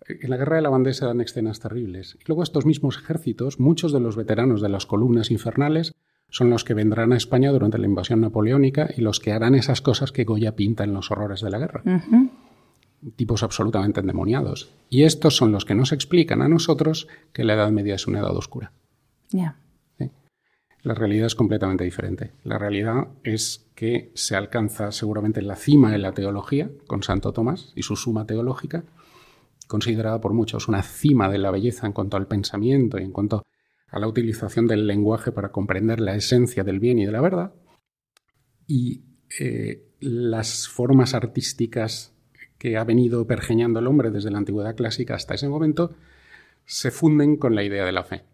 en 0.08 0.28
la 0.30 0.36
guerra 0.36 0.56
de 0.56 0.62
la 0.62 0.70
bandera 0.70 0.94
se 0.94 1.06
dan 1.06 1.20
escenas 1.20 1.60
terribles. 1.60 2.18
Y 2.20 2.24
luego 2.26 2.42
estos 2.42 2.66
mismos 2.66 2.98
ejércitos, 2.98 3.60
muchos 3.60 3.92
de 3.92 4.00
los 4.00 4.16
veteranos 4.16 4.60
de 4.60 4.68
las 4.68 4.86
columnas 4.86 5.30
infernales, 5.30 5.94
son 6.30 6.50
los 6.50 6.64
que 6.64 6.74
vendrán 6.74 7.12
a 7.12 7.16
España 7.16 7.50
durante 7.50 7.78
la 7.78 7.86
invasión 7.86 8.20
napoleónica 8.20 8.88
y 8.96 9.00
los 9.00 9.20
que 9.20 9.32
harán 9.32 9.54
esas 9.54 9.80
cosas 9.80 10.12
que 10.12 10.24
Goya 10.24 10.56
pinta 10.56 10.84
en 10.84 10.92
los 10.92 11.10
horrores 11.10 11.40
de 11.40 11.50
la 11.50 11.58
guerra. 11.58 11.82
Tipos 13.16 13.42
absolutamente 13.42 14.00
endemoniados. 14.00 14.72
Y 14.88 15.04
estos 15.04 15.36
son 15.36 15.52
los 15.52 15.64
que 15.64 15.74
nos 15.74 15.92
explican 15.92 16.42
a 16.42 16.48
nosotros 16.48 17.08
que 17.32 17.44
la 17.44 17.54
Edad 17.54 17.70
Media 17.70 17.94
es 17.94 18.06
una 18.06 18.20
edad 18.20 18.36
oscura. 18.36 18.72
Ya. 19.30 19.58
La 20.86 20.94
realidad 20.94 21.26
es 21.26 21.34
completamente 21.34 21.82
diferente. 21.82 22.30
La 22.44 22.58
realidad 22.58 23.08
es 23.24 23.66
que 23.74 24.12
se 24.14 24.36
alcanza 24.36 24.92
seguramente 24.92 25.42
la 25.42 25.56
cima 25.56 25.90
de 25.90 25.98
la 25.98 26.12
teología 26.12 26.70
con 26.86 27.02
Santo 27.02 27.32
Tomás 27.32 27.72
y 27.74 27.82
su 27.82 27.96
suma 27.96 28.24
teológica, 28.24 28.84
considerada 29.66 30.20
por 30.20 30.32
muchos 30.32 30.68
una 30.68 30.84
cima 30.84 31.28
de 31.28 31.38
la 31.38 31.50
belleza 31.50 31.88
en 31.88 31.92
cuanto 31.92 32.16
al 32.16 32.28
pensamiento 32.28 33.00
y 33.00 33.02
en 33.02 33.10
cuanto 33.10 33.42
a 33.88 33.98
la 33.98 34.08
utilización 34.08 34.66
del 34.66 34.86
lenguaje 34.86 35.32
para 35.32 35.50
comprender 35.50 36.00
la 36.00 36.14
esencia 36.14 36.64
del 36.64 36.80
bien 36.80 36.98
y 36.98 37.06
de 37.06 37.12
la 37.12 37.20
verdad. 37.20 37.54
Y 38.66 39.04
eh, 39.38 39.86
las 40.00 40.68
formas 40.68 41.14
artísticas 41.14 42.14
que 42.58 42.76
ha 42.76 42.84
venido 42.84 43.26
pergeñando 43.26 43.80
el 43.80 43.86
hombre 43.86 44.10
desde 44.10 44.30
la 44.30 44.38
antigüedad 44.38 44.74
clásica 44.74 45.14
hasta 45.14 45.34
ese 45.34 45.48
momento 45.48 45.94
se 46.64 46.90
funden 46.90 47.36
con 47.36 47.54
la 47.54 47.62
idea 47.62 47.84
de 47.84 47.92
la 47.92 48.02
fe. 48.02 48.24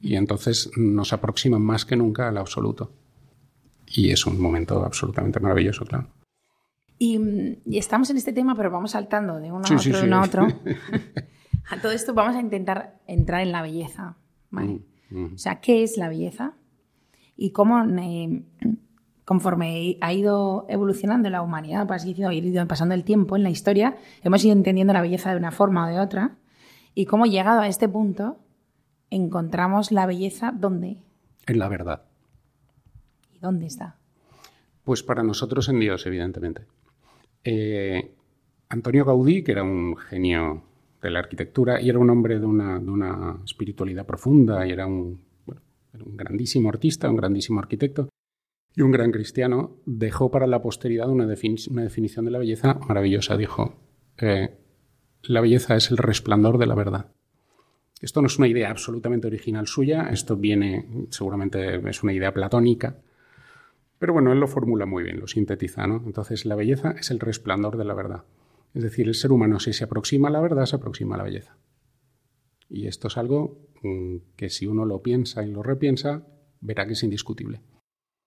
Y 0.00 0.16
entonces 0.16 0.70
nos 0.76 1.12
aproximan 1.12 1.62
más 1.62 1.84
que 1.84 1.96
nunca 1.96 2.28
al 2.28 2.38
absoluto. 2.38 2.92
Y 3.86 4.10
es 4.10 4.26
un 4.26 4.40
momento 4.40 4.84
absolutamente 4.84 5.40
maravilloso, 5.40 5.84
claro. 5.84 6.08
Y, 6.98 7.18
y 7.64 7.78
estamos 7.78 8.10
en 8.10 8.16
este 8.16 8.32
tema, 8.32 8.54
pero 8.56 8.70
vamos 8.70 8.90
saltando 8.92 9.38
de 9.38 9.52
uno 9.52 9.64
Sí, 9.64 9.74
a 9.74 9.76
otro, 9.76 9.92
sí, 9.92 9.92
de 9.92 10.06
uno 10.06 10.16
a 10.16 10.24
otro. 10.24 10.46
a 11.70 11.80
todo 11.80 11.92
esto 11.92 12.12
vamos 12.12 12.36
a 12.36 12.40
intentar 12.40 13.00
entrar 13.06 13.40
en 13.40 13.52
la 13.52 13.62
belleza. 13.62 14.16
¿Vale? 14.50 14.80
Mm, 15.10 15.18
mm. 15.18 15.34
O 15.34 15.38
sea, 15.38 15.60
¿qué 15.60 15.82
es 15.82 15.96
la 15.96 16.08
belleza? 16.08 16.54
Y 17.36 17.50
cómo, 17.50 17.84
eh, 18.00 18.42
conforme 19.24 19.96
ha 20.00 20.12
ido 20.12 20.66
evolucionando 20.68 21.30
la 21.30 21.42
humanidad, 21.42 21.86
por 21.86 21.96
así 21.96 22.08
decirlo, 22.08 22.30
ha 22.30 22.34
ido 22.34 22.66
pasando 22.66 22.94
el 22.94 23.04
tiempo 23.04 23.36
en 23.36 23.42
la 23.42 23.50
historia, 23.50 23.96
hemos 24.22 24.44
ido 24.44 24.52
entendiendo 24.52 24.92
la 24.92 25.02
belleza 25.02 25.30
de 25.30 25.36
una 25.36 25.52
forma 25.52 25.86
o 25.86 25.88
de 25.88 26.00
otra. 26.00 26.36
Y 26.94 27.06
cómo, 27.06 27.26
llegado 27.26 27.60
a 27.60 27.68
este 27.68 27.88
punto, 27.88 28.40
encontramos 29.10 29.92
la 29.92 30.06
belleza 30.06 30.52
¿dónde? 30.52 31.02
En 31.46 31.58
la 31.58 31.68
verdad. 31.68 32.02
¿Y 33.32 33.38
dónde 33.38 33.66
está? 33.66 33.96
Pues 34.82 35.02
para 35.02 35.22
nosotros 35.22 35.68
en 35.68 35.80
Dios, 35.80 36.06
evidentemente. 36.06 36.66
Eh, 37.44 38.14
Antonio 38.68 39.04
Gaudí, 39.04 39.44
que 39.44 39.52
era 39.52 39.62
un 39.62 39.96
genio 39.96 40.64
de 41.02 41.10
la 41.10 41.20
arquitectura 41.20 41.80
y 41.80 41.88
era 41.88 41.98
un 41.98 42.10
hombre 42.10 42.38
de 42.38 42.46
una, 42.46 42.78
de 42.78 42.90
una 42.90 43.38
espiritualidad 43.44 44.06
profunda 44.06 44.66
y 44.66 44.72
era 44.72 44.86
un, 44.86 45.20
bueno, 45.46 45.62
era 45.92 46.04
un 46.04 46.16
grandísimo 46.16 46.68
artista, 46.68 47.08
un 47.08 47.16
grandísimo 47.16 47.60
arquitecto 47.60 48.08
y 48.74 48.82
un 48.82 48.90
gran 48.90 49.10
cristiano, 49.10 49.76
dejó 49.86 50.30
para 50.30 50.46
la 50.46 50.62
posteridad 50.62 51.08
una, 51.08 51.26
defini- 51.26 51.70
una 51.70 51.82
definición 51.82 52.24
de 52.24 52.30
la 52.30 52.38
belleza 52.38 52.74
maravillosa. 52.86 53.36
Dijo, 53.36 53.74
eh, 54.18 54.56
la 55.22 55.40
belleza 55.40 55.74
es 55.76 55.90
el 55.90 55.96
resplandor 55.96 56.58
de 56.58 56.66
la 56.66 56.74
verdad. 56.74 57.10
Esto 58.00 58.20
no 58.20 58.28
es 58.28 58.38
una 58.38 58.46
idea 58.46 58.70
absolutamente 58.70 59.26
original 59.26 59.66
suya, 59.66 60.08
esto 60.10 60.36
viene, 60.36 60.86
seguramente 61.10 61.76
es 61.88 62.02
una 62.04 62.12
idea 62.12 62.32
platónica, 62.32 62.98
pero 63.98 64.12
bueno, 64.12 64.32
él 64.32 64.38
lo 64.38 64.46
formula 64.46 64.86
muy 64.86 65.02
bien, 65.02 65.18
lo 65.18 65.26
sintetiza, 65.26 65.88
¿no? 65.88 66.04
Entonces, 66.06 66.46
la 66.46 66.54
belleza 66.54 66.92
es 66.92 67.10
el 67.10 67.18
resplandor 67.18 67.76
de 67.76 67.84
la 67.84 67.94
verdad. 67.94 68.22
Es 68.74 68.82
decir, 68.82 69.08
el 69.08 69.14
ser 69.14 69.32
humano, 69.32 69.60
si 69.60 69.72
se 69.72 69.84
aproxima 69.84 70.28
a 70.28 70.30
la 70.30 70.40
verdad, 70.40 70.66
se 70.66 70.76
aproxima 70.76 71.14
a 71.14 71.18
la 71.18 71.24
belleza. 71.24 71.56
Y 72.68 72.86
esto 72.86 73.08
es 73.08 73.16
algo 73.16 73.68
mm, 73.82 74.16
que 74.36 74.50
si 74.50 74.66
uno 74.66 74.84
lo 74.84 75.02
piensa 75.02 75.44
y 75.44 75.50
lo 75.50 75.62
repiensa, 75.62 76.26
verá 76.60 76.86
que 76.86 76.92
es 76.92 77.02
indiscutible. 77.02 77.60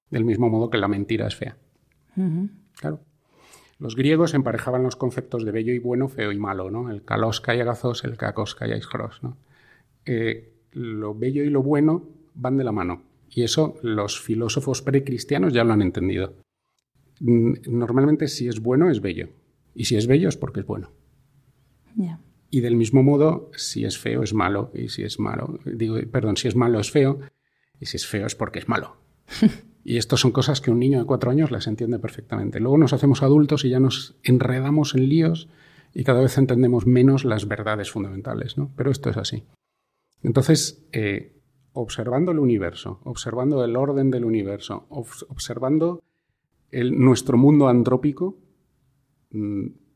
Del 0.09 0.25
mismo 0.25 0.49
modo 0.49 0.69
que 0.69 0.77
la 0.77 0.87
mentira 0.87 1.27
es 1.27 1.35
fea. 1.35 1.57
Claro. 2.75 2.99
Los 3.79 3.95
griegos 3.95 4.33
emparejaban 4.33 4.83
los 4.83 4.95
conceptos 4.95 5.43
de 5.43 5.51
bello 5.51 5.73
y 5.73 5.79
bueno, 5.79 6.07
feo 6.07 6.31
y 6.31 6.37
malo, 6.37 6.69
¿no? 6.69 6.91
El 6.91 7.03
kalos 7.03 7.41
kai 7.41 7.59
agazos, 7.61 8.03
el 8.03 8.17
kakos 8.17 8.53
kai 8.53 8.71
aisgros, 8.73 9.23
¿no? 9.23 9.37
Eh, 10.05 10.53
lo 10.71 11.15
bello 11.15 11.43
y 11.43 11.49
lo 11.49 11.63
bueno 11.63 12.07
van 12.35 12.57
de 12.57 12.63
la 12.63 12.71
mano. 12.71 13.03
Y 13.29 13.43
eso 13.43 13.75
los 13.81 14.19
filósofos 14.19 14.81
precristianos 14.81 15.53
ya 15.53 15.63
lo 15.63 15.73
han 15.73 15.81
entendido. 15.81 16.35
Mm, 17.21 17.53
Normalmente 17.67 18.27
si 18.27 18.47
es 18.47 18.59
bueno 18.59 18.89
es 18.89 19.01
bello. 19.01 19.29
Y 19.75 19.85
si 19.85 19.95
es 19.95 20.07
bello 20.07 20.29
es 20.29 20.37
porque 20.37 20.59
es 20.61 20.65
bueno. 20.65 20.91
Y 22.49 22.59
del 22.59 22.75
mismo 22.75 23.01
modo, 23.03 23.49
si 23.55 23.85
es 23.85 23.97
feo 23.97 24.23
es 24.23 24.33
malo. 24.33 24.71
Y 24.73 24.89
si 24.89 25.03
es 25.03 25.19
malo, 25.19 25.59
digo, 25.65 25.97
perdón, 26.11 26.35
si 26.37 26.47
es 26.47 26.55
malo 26.55 26.79
es 26.79 26.91
feo. 26.91 27.19
Y 27.79 27.85
si 27.85 27.97
es 27.97 28.05
feo 28.05 28.25
es 28.27 28.35
porque 28.35 28.59
es 28.59 28.67
malo. 28.69 28.97
Y 29.83 29.97
estas 29.97 30.19
son 30.19 30.29
cosas 30.31 30.61
que 30.61 30.69
un 30.69 30.77
niño 30.77 30.99
de 30.99 31.05
cuatro 31.05 31.31
años 31.31 31.49
las 31.49 31.65
entiende 31.65 31.97
perfectamente. 31.97 32.59
Luego 32.59 32.77
nos 32.77 32.93
hacemos 32.93 33.23
adultos 33.23 33.65
y 33.65 33.69
ya 33.69 33.79
nos 33.79 34.15
enredamos 34.21 34.93
en 34.93 35.09
líos 35.09 35.49
y 35.95 36.03
cada 36.03 36.21
vez 36.21 36.37
entendemos 36.37 36.85
menos 36.85 37.25
las 37.25 37.47
verdades 37.47 37.89
fundamentales, 37.89 38.59
¿no? 38.59 38.69
Pero 38.75 38.91
esto 38.91 39.09
es 39.09 39.17
así. 39.17 39.43
Entonces, 40.21 40.85
eh, 40.91 41.35
observando 41.73 42.31
el 42.31 42.37
universo, 42.37 42.99
observando 43.05 43.65
el 43.65 43.75
orden 43.75 44.11
del 44.11 44.23
universo, 44.23 44.85
obs- 44.91 45.25
observando 45.29 46.03
el- 46.69 46.99
nuestro 46.99 47.35
mundo 47.39 47.67
antrópico, 47.67 48.37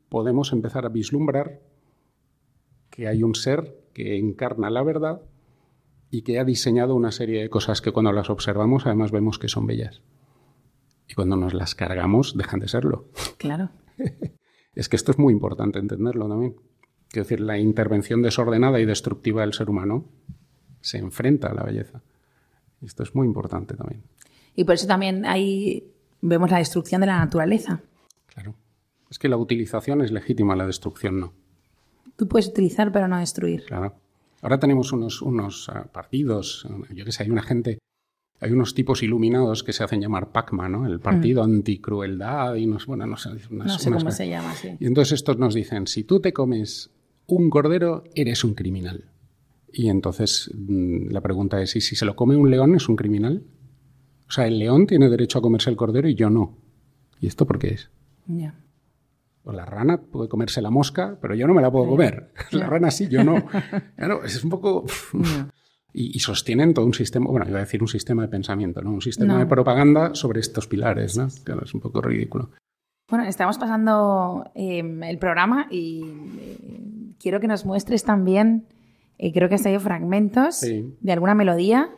podemos 0.09 0.53
empezar 0.53 0.85
a 0.85 0.89
vislumbrar 0.89 1.61
que 2.89 3.07
hay 3.07 3.23
un 3.23 3.35
ser 3.35 3.83
que 3.93 4.17
encarna 4.17 4.69
la 4.69 4.83
verdad 4.83 5.21
y 6.09 6.21
que 6.21 6.39
ha 6.39 6.45
diseñado 6.45 6.95
una 6.95 7.11
serie 7.11 7.41
de 7.41 7.49
cosas 7.49 7.81
que 7.81 7.91
cuando 7.91 8.11
las 8.11 8.29
observamos 8.29 8.85
además 8.85 9.11
vemos 9.11 9.39
que 9.39 9.49
son 9.49 9.67
bellas. 9.67 10.01
Y 11.07 11.13
cuando 11.13 11.35
nos 11.35 11.53
las 11.53 11.75
cargamos 11.75 12.37
dejan 12.37 12.59
de 12.59 12.67
serlo. 12.67 13.09
Claro. 13.37 13.69
Es 14.73 14.89
que 14.89 14.95
esto 14.95 15.11
es 15.11 15.19
muy 15.19 15.31
importante 15.33 15.79
entenderlo 15.79 16.27
también. 16.27 16.55
Quiero 17.09 17.23
decir, 17.23 17.39
la 17.39 17.57
intervención 17.57 18.21
desordenada 18.21 18.79
y 18.79 18.85
destructiva 18.85 19.41
del 19.41 19.53
ser 19.53 19.69
humano 19.69 20.05
se 20.81 20.97
enfrenta 20.97 21.47
a 21.47 21.53
la 21.53 21.63
belleza. 21.63 22.01
Esto 22.81 23.03
es 23.03 23.15
muy 23.15 23.25
importante 23.27 23.75
también. 23.75 24.03
Y 24.55 24.63
por 24.63 24.75
eso 24.75 24.87
también 24.87 25.25
ahí 25.25 25.93
vemos 26.21 26.51
la 26.51 26.57
destrucción 26.57 27.01
de 27.01 27.07
la 27.07 27.19
naturaleza. 27.19 27.81
Es 29.09 29.19
que 29.19 29.29
la 29.29 29.37
utilización 29.37 30.01
es 30.01 30.11
legítima, 30.11 30.55
la 30.55 30.65
destrucción 30.65 31.19
no. 31.19 31.33
Tú 32.15 32.27
puedes 32.27 32.47
utilizar, 32.47 32.91
pero 32.91 33.07
no 33.07 33.17
destruir. 33.17 33.65
Claro. 33.65 33.95
Ahora 34.41 34.59
tenemos 34.59 34.91
unos, 34.91 35.21
unos 35.21 35.69
ah, 35.69 35.87
partidos, 35.91 36.67
yo 36.93 37.05
que 37.05 37.11
sé, 37.11 37.23
hay 37.23 37.29
una 37.29 37.41
gente, 37.41 37.79
hay 38.39 38.51
unos 38.51 38.75
tipos 38.75 39.01
iluminados 39.01 39.63
que 39.63 39.73
se 39.73 39.83
hacen 39.83 40.01
llamar 40.01 40.31
PACMA, 40.31 40.69
¿no? 40.69 40.85
El 40.85 40.99
Partido 40.99 41.43
Anticrueldad 41.43 42.55
y 42.55 42.67
no, 42.67 42.77
bueno, 42.85 43.07
no 43.07 43.17
sé, 43.17 43.29
no 43.49 43.67
sé 43.67 43.91
cómo 43.91 44.11
se 44.11 44.29
llama, 44.29 44.53
sí. 44.53 44.75
Y 44.79 44.85
entonces 44.85 45.13
estos 45.13 45.37
nos 45.37 45.53
dicen, 45.53 45.87
si 45.87 46.03
tú 46.03 46.19
te 46.19 46.31
comes 46.31 46.91
un 47.27 47.49
cordero, 47.49 48.03
eres 48.13 48.43
un 48.43 48.53
criminal. 48.53 49.05
Y 49.71 49.89
entonces 49.89 50.51
mm, 50.53 51.09
la 51.09 51.21
pregunta 51.21 51.61
es, 51.61 51.75
¿y 51.75 51.81
si 51.81 51.95
se 51.95 52.05
lo 52.05 52.15
come 52.15 52.35
un 52.35 52.49
león 52.49 52.75
es 52.75 52.87
un 52.87 52.95
criminal? 52.95 53.43
O 54.27 54.31
sea, 54.31 54.47
el 54.47 54.59
león 54.59 54.87
tiene 54.87 55.09
derecho 55.09 55.39
a 55.39 55.41
comerse 55.41 55.69
el 55.69 55.75
cordero 55.75 56.07
y 56.07 56.15
yo 56.15 56.29
no. 56.29 56.57
¿Y 57.19 57.27
esto 57.27 57.45
por 57.45 57.59
qué 57.59 57.69
es? 57.69 57.89
Ya. 58.27 58.55
O 59.47 59.53
la 59.53 59.63
rana 59.63 60.01
puede 60.01 60.27
comerse 60.27 60.59
la 60.59 60.71
mosca, 60.71 61.19
pero 61.21 61.35
yo 61.35 61.45
no 61.45 61.53
me 61.53 61.61
la 61.61 61.71
puedo 61.71 61.87
comer. 61.87 62.31
La 62.51 62.65
rana 62.65 62.89
sí, 62.89 63.07
yo 63.07 63.23
no. 63.23 63.45
Claro, 63.95 64.23
es 64.23 64.43
un 64.43 64.49
poco... 64.49 64.85
Y, 65.93 66.19
sostienen 66.19 66.73
todo 66.73 66.85
un 66.85 66.93
sistema, 66.93 67.29
bueno, 67.29 67.47
iba 67.47 67.59
a 67.59 67.61
decir 67.61 67.81
un 67.81 67.87
sistema 67.87 68.23
de 68.23 68.27
pensamiento, 68.27 68.81
¿no? 68.81 68.91
Un 68.91 69.01
sistema 69.01 69.39
de 69.39 69.45
propaganda 69.45 70.13
sobre 70.13 70.41
estos 70.41 70.67
pilares, 70.67 71.15
¿no? 71.15 71.27
Claro, 71.45 71.63
es 71.63 71.73
un 71.73 71.79
poco 71.79 72.01
ridículo. 72.01 72.49
Bueno, 73.09 73.25
estamos 73.25 73.57
pasando 73.57 74.43
em, 74.55 75.03
el 75.03 75.17
programa 75.19 75.67
y 75.69 76.03
eh, 76.37 76.57
quiero 77.17 77.39
que 77.39 77.47
nos 77.47 77.65
muestres 77.65 78.03
también, 78.03 78.65
eh, 79.19 79.31
creo 79.31 79.47
que 79.47 79.55
has 79.55 79.61
traído 79.61 79.79
fragmentos 79.79 80.61
de 80.61 81.11
alguna 81.13 81.33
melodía, 81.33 81.91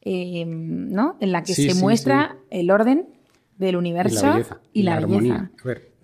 em, 0.00 0.88
¿no? 0.90 1.16
En 1.20 1.30
la 1.30 1.44
que 1.44 1.54
se 1.54 1.74
muestra 1.74 2.38
el 2.50 2.72
orden 2.72 3.06
del 3.58 3.76
universo 3.76 4.40
y 4.72 4.82
la 4.82 4.98
belleza. 4.98 5.50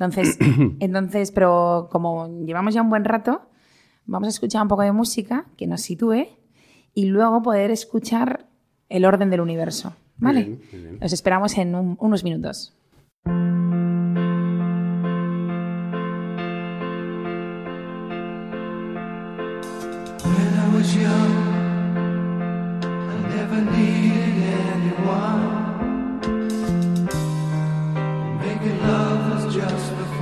Entonces, 0.02 0.38
entonces, 0.80 1.30
pero 1.30 1.88
como 1.90 2.44
llevamos 2.44 2.74
ya 2.74 2.82
un 2.82 2.90
buen 2.90 3.04
rato, 3.04 3.42
vamos 4.04 4.26
a 4.26 4.30
escuchar 4.30 4.62
un 4.62 4.68
poco 4.68 4.82
de 4.82 4.92
música 4.92 5.46
que 5.56 5.66
nos 5.66 5.82
sitúe 5.82 6.26
y 6.94 7.06
luego 7.06 7.42
poder 7.42 7.70
escuchar 7.70 8.48
el 8.88 9.04
orden 9.04 9.30
del 9.30 9.40
universo. 9.40 9.94
¿Vale? 10.18 10.60
Nos 11.00 11.12
esperamos 11.12 11.56
en 11.58 11.74
unos 11.74 12.22
minutos. 12.22 12.76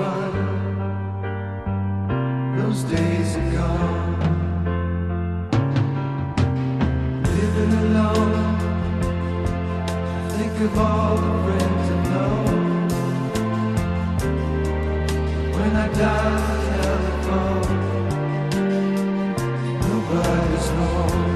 fun. 0.01 0.33
Those 2.57 2.81
days 2.85 3.31
are 3.41 3.51
gone. 3.59 4.19
Living 7.37 7.73
alone. 7.85 8.35
I 10.17 10.29
think 10.37 10.55
of 10.67 10.73
all 10.87 11.15
the 11.25 11.33
friends 11.45 11.87
I 11.95 11.99
know. 12.11 12.37
When 15.57 15.73
I 15.85 15.87
dial 16.01 16.41
the 16.51 16.69
telephone, 16.83 17.69
nobody's 19.89 20.69
home. 20.79 21.30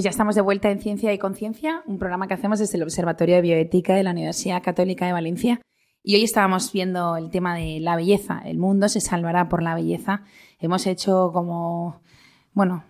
Pues 0.00 0.04
ya 0.06 0.10
estamos 0.12 0.34
de 0.34 0.40
vuelta 0.40 0.70
en 0.70 0.80
Ciencia 0.80 1.12
y 1.12 1.18
Conciencia, 1.18 1.82
un 1.84 1.98
programa 1.98 2.26
que 2.26 2.32
hacemos 2.32 2.58
desde 2.58 2.78
el 2.78 2.84
Observatorio 2.84 3.34
de 3.34 3.42
Bioética 3.42 3.94
de 3.94 4.02
la 4.02 4.12
Universidad 4.12 4.62
Católica 4.62 5.04
de 5.04 5.12
Valencia. 5.12 5.60
Y 6.02 6.14
hoy 6.14 6.24
estábamos 6.24 6.72
viendo 6.72 7.18
el 7.18 7.28
tema 7.28 7.54
de 7.54 7.80
la 7.80 7.96
belleza. 7.96 8.40
El 8.46 8.56
mundo 8.56 8.88
se 8.88 9.02
salvará 9.02 9.50
por 9.50 9.62
la 9.62 9.74
belleza. 9.74 10.22
Hemos 10.58 10.86
hecho 10.86 11.32
como, 11.34 12.00
bueno, 12.54 12.82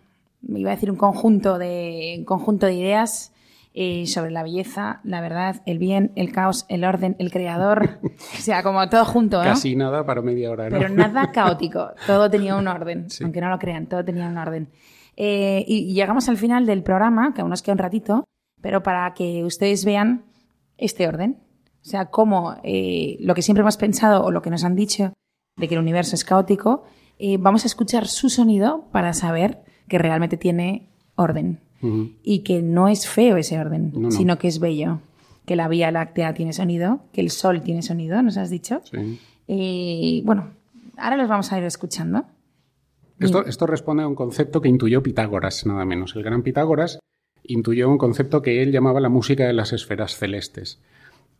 iba 0.54 0.70
a 0.70 0.74
decir 0.76 0.88
un 0.88 0.96
conjunto 0.96 1.58
de, 1.58 2.22
conjunto 2.28 2.66
de 2.66 2.74
ideas 2.74 3.32
eh, 3.74 4.06
sobre 4.06 4.30
la 4.30 4.44
belleza, 4.44 5.00
la 5.02 5.20
verdad, 5.20 5.62
el 5.66 5.80
bien, 5.80 6.12
el 6.14 6.30
caos, 6.30 6.64
el 6.68 6.84
orden, 6.84 7.16
el 7.18 7.32
creador. 7.32 7.98
o 8.04 8.40
sea, 8.40 8.62
como 8.62 8.88
todo 8.88 9.04
junto, 9.04 9.38
¿no? 9.38 9.50
Casi 9.50 9.74
nada 9.74 10.06
para 10.06 10.22
media 10.22 10.48
hora, 10.48 10.70
¿no? 10.70 10.78
Pero 10.78 10.88
nada 10.88 11.32
caótico. 11.32 11.90
Todo 12.06 12.30
tenía 12.30 12.54
un 12.54 12.68
orden. 12.68 13.08
Aunque 13.20 13.40
no 13.40 13.50
lo 13.50 13.58
crean, 13.58 13.88
todo 13.88 14.04
tenía 14.04 14.28
un 14.28 14.38
orden. 14.38 14.70
Eh, 15.22 15.66
y 15.68 15.92
llegamos 15.92 16.30
al 16.30 16.38
final 16.38 16.64
del 16.64 16.82
programa, 16.82 17.34
que 17.34 17.42
aún 17.42 17.50
nos 17.50 17.60
queda 17.60 17.74
un 17.74 17.78
ratito, 17.78 18.24
pero 18.62 18.82
para 18.82 19.12
que 19.12 19.44
ustedes 19.44 19.84
vean 19.84 20.24
este 20.78 21.06
orden. 21.06 21.36
O 21.82 21.84
sea, 21.84 22.06
cómo 22.06 22.56
eh, 22.62 23.18
lo 23.20 23.34
que 23.34 23.42
siempre 23.42 23.60
hemos 23.60 23.76
pensado 23.76 24.24
o 24.24 24.30
lo 24.30 24.40
que 24.40 24.48
nos 24.48 24.64
han 24.64 24.74
dicho 24.74 25.12
de 25.58 25.68
que 25.68 25.74
el 25.74 25.80
universo 25.82 26.14
es 26.14 26.24
caótico, 26.24 26.84
eh, 27.18 27.36
vamos 27.38 27.64
a 27.64 27.66
escuchar 27.66 28.06
su 28.06 28.30
sonido 28.30 28.86
para 28.92 29.12
saber 29.12 29.62
que 29.88 29.98
realmente 29.98 30.38
tiene 30.38 30.88
orden. 31.16 31.60
Y 32.22 32.40
que 32.40 32.62
no 32.62 32.88
es 32.88 33.06
feo 33.06 33.36
ese 33.36 33.58
orden, 33.58 34.10
sino 34.10 34.38
que 34.38 34.48
es 34.48 34.58
bello. 34.58 35.00
Que 35.46 35.56
la 35.56 35.68
Vía 35.68 35.90
Láctea 35.90 36.32
tiene 36.32 36.54
sonido, 36.54 37.00
que 37.12 37.22
el 37.22 37.30
Sol 37.30 37.62
tiene 37.62 37.82
sonido, 37.82 38.22
¿nos 38.22 38.36
has 38.38 38.48
dicho? 38.48 38.80
Sí. 39.46 40.22
bueno, 40.24 40.50
ahora 40.98 41.16
los 41.16 41.28
vamos 41.28 41.52
a 41.52 41.58
ir 41.58 41.64
escuchando. 41.64 42.24
Esto, 43.20 43.66
responde 43.66 44.02
a 44.02 44.08
un 44.08 44.14
concepto 44.14 44.60
que 44.60 44.68
intuyó 44.68 45.02
Pitágoras, 45.02 45.66
nada 45.66 45.84
menos. 45.84 46.16
El 46.16 46.22
gran 46.22 46.42
Pitágoras 46.42 46.98
intuyó 47.42 47.88
un 47.88 47.98
concepto 47.98 48.40
que 48.40 48.62
él 48.62 48.72
llamaba 48.72 49.00
la 49.00 49.10
música 49.10 49.46
de 49.46 49.52
las 49.52 49.72
esferas 49.72 50.16
celestes. 50.16 50.80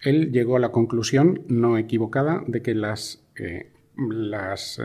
Él 0.00 0.30
llegó 0.30 0.56
a 0.56 0.60
la 0.60 0.72
conclusión, 0.72 1.42
no 1.48 1.78
equivocada, 1.78 2.42
de 2.46 2.62
que 2.62 2.74
las, 2.74 3.24
eh, 3.36 3.72
las, 3.96 4.78
eh, 4.78 4.84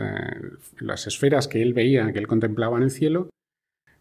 las 0.80 1.06
esferas 1.06 1.48
que 1.48 1.62
él 1.62 1.74
veía, 1.74 2.12
que 2.12 2.18
él 2.18 2.26
contemplaba 2.26 2.78
en 2.78 2.84
el 2.84 2.90
cielo, 2.90 3.28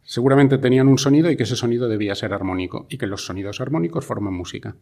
seguramente 0.01 0.57
tenían 0.57 0.87
un 0.87 0.97
sonido 0.97 1.29
y 1.29 1.35
que 1.35 1.43
ese 1.43 1.55
sonido 1.55 1.89
debía 1.89 2.15
ser 2.15 2.33
armónico 2.33 2.85
y 2.89 2.97
que 2.97 3.07
los 3.07 3.25
sonidos 3.25 3.59
armónicos 3.59 4.05
forman 4.05 4.33
música. 4.33 4.75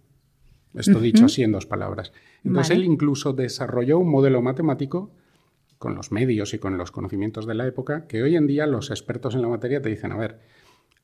Esto 0.75 0.99
dicho 0.99 1.25
así 1.25 1.43
en 1.43 1.51
dos 1.51 1.65
palabras. 1.65 2.13
Entonces 2.43 2.75
él 2.75 2.83
incluso 2.83 3.33
desarrolló 3.33 3.99
un 3.99 4.09
modelo 4.09 4.41
matemático 4.41 5.11
con 5.83 5.95
los 5.95 6.13
medios 6.13 6.53
y 6.53 6.59
con 6.59 6.77
los 6.77 6.91
conocimientos 6.91 7.45
de 7.45 7.55
la 7.55 7.67
época, 7.67 8.07
que 8.07 8.23
hoy 8.23 8.37
en 8.37 8.47
día 8.47 8.65
los 8.67 8.89
expertos 8.89 9.35
en 9.35 9.41
la 9.41 9.49
materia 9.49 9.81
te 9.81 9.89
dicen, 9.89 10.13
a 10.13 10.15
ver, 10.15 10.39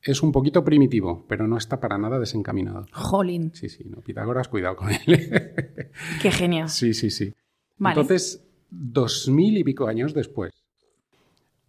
es 0.00 0.22
un 0.22 0.32
poquito 0.32 0.64
primitivo, 0.64 1.26
pero 1.28 1.46
no 1.46 1.58
está 1.58 1.80
para 1.80 1.98
nada 1.98 2.18
desencaminado. 2.18 2.86
Jolín. 2.90 3.50
Sí, 3.52 3.68
sí, 3.68 3.84
no, 3.84 4.00
Pitágoras, 4.00 4.48
cuidado 4.48 4.76
con 4.76 4.88
él. 4.88 5.52
Qué 6.22 6.30
genio. 6.30 6.66
Sí, 6.68 6.94
sí, 6.94 7.10
sí. 7.10 7.34
Entonces, 7.78 8.42
dos 8.70 9.28
mil 9.28 9.58
y 9.58 9.64
pico 9.64 9.86
años 9.86 10.14
después, 10.14 10.50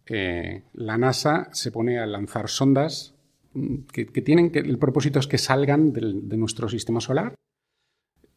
eh, 0.05 0.63
la 0.71 0.97
NASA 0.97 1.49
se 1.51 1.69
pone 1.69 1.99
a 1.99 2.05
lanzar 2.05 2.47
sondas 2.47 3.13
mm, 3.51 3.79
que, 3.91 4.05
tienen 4.05 4.51
que 4.51 4.59
el 4.59 4.77
propósito 4.77 5.19
es 5.19 5.27
que 5.27 5.37
salgan 5.37 5.91
de 5.91 6.37
nuestro 6.37 6.69
sistema 6.69 7.01
solar 7.01 7.35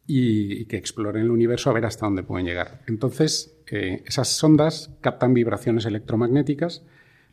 y, 0.05 0.65
que 0.65 0.75
exploren 0.75 1.23
el 1.23 1.31
universo 1.31 1.69
a 1.69 1.73
ver 1.73 1.85
hasta 1.85 2.05
dónde 2.05 2.23
pueden 2.23 2.45
llegar. 2.45 2.81
Entonces, 2.87 3.54
eh, 3.69 4.03
esas 4.05 4.29
sondas 4.29 4.91
captan 5.01 5.33
vibraciones 5.33 5.85
electromagnéticas 5.85 6.83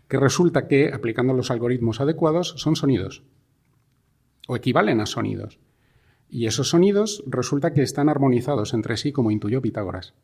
que 0.09 0.19
resulta 0.19 0.69
que, 0.69 0.93
aplicando 0.93 1.33
los 1.33 1.51
algoritmos 1.51 2.01
adecuados, 2.01 2.55
son 2.59 2.77
sonidos 2.77 3.23
o 4.49 4.57
equivalen 4.57 5.01
a 5.01 5.07
sonidos. 5.07 5.59
Y 6.29 6.47
esos 6.47 6.71
sonidos 6.71 7.23
resulta 7.27 7.73
que 7.73 7.83
están 7.83 8.09
armonizados 8.09 8.75
entre 8.75 8.97
sí, 8.97 9.13
como 9.13 9.31
intuyó 9.31 9.61
Pitágoras. 9.63 10.15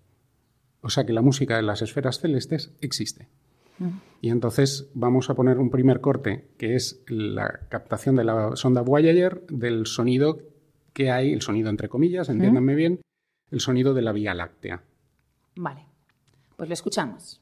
O 0.80 0.90
sea 0.90 1.04
que 1.04 1.12
la 1.12 1.22
música 1.22 1.56
de 1.56 1.62
las 1.62 1.82
esferas 1.82 2.20
celestes 2.20 2.72
existe. 2.80 3.28
Y 4.20 4.30
entonces 4.30 4.90
vamos 4.94 5.30
a 5.30 5.34
poner 5.34 5.59
un 5.59 5.70
primer 5.70 6.00
corte, 6.00 6.48
que 6.56 6.74
es 6.74 7.02
la 7.06 7.61
captación 7.68 8.16
de 8.16 8.24
la 8.24 8.56
sonda 8.56 8.80
Voyager 8.80 9.46
del 9.46 9.86
sonido 9.86 10.40
que 10.92 11.12
hay, 11.12 11.32
el 11.32 11.42
sonido 11.42 11.70
entre 11.70 11.88
comillas, 11.88 12.28
entiéndanme 12.28 12.74
bien, 12.74 13.00
el 13.50 13.61
sonido 13.61 13.94
de 13.94 14.02
la 14.02 14.12
Vía 14.12 14.34
Láctea. 14.34 14.82
Vale, 15.54 15.86
pues 16.59 16.68
lo 16.68 16.74
escuchamos. 16.74 17.40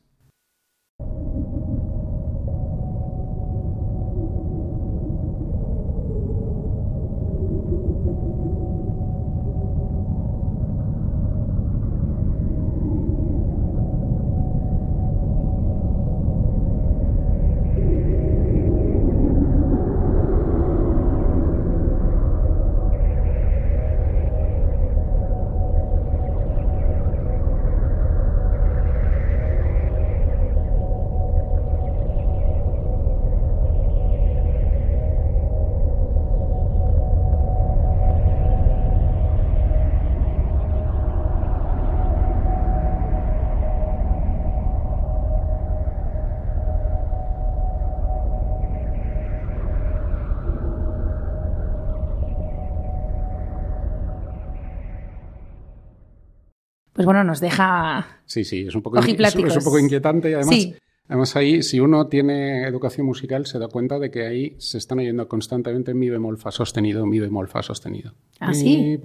Bueno, 57.06 57.24
nos 57.24 57.40
deja. 57.40 58.20
Sí, 58.26 58.44
sí, 58.44 58.66
es 58.68 58.74
un 58.74 58.82
poco, 58.82 58.98
es, 58.98 59.34
un 59.34 59.64
poco 59.64 59.78
inquietante 59.78 60.30
y 60.30 60.34
además. 60.34 60.68
Además, 61.08 61.36
ahí, 61.36 61.62
si 61.62 61.78
uno 61.78 62.08
tiene 62.08 62.66
educación 62.66 63.06
musical, 63.06 63.46
se 63.46 63.60
da 63.60 63.68
cuenta 63.68 64.00
de 64.00 64.10
que 64.10 64.26
ahí 64.26 64.56
se 64.58 64.78
están 64.78 64.98
oyendo 64.98 65.28
constantemente 65.28 65.94
mi 65.94 66.10
bemol 66.10 66.36
fa 66.36 66.50
sostenido, 66.50 67.06
mi 67.06 67.20
bemol 67.20 67.46
fa 67.46 67.62
sostenido. 67.62 68.12
¿Ah, 68.40 68.52
sí? 68.52 68.98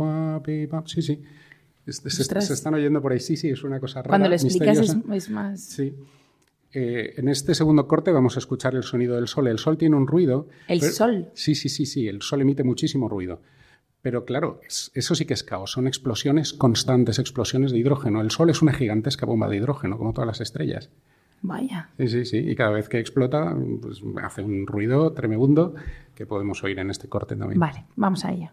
sí, 0.86 1.02
sí. 1.04 1.22
Se, 1.88 2.54
están 2.54 2.74
oyendo 2.74 3.02
por 3.02 3.12
ahí. 3.12 3.20
Sí, 3.20 3.38
sí, 3.38 3.49
es 3.49 3.64
una 3.64 3.80
cosa 3.80 4.02
rara. 4.02 4.10
Cuando 4.10 4.30
lo 4.30 4.34
explicas 4.36 4.80
es, 4.80 5.30
más. 5.30 5.62
Sí. 5.62 5.93
Eh, 6.74 7.16
en 7.18 7.28
este 7.28 7.54
segundo 7.54 7.88
corte 7.88 8.12
vamos 8.12 8.36
a 8.36 8.39
escuchar 8.39 8.76
el 8.76 8.84
sonido 8.84 9.16
del 9.16 9.28
sol. 9.28 9.47
El 9.47 9.60
sol 9.60 9.78
tiene 9.78 9.95
un 9.95 10.08
ruido. 10.08 10.47
¿El 10.68 10.82
sol? 10.82 11.28
Sí, 11.34 11.54
sí, 11.54 11.70
sí, 11.70 11.86
sí. 11.86 12.08
El 12.08 12.22
sol 12.22 12.41
emite 12.41 12.64
muchísimo 12.64 13.10
ruido. 13.10 13.41
Pero 14.02 14.26
claro, 14.26 14.60
eso 14.68 15.16
sí 15.16 15.26
que 15.26 15.34
es 15.34 15.43
caos, 15.43 15.72
son 15.72 15.88
explosiones 15.88 16.54
constantes, 16.54 17.20
explosiones 17.20 17.72
de 17.72 17.78
hidrógeno. 17.78 18.22
El 18.22 18.32
Sol 18.32 18.49
es 18.49 18.62
una 18.62 18.74
gigantesca 18.74 19.26
bomba 19.26 19.47
de 19.47 19.58
hidrógeno, 19.58 19.97
como 19.97 20.14
todas 20.14 20.28
las 20.28 20.41
estrellas. 20.41 20.89
Vaya. 21.43 21.89
Sí, 21.97 22.08
sí, 22.08 22.26
sí. 22.26 22.38
Y 22.38 22.56
cada 22.56 22.72
vez 22.72 22.89
que 22.89 22.99
explota, 22.99 23.56
pues 23.82 24.02
hace 24.24 24.41
un 24.41 24.68
ruido 24.68 25.14
tremendo 25.14 25.76
que 26.16 26.26
podemos 26.26 26.64
oír 26.64 26.80
en 26.80 26.89
este 26.89 27.10
corte 27.10 27.36
también. 27.36 27.60
Vale, 27.60 27.86
vamos 27.95 28.26
a 28.26 28.32
ello. 28.32 28.49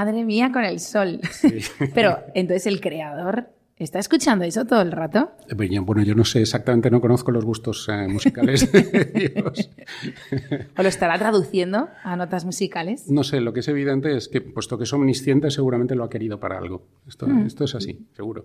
Madre 0.00 0.24
mía 0.24 0.50
con 0.50 0.64
el 0.64 0.80
sol. 0.80 1.20
Pero 1.94 2.20
entonces 2.34 2.66
el 2.66 2.80
creador 2.80 3.50
¿Está 3.76 3.98
escuchando 3.98 4.44
eso 4.44 4.66
todo 4.66 4.82
el 4.82 4.92
rato? 4.92 5.32
Eh, 5.48 5.54
bueno, 5.80 6.02
yo 6.02 6.14
no 6.14 6.26
sé 6.26 6.42
exactamente, 6.42 6.90
no 6.90 7.00
conozco 7.00 7.30
los 7.30 7.46
gustos 7.46 7.88
eh, 7.90 8.08
musicales 8.08 8.70
de. 8.70 9.42
¿O 10.76 10.82
lo 10.82 10.88
estará 10.88 11.18
traduciendo 11.18 11.88
a 12.02 12.14
notas 12.14 12.44
musicales? 12.44 13.10
No 13.10 13.24
sé, 13.24 13.40
lo 13.40 13.54
que 13.54 13.60
es 13.60 13.68
evidente 13.68 14.14
es 14.14 14.28
que, 14.28 14.42
puesto 14.42 14.76
que 14.76 14.84
es 14.84 14.92
omnisciente, 14.92 15.50
seguramente 15.50 15.94
lo 15.94 16.04
ha 16.04 16.10
querido 16.10 16.38
para 16.38 16.58
algo. 16.58 16.82
Esto, 17.08 17.26
mm. 17.26 17.46
esto 17.46 17.64
es 17.64 17.74
así, 17.74 18.06
seguro. 18.14 18.44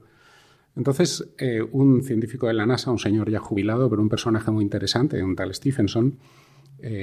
Entonces, 0.78 1.28
eh, 1.38 1.62
un 1.62 2.02
científico 2.02 2.48
de 2.48 2.54
la 2.54 2.66
NASA, 2.66 2.92
un 2.92 3.00
señor 3.00 3.30
ya 3.30 3.40
jubilado, 3.40 3.90
pero 3.90 4.02
un 4.02 4.08
personaje 4.08 4.52
muy 4.52 4.64
interesante, 4.64 5.22
un 5.22 5.36
tal 5.36 5.54
Stephenson, 5.54 6.18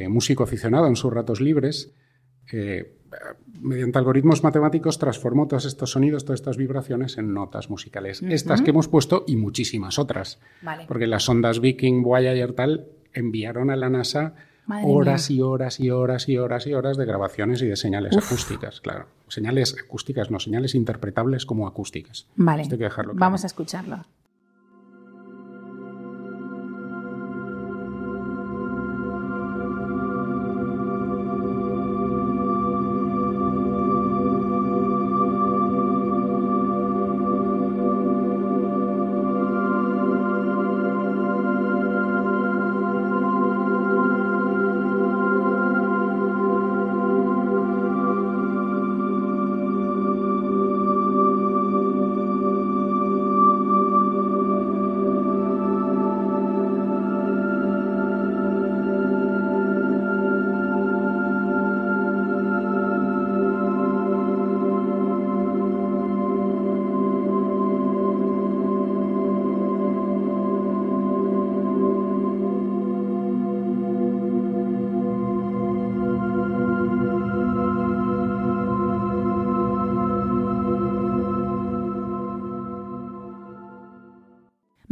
músico 0.09 0.43
aficionado 0.45 0.87
en 0.87 0.97
sus 0.97 1.13
ratos 1.13 1.41
libres, 1.43 1.93
mediante 3.61 3.99
algoritmos 3.99 4.43
matemáticos 4.43 4.99
transformó 4.99 5.47
todos 5.47 5.65
estos 5.65 5.91
sonidos, 5.91 6.25
todas 6.25 6.41
estas 6.41 6.57
vibraciones 6.57 7.19
en 7.19 7.35
notas 7.35 7.71
musicales. 7.71 8.23
Estas 8.23 8.63
que 8.63 8.71
hemos 8.71 8.89
puesto 8.89 9.25
y 9.27 9.37
muchísimas 9.37 9.99
otras. 9.99 10.41
Porque 10.89 11.07
las 11.07 11.29
ondas 11.29 11.61
Viking, 11.61 12.03
Voyager 12.03 12.53
tal 12.55 12.87
enviaron 13.13 13.71
a 13.71 13.77
la 13.77 13.91
NASA 13.91 14.35
horas 14.85 15.31
y 15.31 15.43
horas 15.43 15.81
y 15.81 15.91
horas 15.91 16.29
y 16.29 16.39
horas 16.39 16.67
y 16.67 16.75
horas 16.75 16.97
de 16.97 17.05
grabaciones 17.05 17.63
y 17.63 17.67
de 17.67 17.77
señales 17.77 18.17
acústicas, 18.17 18.81
claro. 18.81 19.07
Señales 19.29 19.77
acústicas, 19.83 20.31
no, 20.31 20.39
señales 20.39 20.75
interpretables 20.75 21.47
como 21.47 21.67
acústicas. 21.67 22.27
Vale. 22.37 22.65
Vamos 23.15 23.45
a 23.45 23.47
escucharlo. 23.47 24.05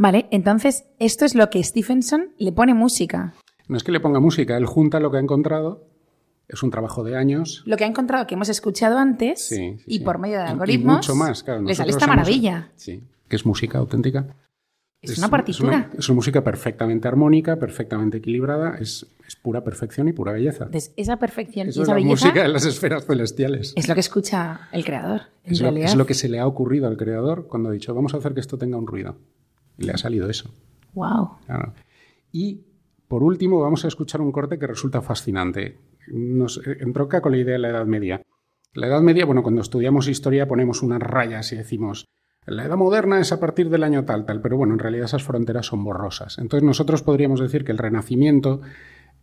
Vale, 0.01 0.25
entonces 0.31 0.85
esto 0.97 1.25
es 1.25 1.35
lo 1.35 1.51
que 1.51 1.63
Stephenson 1.63 2.31
le 2.39 2.51
pone 2.51 2.73
música. 2.73 3.35
No 3.67 3.77
es 3.77 3.83
que 3.83 3.91
le 3.91 3.99
ponga 3.99 4.19
música, 4.19 4.57
él 4.57 4.65
junta 4.65 4.99
lo 4.99 5.11
que 5.11 5.17
ha 5.17 5.19
encontrado, 5.19 5.85
es 6.47 6.63
un 6.63 6.71
trabajo 6.71 7.03
de 7.03 7.15
años. 7.15 7.61
Lo 7.67 7.77
que 7.77 7.83
ha 7.83 7.87
encontrado 7.87 8.25
que 8.25 8.33
hemos 8.33 8.49
escuchado 8.49 8.97
antes 8.97 9.45
Sí, 9.47 9.55
sí, 9.77 9.83
y 9.85 9.97
sí. 9.99 10.03
por 10.03 10.17
medio 10.17 10.39
de 10.39 10.45
y 10.45 10.47
algoritmos 10.47 10.95
mucho 10.97 11.13
más, 11.15 11.43
claro. 11.43 11.61
le 11.61 11.75
sale 11.75 11.91
esta 11.91 12.07
maravilla. 12.07 12.71
Sí, 12.75 13.03
que 13.29 13.35
es 13.35 13.45
música 13.45 13.77
auténtica. 13.77 14.25
Es 15.03 15.19
una 15.19 15.29
partitura. 15.29 15.69
Es 15.77 15.85
una, 15.85 15.89
es 15.99 16.09
una 16.09 16.15
música 16.15 16.43
perfectamente 16.43 17.07
armónica, 17.07 17.57
perfectamente 17.57 18.17
equilibrada, 18.17 18.77
es, 18.79 19.05
es 19.27 19.35
pura 19.35 19.63
perfección 19.63 20.07
y 20.07 20.13
pura 20.13 20.31
belleza. 20.31 20.63
Entonces, 20.65 20.93
esa 20.97 21.17
perfección 21.17 21.69
Eso 21.69 21.79
y 21.79 21.83
es 21.83 21.83
esa 21.85 21.91
la 21.91 21.95
belleza 21.95 22.25
música 22.25 22.41
de 22.41 22.49
las 22.49 22.65
esferas 22.65 23.05
celestiales. 23.05 23.73
es 23.75 23.87
lo 23.87 23.93
que 23.93 23.99
escucha 23.99 24.61
el 24.71 24.83
creador. 24.83 25.21
En 25.43 25.53
Es 25.53 25.59
lo, 25.61 25.67
realidad. 25.67 25.89
es 25.89 25.95
lo 25.95 26.07
que 26.07 26.15
se 26.15 26.27
le 26.27 26.39
ha 26.39 26.47
ocurrido 26.47 26.87
al 26.87 26.97
creador 26.97 27.47
cuando 27.47 27.69
ha 27.69 27.71
dicho, 27.71 27.93
vamos 27.93 28.15
a 28.15 28.17
hacer 28.17 28.33
que 28.33 28.39
esto 28.39 28.57
tenga 28.57 28.77
un 28.77 28.87
ruido. 28.87 29.15
Le 29.81 29.93
ha 29.93 29.97
salido 29.97 30.29
eso. 30.29 30.53
Wow. 30.93 31.37
Claro. 31.45 31.73
Y 32.31 32.61
por 33.07 33.23
último, 33.23 33.59
vamos 33.59 33.83
a 33.85 33.87
escuchar 33.87 34.21
un 34.21 34.31
corte 34.31 34.57
que 34.57 34.67
resulta 34.67 35.01
fascinante. 35.01 35.77
Nos 36.07 36.61
entronca 36.65 37.21
con 37.21 37.33
la 37.33 37.39
idea 37.39 37.53
de 37.53 37.59
la 37.59 37.69
Edad 37.69 37.85
Media. 37.85 38.21
La 38.73 38.87
Edad 38.87 39.01
Media, 39.01 39.25
bueno, 39.25 39.43
cuando 39.43 39.61
estudiamos 39.61 40.07
historia 40.07 40.47
ponemos 40.47 40.81
unas 40.81 41.01
rayas 41.01 41.51
y 41.51 41.57
decimos, 41.57 42.05
la 42.45 42.65
Edad 42.65 42.77
Moderna 42.77 43.19
es 43.19 43.31
a 43.31 43.39
partir 43.39 43.69
del 43.69 43.83
año 43.83 44.05
tal, 44.05 44.25
tal, 44.25 44.41
pero 44.41 44.57
bueno, 44.57 44.73
en 44.73 44.79
realidad 44.79 45.05
esas 45.05 45.23
fronteras 45.23 45.65
son 45.65 45.83
borrosas. 45.83 46.37
Entonces 46.39 46.65
nosotros 46.65 47.03
podríamos 47.03 47.39
decir 47.39 47.65
que 47.65 47.71
el 47.71 47.77
Renacimiento 47.77 48.61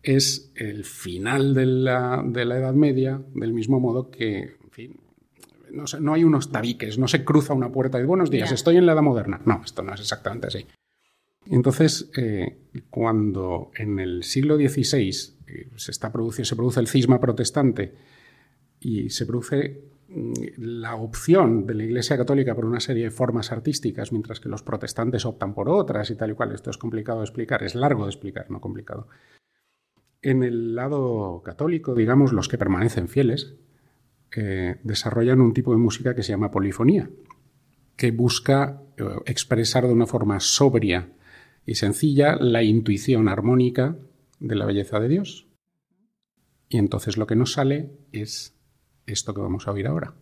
es 0.02 0.52
el 0.54 0.84
final 0.84 1.54
de 1.54 1.66
la, 1.66 2.22
de 2.24 2.44
la 2.44 2.59
Edad 2.59 2.74
Media, 2.74 3.22
del 3.34 3.52
mismo 3.52 3.80
modo 3.80 4.11
que, 4.11 4.38
en 4.62 4.70
fin, 4.70 5.00
no, 5.73 5.87
sé, 5.87 6.01
no 6.01 6.14
hay 6.14 6.25
unos 6.25 6.51
tabiques, 6.53 6.99
no 6.99 7.09
se 7.09 7.25
cruza 7.25 7.55
una 7.55 7.71
puerta 7.71 8.01
y 8.01 8.05
buenos 8.05 8.31
días, 8.31 8.51
estoy 8.53 8.77
en 8.77 8.87
la 8.87 8.93
Edad 8.93 9.03
Moderna. 9.03 9.41
No, 9.45 9.62
esto 9.64 9.83
no 9.83 9.95
es 9.95 10.01
exactamente 10.01 10.47
así. 10.49 10.66
Entonces, 11.47 12.11
eh, 12.16 12.59
cuando 12.91 13.71
en 13.77 13.99
el 13.99 14.23
siglo 14.23 14.57
XVI 14.57 15.09
eh, 15.47 15.71
se, 15.77 15.91
está 15.91 16.12
produci- 16.12 16.45
se 16.45 16.57
produce 16.57 16.81
el 16.81 16.89
cisma 16.89 17.21
protestante 17.21 17.95
y 18.81 19.09
se 19.11 19.25
produce 19.25 19.83
mm, 20.09 20.33
la 20.59 20.95
opción 20.97 21.64
de 21.66 21.75
la 21.75 21.85
Iglesia 21.85 22.16
Católica 22.19 22.55
por 22.55 22.64
una 22.66 22.81
serie 22.81 23.05
de 23.05 23.11
formas 23.11 23.51
artísticas, 23.51 24.12
mientras 24.12 24.41
que 24.41 24.49
los 24.51 24.62
protestantes 24.62 25.25
optan 25.25 25.55
por 25.55 25.69
otras 25.71 26.11
y 26.11 26.16
tal 26.16 26.31
y 26.33 26.35
cual, 26.35 26.53
esto 26.53 26.71
es 26.71 26.77
complicado 26.77 27.21
de 27.21 27.25
explicar, 27.25 27.62
es 27.62 27.75
largo 27.75 28.05
de 28.05 28.11
explicar, 28.11 28.51
no 28.51 28.61
complicado. 28.61 29.09
En 30.21 30.43
el 30.43 30.75
lado 30.75 31.43
católico, 31.45 31.95
digamos, 31.95 32.33
los 32.33 32.49
que 32.49 32.59
permanecen 32.59 33.09
fieles 33.09 33.55
desarrollan 34.83 35.41
un 35.41 35.55
tipo 35.55 35.72
de 35.72 35.79
música 35.79 36.14
que 36.14 36.22
se 36.22 36.33
llama 36.33 36.51
polifonía, 36.51 37.11
que 37.97 38.11
busca 38.11 38.83
eh, 38.97 39.05
expresar 39.26 39.87
de 39.87 39.93
una 39.93 40.07
forma 40.07 40.39
sobria 40.41 41.12
y 41.66 41.74
sencilla 41.74 42.37
la 42.37 42.62
intuición 42.62 43.29
armónica 43.29 43.97
de 44.41 44.55
la 44.55 44.66
belleza 44.66 45.01
de 45.01 45.09
Dios. 45.09 45.49
Y 46.68 46.79
entonces 46.79 47.16
lo 47.16 47.26
que 47.26 47.37
nos 47.37 47.53
sale 47.53 47.91
es 48.12 48.55
esto 49.07 49.35
que 49.35 49.41
vamos 49.41 49.66
a 49.66 49.72
oír 49.72 49.87
ahora. 49.87 50.14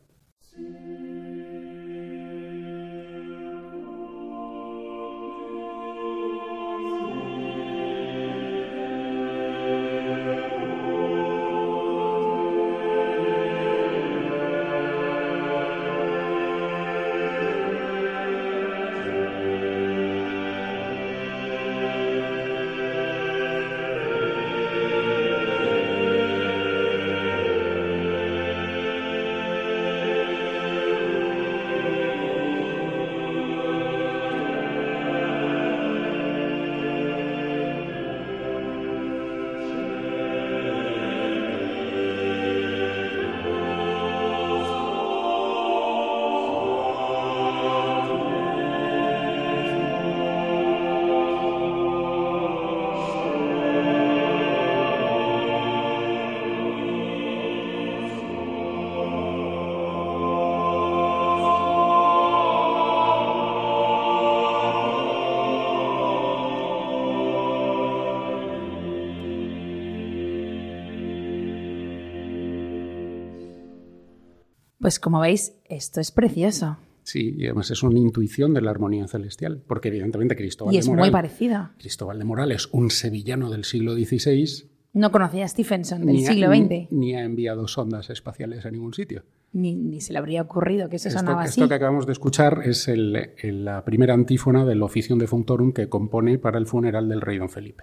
Pues 74.86 75.00
como 75.00 75.18
veis, 75.18 75.52
esto 75.68 76.00
es 76.00 76.12
precioso. 76.12 76.76
Sí, 77.02 77.34
y 77.36 77.46
además 77.46 77.72
es 77.72 77.82
una 77.82 77.98
intuición 77.98 78.54
de 78.54 78.60
la 78.60 78.70
armonía 78.70 79.08
celestial, 79.08 79.60
porque 79.66 79.88
evidentemente 79.88 80.36
Cristóbal 80.36 80.72
Y 80.72 80.76
de 80.76 80.80
es 80.82 80.86
Moral, 80.88 81.06
muy 81.06 81.10
parecido. 81.10 81.70
Cristóbal 81.76 82.20
de 82.20 82.24
Moral 82.24 82.52
es 82.52 82.68
un 82.70 82.90
sevillano 82.92 83.50
del 83.50 83.64
siglo 83.64 83.94
XVI. 83.96 84.68
No 84.92 85.10
conocía 85.10 85.44
a 85.44 85.48
Stephenson 85.48 86.06
del 86.06 86.14
ni 86.14 86.24
ha- 86.24 86.30
siglo 86.30 86.54
XX. 86.54 86.92
Ni 86.92 87.16
ha 87.16 87.24
enviado 87.24 87.66
sondas 87.66 88.10
espaciales 88.10 88.64
a 88.64 88.70
ningún 88.70 88.94
sitio. 88.94 89.24
Ni, 89.52 89.74
ni 89.74 90.00
se 90.00 90.12
le 90.12 90.20
habría 90.20 90.42
ocurrido 90.42 90.88
que 90.88 90.96
eso 90.96 91.08
Esto, 91.08 91.18
sonaba 91.18 91.42
así. 91.42 91.60
esto 91.60 91.68
que 91.68 91.74
acabamos 91.74 92.06
de 92.06 92.12
escuchar 92.12 92.60
es 92.64 92.86
el- 92.86 93.30
el- 93.38 93.64
la 93.64 93.84
primera 93.84 94.14
antífona 94.14 94.64
del 94.64 94.80
Officium 94.84 95.18
de 95.18 95.26
Functorum 95.26 95.72
que 95.72 95.88
compone 95.88 96.38
para 96.38 96.58
el 96.60 96.66
funeral 96.66 97.08
del 97.08 97.22
rey 97.22 97.38
don 97.38 97.48
Felipe. 97.48 97.82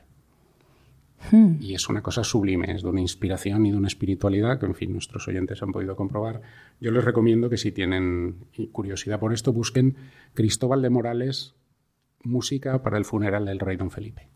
Hmm. 1.32 1.56
Y 1.60 1.74
es 1.74 1.90
una 1.90 2.02
cosa 2.02 2.24
sublime, 2.24 2.72
es 2.74 2.84
de 2.84 2.90
una 2.90 3.02
inspiración 3.02 3.66
y 3.66 3.72
de 3.72 3.78
una 3.78 3.88
espiritualidad 3.88 4.60
que, 4.60 4.66
en 4.66 4.76
fin, 4.76 4.92
nuestros 4.92 5.28
oyentes 5.28 5.62
han 5.62 5.72
podido 5.72 5.96
comprobar. 5.96 6.42
Yo 6.80 6.92
les 6.92 7.04
recomiendo 7.04 7.50
que 7.50 7.58
si 7.58 7.72
tienen 7.72 8.36
curiosidad 8.72 9.20
por 9.20 9.34
esto, 9.34 9.54
busquen 9.54 9.96
Cristóbal 10.34 10.82
de 10.82 10.90
Morales, 10.90 11.56
música 12.24 12.82
para 12.84 12.98
el 12.98 13.06
funeral 13.06 13.46
del 13.46 13.60
rey 13.60 13.78
don 13.78 13.92
Felipe. 13.92 14.28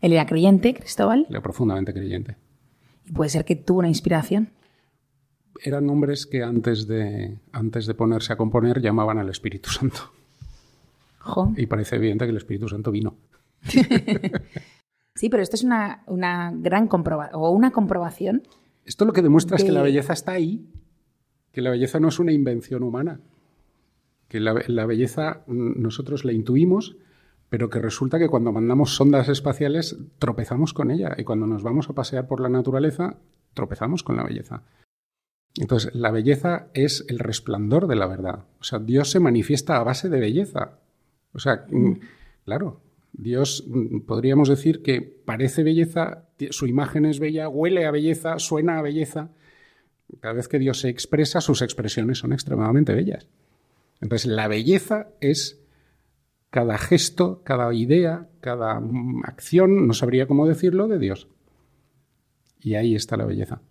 Él 0.00 0.12
era 0.12 0.26
creyente, 0.26 0.74
Cristóbal, 0.74 1.26
Leo 1.28 1.42
profundamente 1.42 1.92
creyente. 1.92 2.36
y 3.06 3.12
puede 3.12 3.30
ser 3.30 3.44
que 3.44 3.56
tuvo 3.56 3.80
una 3.80 3.88
inspiración. 3.88 4.50
Eran 5.62 5.90
hombres 5.90 6.26
que 6.26 6.42
antes 6.42 6.86
de, 6.86 7.36
antes 7.52 7.86
de 7.86 7.94
ponerse 7.94 8.32
a 8.32 8.36
componer 8.36 8.80
llamaban 8.80 9.18
al 9.18 9.28
Espíritu 9.28 9.68
Santo. 9.68 10.12
Jo. 11.18 11.52
Y 11.54 11.66
parece 11.66 11.96
evidente 11.96 12.24
que 12.24 12.30
el 12.30 12.38
Espíritu 12.38 12.66
Santo 12.66 12.90
vino. 12.90 13.14
Sí, 15.20 15.28
pero 15.28 15.42
esto 15.42 15.54
es 15.54 15.64
una, 15.64 16.02
una 16.06 16.50
gran 16.50 16.88
comprobación, 16.88 17.38
o 17.38 17.50
una 17.50 17.72
comprobación. 17.72 18.42
Esto 18.86 19.04
lo 19.04 19.12
que 19.12 19.20
demuestra 19.20 19.58
es 19.58 19.64
que 19.64 19.70
la 19.70 19.82
belleza 19.82 20.14
está 20.14 20.32
ahí, 20.32 20.66
que 21.52 21.60
la 21.60 21.68
belleza 21.68 22.00
no 22.00 22.08
es 22.08 22.18
una 22.18 22.32
invención 22.32 22.82
humana, 22.82 23.20
que 24.28 24.40
la, 24.40 24.54
la 24.66 24.86
belleza 24.86 25.42
mm, 25.46 25.78
nosotros 25.78 26.24
la 26.24 26.32
intuimos, 26.32 26.96
pero 27.50 27.68
que 27.68 27.80
resulta 27.80 28.18
que 28.18 28.30
cuando 28.30 28.50
mandamos 28.50 28.94
sondas 28.94 29.28
espaciales 29.28 29.98
tropezamos 30.18 30.72
con 30.72 30.90
ella 30.90 31.14
y 31.18 31.24
cuando 31.24 31.46
nos 31.46 31.62
vamos 31.62 31.90
a 31.90 31.92
pasear 31.92 32.26
por 32.26 32.40
la 32.40 32.48
naturaleza 32.48 33.18
tropezamos 33.52 34.02
con 34.02 34.16
la 34.16 34.24
belleza. 34.24 34.62
Entonces, 35.56 35.94
la 35.94 36.12
belleza 36.12 36.68
es 36.72 37.04
el 37.08 37.18
resplandor 37.18 37.88
de 37.88 37.96
la 37.96 38.06
verdad. 38.06 38.46
O 38.58 38.64
sea, 38.64 38.78
Dios 38.78 39.10
se 39.10 39.20
manifiesta 39.20 39.76
a 39.76 39.84
base 39.84 40.08
de 40.08 40.18
belleza. 40.18 40.78
O 41.34 41.40
sea, 41.40 41.66
mm, 41.68 41.92
claro, 42.46 42.80
Dios 43.12 43.64
mm, 43.66 44.00
podríamos 44.00 44.48
decir 44.48 44.82
que 44.82 45.02
parece 45.02 45.62
belleza, 45.62 46.28
su 46.50 46.66
imagen 46.66 47.04
es 47.04 47.18
bella, 47.18 47.48
huele 47.48 47.86
a 47.86 47.90
belleza, 47.90 48.38
suena 48.38 48.78
a 48.78 48.82
belleza. 48.82 49.30
Cada 50.20 50.34
vez 50.34 50.48
que 50.48 50.58
Dios 50.58 50.80
se 50.80 50.88
expresa, 50.88 51.40
sus 51.40 51.62
expresiones 51.62 52.18
son 52.18 52.32
extremadamente 52.32 52.94
bellas. 52.94 53.28
Entonces, 54.00 54.26
la 54.26 54.48
belleza 54.48 55.08
es 55.20 55.60
cada 56.50 56.78
gesto, 56.78 57.42
cada 57.44 57.72
idea, 57.74 58.28
cada 58.40 58.80
mm, 58.80 59.22
acción, 59.24 59.86
no 59.86 59.94
sabría 59.94 60.26
cómo 60.26 60.46
decirlo, 60.46 60.88
de 60.88 60.98
Dios. 60.98 61.28
Y 62.60 62.74
ahí 62.74 62.94
está 62.94 63.16
la 63.16 63.24
belleza. 63.24 63.62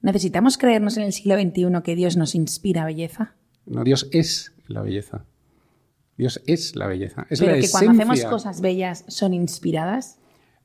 ¿Necesitamos 0.00 0.58
creernos 0.58 0.96
en 0.96 1.04
el 1.04 1.12
siglo 1.12 1.34
XXI 1.36 1.82
que 1.82 1.96
Dios 1.96 2.16
nos 2.16 2.34
inspira 2.34 2.84
belleza? 2.84 3.34
No, 3.66 3.84
Dios 3.84 4.08
es 4.12 4.54
la 4.66 4.82
belleza. 4.82 5.24
Dios 6.18 6.42
es 6.46 6.74
la 6.74 6.88
belleza. 6.88 7.26
Es 7.30 7.38
pero 7.38 7.52
la 7.52 7.60
que 7.60 7.70
cuando 7.70 7.92
hacemos 7.92 8.24
cosas 8.24 8.60
bellas 8.60 9.04
son 9.06 9.32
inspiradas. 9.32 10.18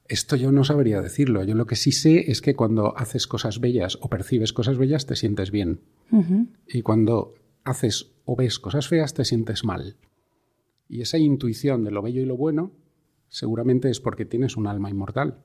Esto 0.08 0.36
yo 0.36 0.52
no 0.52 0.64
sabría 0.64 1.00
decirlo. 1.00 1.44
Yo 1.44 1.54
lo 1.54 1.68
que 1.68 1.76
sí 1.76 1.92
sé 1.92 2.32
es 2.32 2.42
que 2.42 2.56
cuando 2.56 2.98
haces 2.98 3.28
cosas 3.28 3.62
bellas 3.62 4.00
o 4.02 4.10
percibes 4.10 4.52
cosas 4.52 4.78
bellas 4.80 5.06
te 5.06 5.16
sientes 5.16 5.52
bien. 5.52 5.82
Y 6.68 6.82
cuando 6.82 7.36
haces 7.64 8.12
o 8.26 8.36
ves 8.36 8.60
cosas 8.60 8.88
feas 8.88 9.14
te 9.14 9.26
sientes 9.26 9.64
mal. 9.64 9.96
Y 10.90 11.02
esa 11.02 11.20
intuición 11.20 11.84
de 11.84 11.92
lo 11.92 12.02
bello 12.02 12.22
y 12.22 12.26
lo 12.26 12.36
bueno 12.36 12.72
seguramente 13.30 13.90
es 13.90 14.00
porque 14.00 14.26
tienes 14.26 14.58
un 14.58 14.68
alma 14.68 14.90
inmortal. 14.90 15.38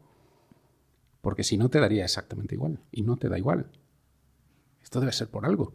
Porque 1.21 1.45
si 1.45 1.59
no 1.59 1.69
te 1.69 1.81
daría 1.81 2.05
exactamente 2.05 2.55
igual. 2.55 2.81
Y 2.91 3.03
no 3.03 3.19
te 3.19 3.29
da 3.29 3.39
igual. 3.39 3.71
Esto 4.83 5.01
debe 5.01 5.13
ser 5.13 5.29
por 5.29 5.45
algo. 5.45 5.75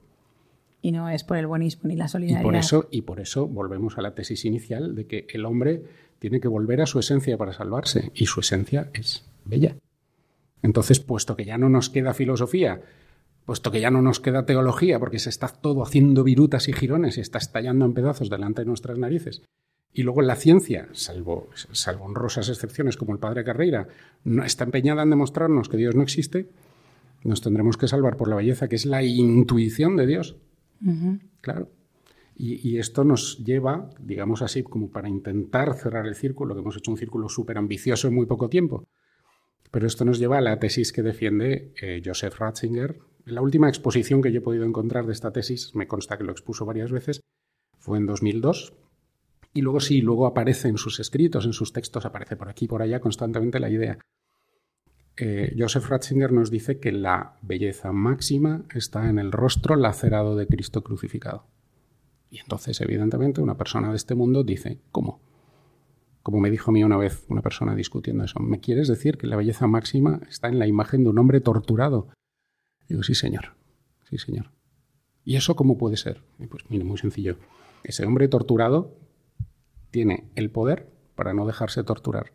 Y 0.83 0.91
no 0.91 1.09
es 1.09 1.23
por 1.23 1.37
el 1.37 1.47
buenismo 1.47 1.87
ni 1.87 1.95
la 1.95 2.09
solidaridad. 2.09 2.41
Y 2.41 2.43
por 2.43 2.55
eso, 2.55 2.87
y 2.91 3.01
por 3.03 3.19
eso 3.21 3.47
volvemos 3.47 3.97
a 3.97 4.01
la 4.01 4.13
tesis 4.13 4.43
inicial 4.43 4.93
de 4.95 5.07
que 5.07 5.25
el 5.29 5.45
hombre 5.45 5.81
tiene 6.19 6.41
que 6.41 6.49
volver 6.49 6.81
a 6.81 6.85
su 6.85 6.99
esencia 6.99 7.37
para 7.37 7.53
salvarse. 7.53 8.11
Y 8.13 8.25
su 8.25 8.41
esencia 8.41 8.89
es 8.93 9.25
bella. 9.45 9.77
Entonces, 10.61 10.99
puesto 10.99 11.37
que 11.37 11.45
ya 11.45 11.57
no 11.57 11.69
nos 11.69 11.89
queda 11.89 12.13
filosofía, 12.13 12.81
puesto 13.45 13.71
que 13.71 13.79
ya 13.79 13.91
no 13.91 14.01
nos 14.01 14.19
queda 14.19 14.45
teología, 14.45 14.99
porque 14.99 15.19
se 15.19 15.29
está 15.29 15.47
todo 15.47 15.83
haciendo 15.83 16.25
virutas 16.25 16.67
y 16.67 16.73
jirones 16.73 17.17
y 17.17 17.21
está 17.21 17.37
estallando 17.37 17.85
en 17.85 17.93
pedazos 17.93 18.29
delante 18.29 18.61
de 18.61 18.67
nuestras 18.67 18.97
narices, 18.97 19.41
y 19.93 20.03
luego 20.03 20.21
la 20.21 20.35
ciencia, 20.35 20.89
salvo, 20.93 21.49
salvo 21.71 22.05
honrosas 22.05 22.49
excepciones 22.49 22.97
como 22.97 23.13
el 23.13 23.19
padre 23.19 23.43
Carreira, 23.43 23.87
no 24.23 24.43
está 24.43 24.63
empeñada 24.63 25.03
en 25.03 25.11
demostrarnos 25.11 25.69
que 25.69 25.77
Dios 25.77 25.95
no 25.95 26.01
existe, 26.01 26.49
nos 27.23 27.41
tendremos 27.41 27.77
que 27.77 27.87
salvar 27.87 28.17
por 28.17 28.27
la 28.27 28.35
belleza, 28.35 28.67
que 28.67 28.75
es 28.75 28.85
la 28.85 29.03
intuición 29.03 29.95
de 29.95 30.07
Dios. 30.07 30.35
Claro. 31.41 31.69
Y, 32.35 32.77
esto 32.77 33.03
nos 33.03 33.37
lleva, 33.43 33.89
digamos 33.99 34.41
así, 34.41 34.63
como 34.63 34.89
para 34.89 35.07
intentar 35.07 35.75
cerrar 35.75 36.07
el 36.07 36.15
círculo, 36.15 36.55
que 36.55 36.61
hemos 36.61 36.75
hecho 36.75 36.89
un 36.89 36.97
círculo 36.97 37.29
súper 37.29 37.57
ambicioso 37.57 38.07
en 38.07 38.15
muy 38.15 38.25
poco 38.25 38.49
tiempo. 38.49 38.87
Pero 39.69 39.85
esto 39.85 40.03
nos 40.03 40.19
lleva 40.19 40.39
a 40.39 40.41
la 40.41 40.57
tesis 40.59 40.91
que 40.91 41.03
defiende 41.03 41.73
eh, 41.79 42.01
Joseph 42.03 42.37
Ratzinger. 42.37 42.99
La 43.25 43.41
última 43.41 43.69
exposición 43.69 44.21
que 44.21 44.31
yo 44.31 44.39
he 44.39 44.43
podido 44.43 44.65
encontrar 44.65 45.05
de 45.05 45.13
esta 45.13 45.31
tesis, 45.31 45.75
me 45.75 45.87
consta 45.87 46.17
que 46.17 46.23
lo 46.23 46.31
expuso 46.31 46.65
varias 46.65 46.91
veces, 46.91 47.21
fue 47.77 47.99
en 47.99 48.07
2002. 48.07 48.73
Y 49.53 49.61
luego 49.61 49.79
sí, 49.79 50.01
luego 50.01 50.25
aparece 50.25 50.67
en 50.69 50.77
sus 50.77 50.99
escritos, 50.99 51.45
en 51.45 51.53
sus 51.53 51.71
textos, 51.71 52.05
aparece 52.05 52.35
por 52.35 52.49
aquí 52.49 52.65
y 52.65 52.67
por 52.67 52.81
allá 52.81 52.99
constantemente 52.99 53.59
la 53.59 53.69
idea 53.69 53.99
eh, 55.15 55.55
Joseph 55.57 55.87
Ratzinger 55.87 56.31
nos 56.31 56.49
dice 56.49 56.79
que 56.79 56.91
la 56.91 57.37
belleza 57.41 57.91
máxima 57.91 58.65
está 58.73 59.09
en 59.09 59.19
el 59.19 59.31
rostro 59.31 59.75
lacerado 59.75 60.35
de 60.35 60.47
Cristo 60.47 60.83
crucificado. 60.83 61.45
Y 62.31 62.39
entonces, 62.39 62.81
evidentemente, 62.81 63.41
una 63.41 63.57
persona 63.57 63.91
de 63.91 63.95
este 63.95 64.15
mundo 64.15 64.43
dice, 64.43 64.79
¿cómo? 64.91 65.21
Como 66.23 66.39
me 66.39 66.49
dijo 66.49 66.71
a 66.71 66.73
mí 66.73 66.83
una 66.83 66.97
vez 66.97 67.25
una 67.29 67.41
persona 67.41 67.75
discutiendo 67.75 68.23
eso, 68.23 68.39
¿me 68.39 68.59
quieres 68.59 68.87
decir 68.87 69.17
que 69.17 69.27
la 69.27 69.35
belleza 69.35 69.67
máxima 69.67 70.21
está 70.29 70.47
en 70.47 70.57
la 70.57 70.67
imagen 70.67 71.03
de 71.03 71.09
un 71.11 71.19
hombre 71.19 71.41
torturado? 71.41 72.09
digo, 72.87 73.03
sí, 73.03 73.13
señor, 73.13 73.55
sí, 74.09 74.17
señor. 74.17 74.51
¿Y 75.25 75.35
eso 75.35 75.55
cómo 75.55 75.77
puede 75.77 75.97
ser? 75.97 76.23
pues 76.49 76.63
mire, 76.69 76.83
muy 76.83 76.97
sencillo. 76.97 77.37
Ese 77.83 78.05
hombre 78.05 78.27
torturado 78.27 78.97
tiene 79.91 80.31
el 80.35 80.49
poder 80.49 80.91
para 81.15 81.33
no 81.33 81.45
dejarse 81.45 81.83
torturar 81.83 82.33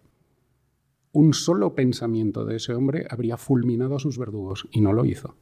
un 1.13 1.35
solo 1.35 1.75
pensamiento 1.75 2.45
de 2.45 2.57
ese 2.57 2.75
hombre 2.75 3.07
habría 3.11 3.37
fulminado 3.37 3.97
a 3.97 4.01
sus 4.01 4.19
verdugos 4.19 4.69
y 4.71 4.81
no 4.81 4.93
lo 4.93 5.05
hizo. 5.05 5.37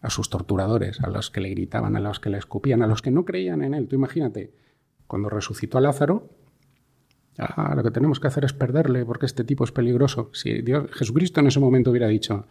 A 0.00 0.10
sus 0.10 0.30
torturadores, 0.30 1.00
a 1.00 1.08
los 1.08 1.30
que 1.30 1.40
le 1.40 1.50
gritaban, 1.50 1.96
a 1.96 2.00
los 2.00 2.20
que 2.20 2.30
le 2.30 2.38
escupían, 2.38 2.82
a 2.82 2.86
los 2.86 3.02
que 3.02 3.10
no 3.10 3.24
creían 3.24 3.62
en 3.62 3.74
él. 3.74 3.88
Tú 3.88 3.96
imagínate, 3.96 4.52
cuando 5.06 5.28
resucitó 5.28 5.78
a 5.78 5.80
Lázaro, 5.80 6.30
ah, 7.38 7.74
lo 7.76 7.82
que 7.82 7.90
tenemos 7.90 8.20
que 8.20 8.28
hacer 8.28 8.44
es 8.44 8.52
perderle 8.52 9.04
porque 9.04 9.26
este 9.26 9.44
tipo 9.44 9.64
es 9.64 9.72
peligroso. 9.72 10.30
Si 10.32 10.62
Dios, 10.62 10.90
Jesucristo 10.92 11.40
en 11.40 11.48
ese 11.48 11.60
momento 11.60 11.90
hubiera 11.90 12.08
dicho, 12.08 12.46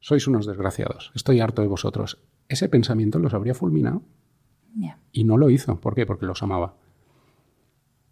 sois 0.00 0.26
unos 0.26 0.46
desgraciados, 0.46 1.12
estoy 1.14 1.40
harto 1.40 1.62
de 1.62 1.68
vosotros, 1.68 2.18
ese 2.48 2.68
pensamiento 2.68 3.18
los 3.18 3.34
habría 3.34 3.54
fulminado. 3.54 4.02
Y 5.12 5.24
no 5.24 5.36
lo 5.36 5.50
hizo. 5.50 5.80
¿Por 5.80 5.94
qué? 5.94 6.06
Porque 6.06 6.26
los 6.26 6.42
amaba. 6.42 6.76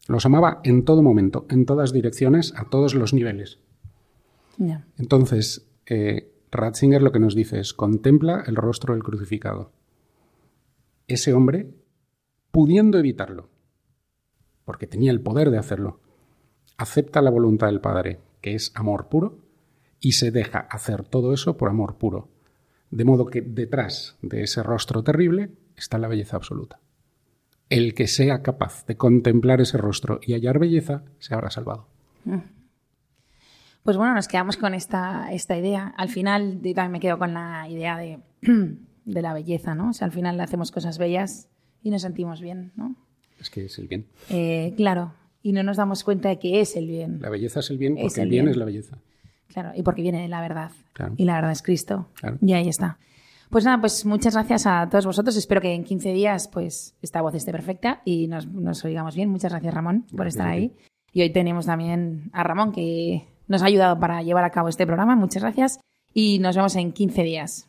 Los 0.08 0.24
amaba 0.24 0.60
en 0.64 0.86
todo 0.86 1.02
momento, 1.02 1.46
en 1.50 1.66
todas 1.66 1.92
direcciones, 1.92 2.54
a 2.56 2.64
todos 2.64 2.94
los 2.94 3.12
niveles. 3.12 3.60
Entonces, 4.96 5.68
eh, 5.84 6.32
Ratzinger 6.50 7.02
lo 7.02 7.12
que 7.12 7.20
nos 7.20 7.34
dice 7.34 7.60
es, 7.60 7.74
contempla 7.74 8.42
el 8.46 8.56
rostro 8.56 8.94
del 8.94 9.04
crucificado. 9.04 9.70
Ese 11.08 11.34
hombre, 11.34 11.74
pudiendo 12.50 12.98
evitarlo, 12.98 13.50
porque 14.64 14.86
tenía 14.86 15.10
el 15.10 15.20
poder 15.20 15.50
de 15.50 15.58
hacerlo, 15.58 16.00
acepta 16.78 17.20
la 17.20 17.30
voluntad 17.30 17.66
del 17.66 17.82
Padre, 17.82 18.18
que 18.40 18.54
es 18.54 18.72
amor 18.74 19.10
puro, 19.10 19.38
y 20.00 20.12
se 20.12 20.30
deja 20.30 20.60
hacer 20.60 21.04
todo 21.04 21.34
eso 21.34 21.58
por 21.58 21.68
amor 21.68 21.96
puro. 21.96 22.30
De 22.90 23.04
modo 23.04 23.26
que 23.26 23.42
detrás 23.42 24.16
de 24.22 24.42
ese 24.42 24.62
rostro 24.62 25.04
terrible 25.04 25.50
está 25.76 25.98
la 25.98 26.08
belleza 26.08 26.36
absoluta 26.36 26.80
el 27.70 27.94
que 27.94 28.06
sea 28.06 28.42
capaz 28.42 28.86
de 28.86 28.96
contemplar 28.96 29.60
ese 29.60 29.78
rostro 29.78 30.20
y 30.24 30.32
hallar 30.32 30.58
belleza 30.58 31.02
se 31.18 31.34
habrá 31.34 31.50
salvado. 31.50 31.88
Mm. 32.24 32.38
Pues 33.82 33.96
bueno, 33.96 34.14
nos 34.14 34.28
quedamos 34.28 34.56
con 34.56 34.74
esta, 34.74 35.32
esta 35.32 35.56
idea. 35.56 35.94
Al 35.96 36.08
final, 36.08 36.60
yo 36.62 36.74
también 36.74 36.92
me 36.92 37.00
quedo 37.00 37.18
con 37.18 37.32
la 37.32 37.68
idea 37.68 37.96
de, 37.96 38.18
de 39.04 39.22
la 39.22 39.32
belleza, 39.32 39.74
¿no? 39.74 39.90
O 39.90 39.92
sea, 39.92 40.06
al 40.06 40.12
final 40.12 40.38
hacemos 40.40 40.70
cosas 40.70 40.98
bellas 40.98 41.48
y 41.82 41.90
nos 41.90 42.02
sentimos 42.02 42.40
bien, 42.40 42.72
¿no? 42.76 42.96
Es 43.40 43.50
que 43.50 43.64
es 43.64 43.78
el 43.78 43.88
bien. 43.88 44.06
Eh, 44.30 44.74
claro, 44.76 45.14
y 45.42 45.52
no 45.52 45.62
nos 45.62 45.76
damos 45.76 46.04
cuenta 46.04 46.28
de 46.28 46.38
que 46.38 46.60
es 46.60 46.76
el 46.76 46.86
bien. 46.86 47.20
La 47.20 47.30
belleza 47.30 47.60
es 47.60 47.70
el 47.70 47.78
bien 47.78 47.96
porque 47.96 48.20
el, 48.20 48.28
bien, 48.28 48.48
es 48.48 48.56
la 48.56 48.64
belleza. 48.64 48.98
Claro, 49.46 49.72
y 49.74 49.82
porque 49.82 50.02
viene 50.02 50.20
de 50.20 50.28
la 50.28 50.40
verdad. 50.40 50.72
Y 51.16 51.24
la 51.24 51.36
verdad 51.36 51.52
es 51.52 51.62
Cristo. 51.62 52.08
Y 52.42 52.52
ahí 52.52 52.68
está. 52.68 52.98
Pues 53.50 53.64
nada, 53.64 53.80
pues 53.80 54.04
muchas 54.04 54.34
gracias 54.34 54.66
a 54.66 54.88
todos 54.90 55.06
vosotros. 55.06 55.36
Espero 55.36 55.60
que 55.60 55.74
en 55.74 55.84
15 55.84 56.12
días 56.12 56.48
pues 56.48 56.94
esta 57.00 57.22
voz 57.22 57.34
esté 57.34 57.50
perfecta 57.50 58.02
y 58.04 58.28
nos, 58.28 58.84
oigamos 58.84 59.14
bien. 59.14 59.30
Muchas 59.30 59.52
gracias 59.52 59.72
Ramón 59.72 60.06
por 60.14 60.26
estar 60.26 60.48
ahí. 60.48 60.74
Y 61.12 61.22
hoy 61.22 61.30
tenemos 61.30 61.66
también 61.66 62.30
a 62.32 62.42
Ramón 62.42 62.72
que 62.72 63.26
nos 63.46 63.62
ha 63.62 63.66
ayudado 63.66 63.98
para 63.98 64.22
llevar 64.22 64.44
a 64.44 64.50
cabo 64.50 64.68
este 64.68 64.86
programa. 64.86 65.16
Muchas 65.16 65.42
gracias 65.42 65.80
y 66.12 66.38
nos 66.40 66.56
vemos 66.56 66.76
en 66.76 66.92
15 66.92 67.22
días. 67.22 67.68